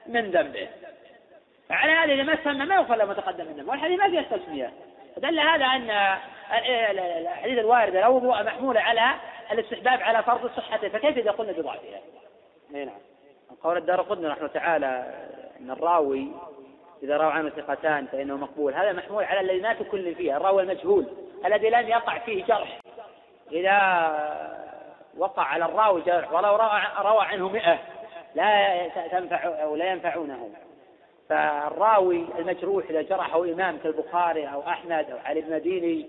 [0.07, 0.68] من ذنبه.
[1.69, 4.72] على هذه سمى ما يغفر له ما تقدم من ذنبه والحديث ما فيها التسمية
[5.18, 6.18] دل هذا أن
[6.91, 9.15] الحديث الواردة لو وضوء محمولة على
[9.52, 11.99] الاستحباب على فرض صحته فكيف إذا قلنا بضعفها؟
[12.72, 12.89] نعم.
[13.64, 15.14] قول الدار قدنا رحمه تعالى
[15.60, 16.27] أن الراوي
[17.03, 18.73] إذا روى عنه ثقتان فإنه مقبول.
[18.73, 21.06] هذا محمول على الذي ما تكل فيه الراوي المجهول
[21.45, 22.80] الذي لم يقع فيه جرح.
[23.52, 23.77] إذا
[25.18, 26.56] وقع على الراوي جرح ولو
[26.99, 27.80] روى, عنه مئة
[28.35, 30.49] لا تنفع أو لا ينفعونه.
[31.29, 36.05] فالراوي المجروح إذا جرحه إمام كالبخاري أو أحمد أو علي بن مديني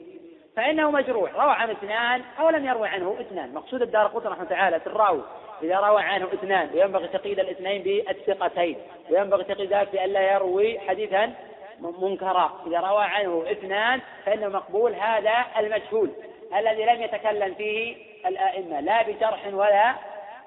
[0.57, 1.35] فإنه مجروح.
[1.35, 3.55] روى عن اثنان أو لم يروي عنه اثنان.
[3.55, 5.23] مقصود الدار قطر رحمه تعالى في الراوي.
[5.63, 8.77] إذا روى عنه اثنان وينبغي تقييد الاثنين بالثقتين.
[9.11, 11.33] وينبغي تقييد ذلك بألا يروي حديثا
[11.81, 12.63] منكرا.
[12.67, 16.11] إذا روى عنه اثنان فإنه مقبول هذا المجهول
[16.59, 17.97] الذي لم يتكلم فيه
[18.27, 18.81] الآئمة.
[18.81, 19.95] لا بجرح ولا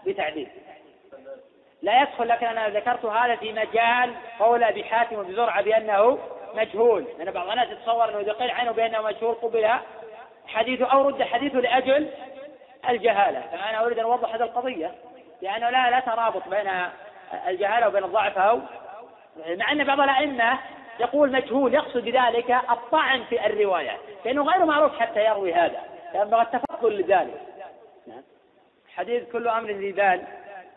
[0.06, 0.48] بتعديل.
[1.82, 6.20] لا يدخل لكن أنا ذكرت هذا في مجال قول أبي حاتم وبزرعة بأنه
[6.56, 7.06] مجهول.
[7.20, 9.70] لأن بعض الناس يتصور أنه إذا قيل عنه بأنه مجهول قبل
[10.48, 12.10] حديثه أو رد حديثه لأجل
[12.90, 13.41] الجهالة.
[13.41, 14.91] فأنا أريد أن أوضح هذه القضية
[15.41, 16.72] لأنه لا لا ترابط بين
[17.48, 18.60] الجهالة وبين الضعف أو
[19.48, 20.60] مع أن بعض الأئمة
[20.99, 25.80] يقول مجهول يقصد بذلك الطعن في الروايات لأنه غير معروف حتى يروي هذا
[26.16, 27.41] ينبغي التفضل لذلك.
[28.08, 28.24] نعم.
[28.95, 30.22] حديث كل أمر ذي بال.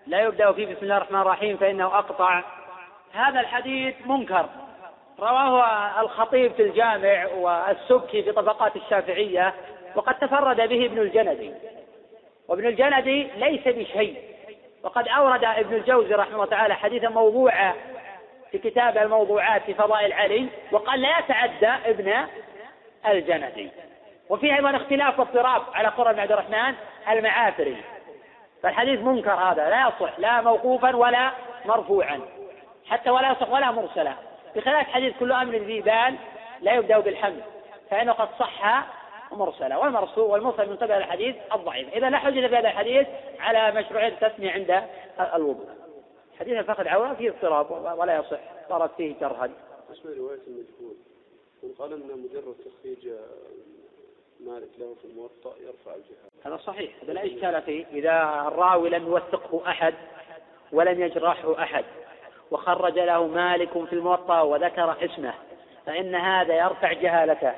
[0.06, 2.42] لا يبدأ فيه بسم الله الرحمن الرحيم فإنه أقطع.
[3.12, 4.46] هذا الحديث منكر.
[5.20, 9.54] رواه الخطيب في الجامع والسبكي في طبقات الشافعية
[9.94, 11.52] وقد تفرد به ابن الجندي.
[12.48, 14.22] وابن الجندي ليس بشيء.
[14.82, 17.74] وقد أورد ابن الجوزي رحمه الله تعالى حديثا موضوعا
[18.52, 22.26] في كتاب الموضوعات في فضائل علي وقال لا يتعدى ابن
[23.06, 23.70] الجندي.
[24.28, 26.74] وفيه أيضا اختلاف واضطراب على قرى بن عبد الرحمن
[27.08, 27.76] المعافري.
[28.64, 31.32] فالحديث منكر هذا لا يصح لا موقوفا ولا
[31.64, 32.20] مرفوعا
[32.86, 34.14] حتى ولا يصح ولا مرسلا.
[34.56, 36.16] بخلاف حديث كل أمر ذي بال
[36.60, 37.42] لا يبدأ بالحمد
[37.90, 38.84] فإنه قد صح
[39.32, 41.94] مرسلة والمرسول والمرسل من قبل الحديث الضعيف.
[41.94, 43.06] إذا لا حجة في هذا الحديث
[43.40, 44.82] على مشروعية التسمية عند
[45.34, 45.68] الوضوء.
[46.40, 48.40] حديث الفقد عورة فيه اضطراب ولا يصح.
[48.68, 49.48] صارت فيه كرها
[49.92, 50.96] اسمه رواية المجهول.
[51.78, 53.08] قال أن مجرد تخريج
[54.46, 56.30] مالك له في الموطأ يرفع الجهاد.
[56.44, 57.84] هذا صحيح هذا لا إشكال فيه.
[57.92, 59.94] إذا الراوي لم يوثقه أحد
[60.72, 61.84] ولم يجرحه أحد
[62.50, 65.34] وخرج له مالك في الموطأ وذكر اسمه
[65.86, 67.52] فإن هذا يرفع جهالته.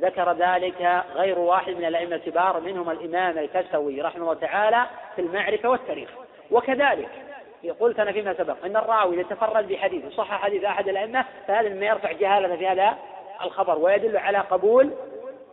[0.00, 4.86] ذكر ذلك غير واحد من الأئمة الكبار منهم الإمام الكسوي رحمه الله تعالى
[5.16, 6.10] في المعرفة والتاريخ.
[6.50, 7.08] وكذلك
[7.80, 11.86] قلت أنا فيما سبق أن الراوي إذا تفرد بحديث وصح حديث أحد الأئمة فهذا مما
[11.86, 12.98] يرفع جهالة في هذا
[13.44, 14.90] الخبر ويدل على قبول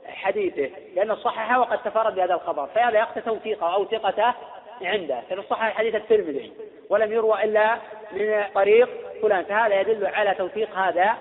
[0.08, 4.34] حديثه لأنه صححه وقد تفرد بهذا الخبر فهذا يقتل توثيقه أو ثقته
[4.82, 6.52] عنده فإنه صحح حديث الترمذي
[6.90, 7.78] ولم يروى إلا
[8.12, 8.90] من طريق
[9.22, 11.14] فلان فهذا يدل على توثيق هذا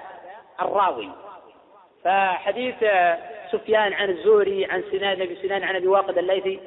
[0.62, 1.08] الراوي.
[2.04, 2.74] فحديث
[3.52, 6.60] سفيان عن الزهري عن سنان بن سنان عن أبي واقد الليثي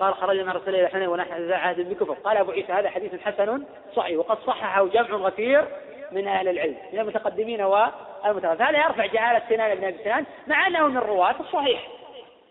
[0.00, 3.64] قال خرجنا رسول الله ونحن ذا عهد بكفر قال أبو عيسى هذا حديث حسن
[3.96, 5.64] صحيح وقد صححه جمع غفير
[6.14, 10.86] من أهل العلم من المتقدمين والمتأخرين فهذا يرفع جهالة سنان بن أبي سنان مع أنه
[10.86, 11.88] من الرواة الصحيح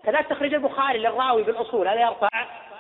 [0.04, 2.30] كذلك تخريج البخاري للراوي بالأصول هذا يرفع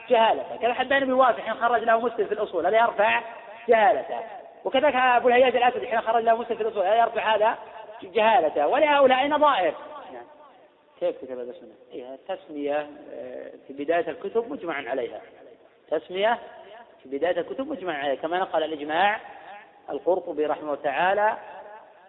[0.10, 0.57] جهالته.
[0.61, 3.22] كذا حبان بن واسع حين خرج له مسلم في الأصول هذا يرفع
[3.69, 4.19] جهالته.
[4.65, 7.57] وكذلك أبو الهياج الأسد حين خرج له مسلم في الأصول هذا يرفع هذا
[8.03, 8.68] جهالته.
[8.68, 9.73] ولهؤلاء نظائر.
[10.99, 15.22] كيف كتب هذا السنة؟ إيه التسمية آه، في بداية الكتب مجمع عليها.
[15.91, 16.39] تسمية
[17.03, 19.19] في بداية الكتب مجمع عليها كما نقل الإجماع
[19.89, 21.38] القرطبي رحمه تعالى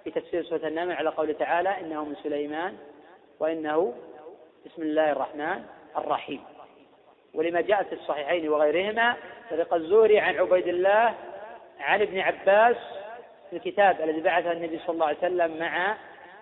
[0.05, 2.77] في تفسير سورة النمل على قوله تعالى إنه من سليمان
[3.41, 3.95] وإنه
[4.67, 5.63] بسم الله الرحمن
[5.97, 6.45] الرحيم.
[7.35, 9.17] ولما جاء في الصحيحين وغيرهما
[9.51, 11.15] طريق الزوري عن عبيد الله
[11.81, 12.77] عن ابن عباس
[13.51, 15.97] في الكتاب الذي بعثه النبي صلى الله عليه وسلم مع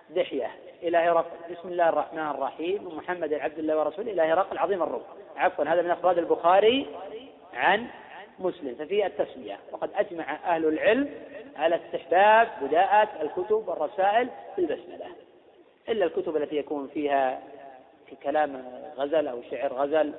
[0.09, 0.51] دحية
[0.83, 5.03] إلى هرقل بسم الله الرحمن الرحيم ومحمد عبد الله ورسوله إلى هرقل عظيم الروم
[5.37, 6.87] عفوا هذا من أفراد البخاري
[7.53, 7.87] عن
[8.39, 9.59] مسلم ففي التسمية.
[9.71, 11.09] وقد أجمع أهل العلم
[11.55, 15.05] على استحباب بداءة الكتب والرسائل بالبسملة
[15.89, 17.41] إلا الكتب التي يكون فيها
[18.09, 18.63] في كلام
[18.97, 20.13] غزل أو شعر غزل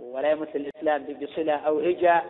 [0.00, 2.24] ولا يمثل الإسلام بصلة أو هجاء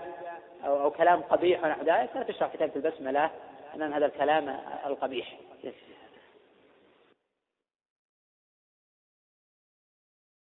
[0.67, 3.31] أو, أو كلام قبيح ونحو ذلك لا تشرح كتابة البسملة
[3.75, 4.57] أمام هذا الكلام
[4.87, 5.35] القبيح.